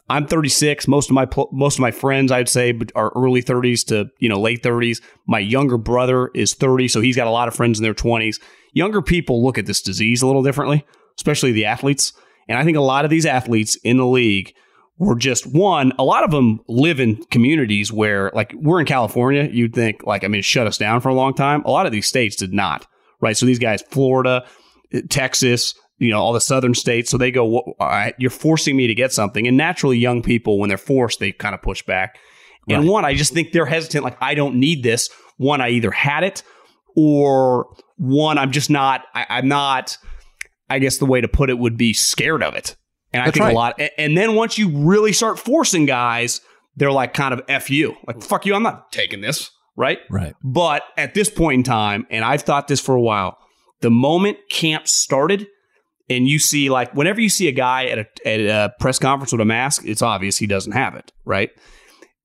I'm 0.08 0.26
36. 0.26 0.86
Most 0.86 1.10
of 1.10 1.14
my 1.14 1.26
most 1.52 1.76
of 1.76 1.80
my 1.80 1.90
friends, 1.90 2.30
I'd 2.30 2.48
say, 2.48 2.78
are 2.94 3.12
early 3.16 3.42
30s 3.42 3.86
to 3.88 4.08
you 4.18 4.28
know 4.28 4.40
late 4.40 4.62
30s. 4.62 5.02
My 5.26 5.40
younger 5.40 5.78
brother 5.78 6.30
is 6.34 6.54
30, 6.54 6.88
so 6.88 7.00
he's 7.00 7.16
got 7.16 7.26
a 7.26 7.30
lot 7.30 7.48
of 7.48 7.54
friends 7.54 7.78
in 7.78 7.82
their 7.82 7.94
20s. 7.94 8.40
Younger 8.72 9.02
people 9.02 9.44
look 9.44 9.58
at 9.58 9.66
this 9.66 9.82
disease 9.82 10.22
a 10.22 10.26
little 10.26 10.42
differently, 10.42 10.84
especially 11.16 11.52
the 11.52 11.64
athletes. 11.64 12.12
And 12.48 12.58
I 12.58 12.64
think 12.64 12.76
a 12.76 12.82
lot 12.82 13.04
of 13.04 13.10
these 13.10 13.26
athletes 13.26 13.74
in 13.76 13.96
the 13.96 14.06
league 14.06 14.54
were 14.98 15.16
just 15.16 15.46
one. 15.46 15.92
A 15.98 16.04
lot 16.04 16.22
of 16.22 16.30
them 16.30 16.60
live 16.68 17.00
in 17.00 17.16
communities 17.24 17.92
where, 17.92 18.30
like, 18.34 18.54
we're 18.54 18.80
in 18.80 18.86
California. 18.86 19.48
You'd 19.50 19.74
think, 19.74 20.04
like, 20.04 20.22
I 20.22 20.28
mean, 20.28 20.42
shut 20.42 20.66
us 20.66 20.78
down 20.78 21.00
for 21.00 21.08
a 21.08 21.14
long 21.14 21.34
time. 21.34 21.62
A 21.64 21.70
lot 21.70 21.86
of 21.86 21.92
these 21.92 22.06
states 22.06 22.36
did 22.36 22.52
not 22.52 22.86
right? 23.20 23.36
So 23.36 23.46
these 23.46 23.58
guys, 23.58 23.82
Florida, 23.82 24.46
eh, 24.92 25.02
Texas, 25.08 25.74
you 25.98 26.10
know, 26.10 26.18
all 26.18 26.32
the 26.32 26.40
southern 26.40 26.74
states. 26.74 27.10
So 27.10 27.18
they 27.18 27.30
go, 27.30 27.46
well, 27.46 27.74
all 27.80 27.88
right, 27.88 28.14
you're 28.18 28.30
forcing 28.30 28.76
me 28.76 28.86
to 28.86 28.94
get 28.94 29.12
something. 29.12 29.46
And 29.46 29.56
naturally, 29.56 29.98
young 29.98 30.22
people, 30.22 30.58
when 30.58 30.68
they're 30.68 30.78
forced, 30.78 31.20
they 31.20 31.32
kind 31.32 31.54
of 31.54 31.62
push 31.62 31.82
back. 31.82 32.18
And 32.68 32.82
Right. 32.82 32.90
one, 32.90 33.04
I 33.04 33.14
just 33.14 33.32
think 33.32 33.52
they're 33.52 33.66
hesitant. 33.66 34.04
Like, 34.04 34.16
I 34.20 34.34
don't 34.34 34.56
need 34.56 34.82
this. 34.82 35.08
One, 35.36 35.60
I 35.60 35.70
either 35.70 35.90
had 35.90 36.24
it 36.24 36.42
or 36.96 37.68
one, 37.96 38.38
I'm 38.38 38.50
just 38.50 38.70
not, 38.70 39.02
I, 39.14 39.26
I'm 39.28 39.48
not, 39.48 39.96
I 40.68 40.78
guess 40.78 40.98
the 40.98 41.06
way 41.06 41.20
to 41.20 41.28
put 41.28 41.50
it 41.50 41.58
would 41.58 41.76
be 41.76 41.92
scared 41.92 42.42
of 42.42 42.54
it. 42.54 42.76
And 43.12 43.22
I 43.22 43.26
That's 43.26 43.34
think 43.36 43.44
right. 43.44 43.52
a 43.52 43.56
lot, 43.56 43.80
and 43.96 44.16
then 44.16 44.34
once 44.34 44.58
you 44.58 44.68
really 44.68 45.12
start 45.12 45.38
forcing 45.38 45.86
guys, 45.86 46.40
they're 46.74 46.92
like 46.92 47.14
kind 47.14 47.32
of 47.32 47.40
F 47.48 47.70
you. 47.70 47.96
Like, 48.06 48.16
mm. 48.16 48.24
fuck 48.24 48.44
you, 48.44 48.54
I'm 48.54 48.62
not 48.62 48.92
taking 48.92 49.20
this. 49.20 49.50
Right. 49.76 49.98
Right. 50.10 50.34
But 50.42 50.82
at 50.96 51.14
this 51.14 51.28
point 51.28 51.58
in 51.60 51.62
time, 51.62 52.06
and 52.10 52.24
I've 52.24 52.42
thought 52.42 52.66
this 52.68 52.80
for 52.80 52.94
a 52.94 53.00
while, 53.00 53.38
the 53.80 53.90
moment 53.90 54.38
camp 54.50 54.88
started, 54.88 55.46
and 56.08 56.26
you 56.26 56.38
see 56.38 56.70
like 56.70 56.94
whenever 56.94 57.20
you 57.20 57.28
see 57.28 57.48
a 57.48 57.52
guy 57.52 57.86
at 57.86 57.98
a, 57.98 58.28
at 58.28 58.40
a 58.40 58.74
press 58.80 58.98
conference 58.98 59.32
with 59.32 59.40
a 59.40 59.44
mask, 59.44 59.82
it's 59.84 60.02
obvious 60.02 60.38
he 60.38 60.46
doesn't 60.46 60.72
have 60.72 60.94
it, 60.94 61.12
right? 61.24 61.50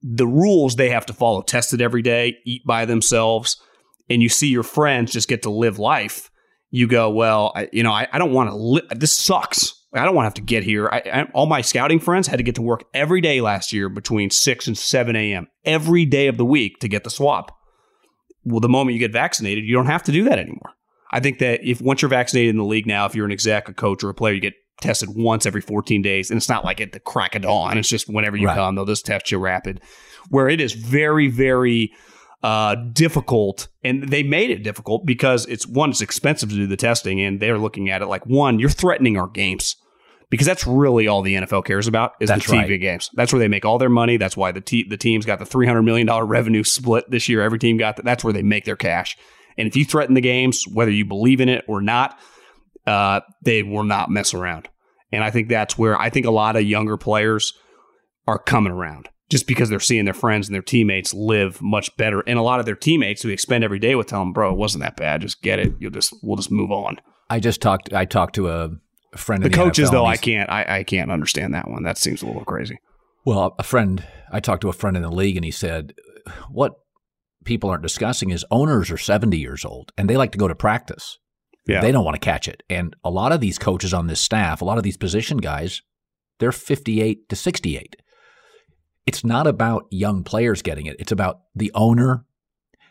The 0.02 0.28
rules 0.28 0.76
they 0.76 0.90
have 0.90 1.06
to 1.08 1.14
follow, 1.14 1.42
tested 1.42 1.82
every 1.82 2.02
day, 2.02 2.38
eat 2.46 2.62
by 2.66 2.86
themselves, 2.86 3.62
and 4.10 4.22
you 4.22 4.30
see 4.30 4.48
your 4.48 4.64
friends 4.64 5.12
just 5.12 5.28
get 5.28 5.44
to 5.44 5.50
live 5.50 5.78
life. 5.78 6.30
You 6.70 6.88
go, 6.88 7.10
well, 7.10 7.52
I, 7.56 7.70
you 7.74 7.84
know, 7.84 7.92
I, 7.92 8.08
I 8.12 8.18
don't 8.18 8.32
want 8.32 8.50
to. 8.50 8.56
Li- 8.56 8.88
this 8.92 9.18
sucks. 9.18 9.81
I 9.94 10.06
don't 10.06 10.16
want 10.16 10.24
to 10.24 10.28
have 10.28 10.34
to 10.36 10.42
get 10.42 10.64
here. 10.64 10.88
I, 10.90 11.02
I, 11.12 11.24
all 11.34 11.48
my 11.48 11.62
scouting 11.62 12.00
friends 12.00 12.28
had 12.28 12.38
to 12.38 12.44
get 12.44 12.56
to 12.56 12.62
work 12.62 12.86
every 12.94 13.20
day 13.22 13.42
last 13.42 13.74
year 13.74 13.90
between 13.90 14.30
six 14.30 14.68
and 14.68 14.78
seven 14.78 15.16
a.m. 15.16 15.48
every 15.66 16.06
day 16.06 16.28
of 16.28 16.38
the 16.38 16.46
week 16.46 16.80
to 16.80 16.88
get 16.88 17.04
the 17.04 17.10
swab 17.10 17.52
well, 18.44 18.60
the 18.60 18.70
moment 18.70 18.94
you 18.94 19.00
get 19.00 19.12
vaccinated, 19.12 19.66
you 19.66 19.74
don't 19.74 19.86
have 19.86 20.04
to 20.04 20.12
do 20.12 20.24
that 20.26 20.40
anymore. 20.40 20.72
I 21.12 21.20
think 21.20 21.40
that 21.40 21.64
if 21.64 21.82
once 21.82 22.02
you're 22.02 22.10
vaccinated 22.10 22.50
in 22.52 22.58
the 22.58 22.64
league 22.66 22.88
now, 22.88 23.06
if 23.06 23.16
you're 23.16 23.26
an 23.26 23.32
exec, 23.32 23.68
a 23.70 23.74
coach, 23.74 24.04
or 24.04 24.10
a 24.10 24.14
player, 24.14 24.34
you 24.34 24.42
get 24.42 24.54
tested 24.80 25.10
once 25.14 25.46
every 25.46 25.62
14 25.62 26.02
days, 26.02 26.32
and 26.32 26.38
it's 26.38 26.50
not 26.50 26.66
like 26.66 26.82
at 26.82 26.92
the 26.94 27.00
crack 27.00 27.36
of 27.36 27.44
dawn. 27.44 27.78
It's 27.78 27.90
just 27.90 28.08
whenever 28.10 28.38
you 28.38 28.48
Right. 28.48 28.56
come, 28.56 28.76
they'll 28.76 28.86
just 28.86 29.06
test 29.06 29.32
you 29.32 29.38
rapid. 29.38 29.82
Where 30.30 30.50
it 30.50 30.62
is 30.62 30.74
very, 30.74 31.28
very 31.28 31.92
uh, 32.42 32.76
difficult, 32.94 33.68
and 33.84 34.10
they 34.10 34.24
made 34.24 34.50
it 34.50 34.64
difficult 34.64 35.06
because 35.06 35.46
it's 35.46 35.68
one, 35.68 35.92
it's 35.92 36.02
expensive 36.02 36.50
to 36.50 36.56
do 36.56 36.66
the 36.66 36.78
testing, 36.78 37.22
and 37.22 37.40
they're 37.40 37.60
looking 37.60 37.90
at 37.90 38.02
it 38.02 38.08
like 38.08 38.26
one, 38.26 38.58
you're 38.60 38.70
threatening 38.70 39.18
our 39.18 39.28
games. 39.28 39.76
Because 40.32 40.48
that's 40.48 40.66
really 40.66 41.08
all 41.08 41.22
the 41.22 41.36
NFL 41.36 41.66
cares 41.66 41.88
about 41.88 42.14
is 42.20 42.30
That's 42.30 42.48
the 42.48 42.54
TV 42.54 42.70
right. 42.70 42.82
games. 42.82 43.10
That's 43.14 43.32
where 43.34 43.40
they 43.40 43.50
make 43.50 43.66
all 43.66 43.78
their 43.78 43.90
money. 43.90 44.16
That's 44.16 44.38
why 44.38 44.52
the 44.54 44.62
te- 44.62 44.88
the 44.88 44.98
teams 44.98 45.26
got 45.26 45.38
the 45.40 45.46
three 45.46 45.68
hundred 45.68 45.84
million 45.84 46.08
dollar 46.08 46.26
revenue 46.26 46.64
split 46.64 47.12
this 47.12 47.30
year. 47.30 47.42
Every 47.42 47.60
team 47.60 47.78
got 47.78 47.98
that. 47.98 48.06
That's 48.06 48.24
where 48.24 48.34
they 48.34 48.42
make 48.42 48.64
their 48.66 48.78
cash. 48.78 49.18
And 49.58 49.68
if 49.68 49.76
you 49.76 49.84
threaten 49.86 50.16
the 50.16 50.22
games, 50.22 50.64
whether 50.72 50.90
you 50.90 51.04
believe 51.06 51.42
in 51.42 51.50
it 51.50 51.66
or 51.68 51.82
not, 51.82 52.18
uh, 52.88 53.20
they 53.44 53.62
will 53.62 53.84
not 53.84 54.10
mess 54.10 54.34
around. 54.34 54.70
And 55.12 55.24
I 55.24 55.32
think 55.32 55.50
that's 55.50 55.78
where 55.78 56.00
I 56.00 56.10
think 56.10 56.26
a 56.26 56.32
lot 56.32 56.56
of 56.56 56.64
younger 56.64 56.96
players 56.96 57.54
are 58.26 58.40
coming 58.40 58.72
around 58.72 59.10
just 59.30 59.48
because 59.48 59.70
they're 59.70 59.80
seeing 59.82 60.06
their 60.06 60.14
friends 60.14 60.48
and 60.48 60.56
their 60.56 60.62
teammates 60.62 61.14
live 61.14 61.62
much 61.62 61.96
better. 61.98 62.22
And 62.22 62.40
a 62.40 62.42
lot 62.42 62.62
of 62.62 62.66
their 62.66 62.76
teammates 62.76 63.22
who 63.22 63.28
they 63.28 63.38
spend 63.38 63.66
every 63.66 63.80
day 63.80 63.96
with 63.96 64.08
tell 64.08 64.20
them, 64.22 64.32
"Bro, 64.32 64.54
it 64.54 64.58
wasn't 64.58 64.84
that 64.84 64.96
bad. 64.96 65.22
Just 65.22 65.42
get 65.42 65.60
it. 65.60 65.74
You'll 65.80 65.92
just 65.92 66.14
we'll 66.24 66.38
just 66.38 66.52
move 66.52 66.72
on." 66.72 67.02
I 67.30 67.42
just 67.42 67.62
talked. 67.62 67.92
I 67.92 68.06
talked 68.06 68.36
to 68.36 68.48
a 68.48 68.70
friend. 69.18 69.44
The 69.44 69.48
in 69.48 69.54
coaches, 69.54 69.90
NFL, 69.90 69.94
though, 69.94 70.06
I 70.06 70.18
can't. 70.18 70.50
I, 70.50 70.80
I 70.80 70.84
can't 70.84 71.12
understand 71.12 71.54
that 71.54 71.70
one. 71.70 71.84
That 71.84 71.98
seems 71.98 72.22
a 72.22 72.26
little 72.26 72.46
crazy. 72.46 72.80
Well, 73.26 73.56
a 73.60 73.64
friend, 73.64 74.04
I 74.32 74.40
talked 74.40 74.62
to 74.62 74.70
a 74.70 74.74
friend 74.74 74.98
in 74.98 75.04
the 75.04 75.12
league 75.12 75.36
and 75.36 75.46
he 75.46 75.52
said, 75.52 75.94
what 76.50 76.74
people 77.46 77.70
aren't 77.70 77.84
discussing 77.84 78.30
is 78.30 78.46
owners 78.52 78.92
are 78.92 78.98
70 78.98 79.38
years 79.38 79.64
old 79.66 79.92
and 79.98 80.10
they 80.10 80.18
like 80.18 80.32
to 80.32 80.38
go 80.38 80.48
to 80.48 80.56
practice. 80.56 81.20
Yeah. 81.68 81.82
They 81.82 81.92
don't 81.92 82.06
want 82.06 82.16
to 82.16 82.26
catch 82.26 82.48
it. 82.48 82.64
And 82.70 82.96
a 83.04 83.12
lot 83.12 83.32
of 83.32 83.40
these 83.40 83.60
coaches 83.60 83.94
on 83.94 84.08
this 84.08 84.20
staff, 84.20 84.62
a 84.62 84.66
lot 84.66 84.78
of 84.78 84.84
these 84.84 84.98
position 84.98 85.38
guys, 85.38 85.82
they're 86.40 86.52
58 86.52 87.30
to 87.30 87.36
68. 87.36 87.96
It's 89.06 89.24
not 89.24 89.46
about 89.46 89.86
young 89.92 90.24
players 90.24 90.62
getting 90.62 90.88
it. 90.88 90.96
It's 91.00 91.12
about 91.12 91.42
the 91.56 91.72
owner, 91.76 92.26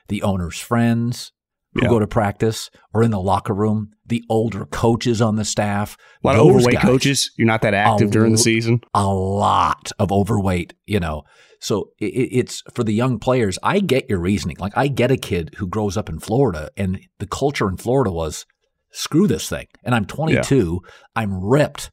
the 0.09 0.23
owner's 0.23 0.61
friends 0.61 1.33
who 1.75 1.83
Yeah. 1.83 1.89
go 1.89 1.99
to 1.99 2.07
practice 2.07 2.71
or 2.93 3.03
in 3.03 3.11
the 3.11 3.21
locker 3.21 3.55
room, 3.55 3.91
the 4.07 4.23
older 4.29 4.66
coaches 4.66 5.23
on 5.23 5.37
the 5.37 5.45
staff. 5.45 5.97
A 6.25 6.27
lot 6.27 6.37
of 6.37 6.43
overweight 6.47 6.75
guys 6.75 6.83
coaches. 6.85 7.31
You're 7.37 7.47
not 7.47 7.62
that 7.62 7.75
active 7.75 8.09
A 8.09 8.11
during 8.11 8.33
the 8.33 8.39
season. 8.39 8.81
a 8.95 9.07
lot 9.12 9.93
of 9.99 10.11
overweight, 10.11 10.75
you 10.87 10.99
know. 11.01 11.23
So 11.61 11.91
i 12.01 12.07
i- 12.07 12.09
it's 12.41 12.62
for 12.75 12.83
the 12.85 12.93
young 12.95 13.18
players. 13.18 13.59
I 13.62 13.81
get 13.81 14.09
your 14.09 14.18
reasoning. 14.21 14.57
Like 14.59 14.73
I 14.77 14.89
get 14.89 15.11
a 15.11 15.16
kid 15.16 15.55
who 15.59 15.66
grows 15.68 15.97
up 15.97 16.09
in 16.09 16.18
Florida 16.18 16.71
and 16.77 16.99
the 17.18 17.27
culture 17.27 17.68
in 17.68 17.77
Florida 17.77 18.11
was 18.11 18.47
screw 18.93 19.27
this 19.29 19.49
thing. 19.49 19.66
And 19.85 19.95
I'm 19.95 20.07
22. 20.07 20.81
I'm 21.14 21.45
ripped. 21.45 21.91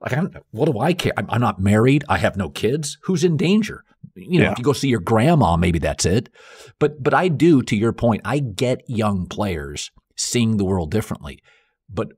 Like 0.00 0.12
I'm, 0.16 0.32
what 0.50 0.70
do 0.70 0.78
I 0.78 0.92
care? 0.92 1.12
I'm, 1.16 1.26
I'm 1.30 1.40
not 1.40 1.58
married. 1.60 2.04
I 2.08 2.18
have 2.18 2.36
no 2.36 2.50
kids. 2.50 2.98
Who's 3.04 3.24
in 3.24 3.36
danger? 3.36 3.82
You 4.14 4.38
know, 4.40 4.46
Yeah. 4.46 4.52
if 4.52 4.58
you 4.58 4.64
go 4.64 4.72
see 4.72 4.88
your 4.88 5.00
grandma, 5.00 5.56
maybe 5.56 5.78
that's 5.78 6.04
it. 6.06 6.28
But 6.78 7.02
but 7.02 7.14
I 7.14 7.28
do. 7.28 7.62
To 7.62 7.76
your 7.76 7.92
point, 7.92 8.22
I 8.24 8.38
get 8.40 8.82
young 8.88 9.26
players 9.26 9.90
seeing 10.16 10.56
the 10.56 10.64
world 10.64 10.90
differently. 10.90 11.40
But 11.88 12.08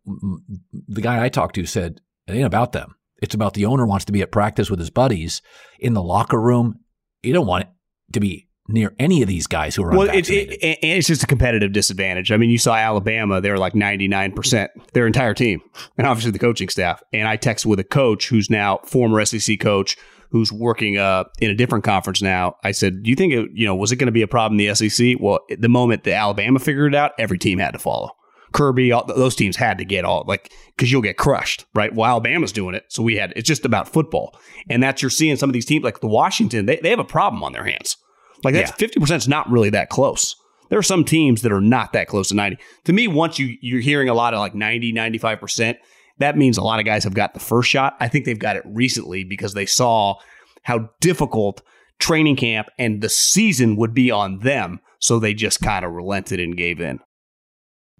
the 0.89 1.01
guy 1.01 1.23
I 1.25 1.29
talked 1.29 1.55
to 1.57 1.67
said 1.67 2.01
it 2.27 2.33
ain't 2.35 2.45
about 2.47 2.73
them. 2.73 2.95
It's 3.23 3.35
about 3.35 3.55
the 3.55 3.67
owner 3.67 3.87
wants 3.87 4.07
to 4.07 4.13
be 4.13 4.23
at 4.23 4.33
practice 4.33 4.71
with 4.71 4.79
his 4.81 4.91
buddies 4.91 5.43
in 5.79 5.93
the 5.95 6.03
locker 6.03 6.41
room. 6.41 6.77
You 7.23 7.33
don't 7.35 7.47
want 7.47 7.65
it 7.65 7.69
to 8.15 8.21
be 8.21 8.49
near 8.67 8.95
any 8.99 9.21
of 9.21 9.29
these 9.29 9.47
guys 9.47 9.75
who 9.75 9.83
are 9.85 9.91
Well, 9.91 10.03
it's 10.09 10.29
unvaccinated. 10.31 10.59
it, 10.63 10.79
and 10.83 10.99
it's 10.99 11.07
just 11.09 11.23
a 11.23 11.27
competitive 11.27 11.73
disadvantage. 11.73 12.33
I 12.33 12.37
mean, 12.39 12.51
you 12.51 12.57
saw 12.59 12.75
Alabama; 12.75 13.41
they 13.41 13.51
were 13.51 13.59
like 13.59 13.75
ninety 13.75 14.09
nine 14.09 14.33
percent 14.33 14.71
their 14.95 15.07
entire 15.07 15.35
team, 15.35 15.61
and 15.99 16.07
obviously 16.07 16.31
the 16.33 16.39
coaching 16.39 16.69
staff. 16.71 17.03
And 17.13 17.29
I 17.29 17.37
texted 17.37 17.67
with 17.67 17.79
a 17.79 17.85
coach 17.85 18.29
who's 18.29 18.49
now 18.49 18.79
former 18.87 19.23
SEC 19.27 19.61
coach 19.61 19.97
who's 20.31 20.53
working 20.53 20.97
uh, 20.97 21.25
in 21.41 21.51
a 21.51 21.55
different 21.55 21.85
conference 21.85 22.23
now. 22.23 22.57
I 22.65 22.73
said, 22.73 23.03
"Do 23.03 23.11
you 23.11 23.17
think 23.17 23.33
it, 23.33 23.51
you 23.53 23.67
know 23.67 23.75
was 23.75 23.93
it 23.93 23.97
going 23.97 24.07
to 24.07 24.13
be 24.13 24.23
a 24.23 24.29
problem 24.29 24.59
in 24.59 24.67
the 24.67 24.75
SEC?" 24.75 25.17
Well, 25.21 25.41
the 25.49 25.69
moment 25.69 26.05
the 26.05 26.15
Alabama 26.15 26.59
figured 26.59 26.95
it 26.95 26.97
out, 26.97 27.13
every 27.19 27.39
team 27.39 27.59
had 27.59 27.73
to 27.73 27.79
follow. 27.79 28.11
Kirby, 28.53 28.91
all, 28.91 29.05
those 29.05 29.37
teams 29.37 29.57
had 29.57 29.79
to 29.79 29.85
get 29.85 30.05
all 30.05 30.25
like 30.27 30.53
because 30.77 30.91
you'll 30.91 31.03
get 31.03 31.17
crushed, 31.17 31.67
right? 31.75 31.95
Well, 31.95 32.09
Alabama's 32.09 32.53
doing 32.53 32.75
it, 32.75 32.85
so 32.89 33.03
we 33.03 33.17
had. 33.17 33.33
It's 33.37 33.47
just 33.47 33.65
about 33.65 33.89
football, 33.89 34.37
and 34.69 34.83
that's 34.83 35.03
you're 35.03 35.11
seeing 35.11 35.37
some 35.37 35.49
of 35.49 35.55
these 35.55 35.67
teams 35.67 35.85
like 35.85 36.01
the 36.01 36.09
Washington. 36.09 36.67
They 36.67 36.77
they 36.77 36.91
have 36.91 36.99
a 36.99 37.05
problem 37.05 37.45
on 37.45 37.53
their 37.53 37.65
hands. 37.65 37.97
Like 38.43 38.55
that's 38.55 38.73
fifty 38.73 38.99
percent 38.99 39.23
is 39.23 39.29
not 39.29 39.51
really 39.51 39.71
that 39.71 39.89
close. 39.89 40.35
There 40.71 40.79
are 40.79 40.85
some 40.85 41.05
teams 41.05 41.43
that 41.43 41.53
are 41.53 41.61
not 41.61 41.93
that 41.93 42.07
close 42.07 42.29
to 42.29 42.35
90. 42.35 42.57
To 42.85 42.93
me, 42.93 43.09
once 43.09 43.39
you 43.39 43.59
you're 43.61 43.81
hearing 43.81 44.09
a 44.09 44.15
lot 44.15 44.35
of 44.35 44.41
like 44.41 44.55
90, 44.55 44.93
95%, 44.93 45.77
that 46.21 46.37
means 46.37 46.57
a 46.57 46.63
lot 46.63 46.79
of 46.79 46.87
guys 46.87 47.05
have 47.05 47.15
got 47.15 47.35
the 47.35 47.41
first 47.41 47.69
shot. 47.69 47.97
I 47.99 48.09
think 48.09 48.25
they've 48.25 48.39
got 48.39 48.57
it 48.57 48.63
recently 48.67 49.25
because 49.25 49.55
they 49.55 49.67
saw 49.67 50.15
how 50.63 50.91
difficult 51.01 51.63
training 51.99 52.37
camp 52.37 52.69
and 52.79 53.01
the 53.01 53.09
season 53.09 53.77
would 53.77 53.95
be 53.95 54.11
on 54.11 54.39
them. 54.41 54.81
So 54.99 55.19
they 55.19 55.33
just 55.33 55.61
kind 55.61 55.85
of 55.85 55.93
relented 55.93 56.39
and 56.39 56.57
gave 56.57 56.79
in. 56.81 57.01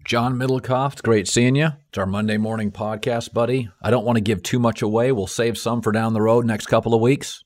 John 0.05 0.35
Middlekauff, 0.35 1.01
great 1.03 1.27
seeing 1.27 1.55
you. 1.55 1.69
It's 1.89 1.97
our 1.97 2.05
Monday 2.05 2.37
morning 2.37 2.71
podcast, 2.71 3.33
buddy. 3.33 3.69
I 3.81 3.91
don't 3.91 4.05
want 4.05 4.17
to 4.17 4.21
give 4.21 4.41
too 4.41 4.59
much 4.59 4.81
away. 4.81 5.11
We'll 5.11 5.27
save 5.27 5.57
some 5.57 5.81
for 5.81 5.91
down 5.91 6.13
the 6.13 6.21
road 6.21 6.45
next 6.45 6.67
couple 6.67 6.93
of 6.93 7.01
weeks. 7.01 7.43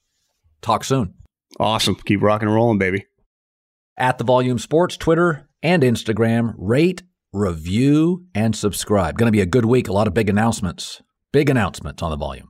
Talk 0.61 0.83
soon. 0.83 1.13
Awesome. 1.59 1.95
Keep 1.95 2.21
rocking 2.21 2.47
and 2.47 2.55
rolling, 2.55 2.79
baby. 2.79 3.05
At 3.97 4.17
the 4.17 4.23
Volume 4.25 4.59
Sports, 4.59 4.97
Twitter 4.97 5.49
and 5.63 5.83
Instagram, 5.83 6.53
rate, 6.57 7.03
review, 7.35 8.25
and 8.33 8.55
subscribe. 8.55 9.17
Going 9.17 9.27
to 9.27 9.31
be 9.31 9.41
a 9.41 9.45
good 9.45 9.65
week. 9.65 9.87
A 9.87 9.93
lot 9.93 10.07
of 10.07 10.13
big 10.13 10.29
announcements. 10.29 11.01
Big 11.31 11.49
announcements 11.49 12.01
on 12.01 12.11
the 12.11 12.17
volume. 12.17 12.49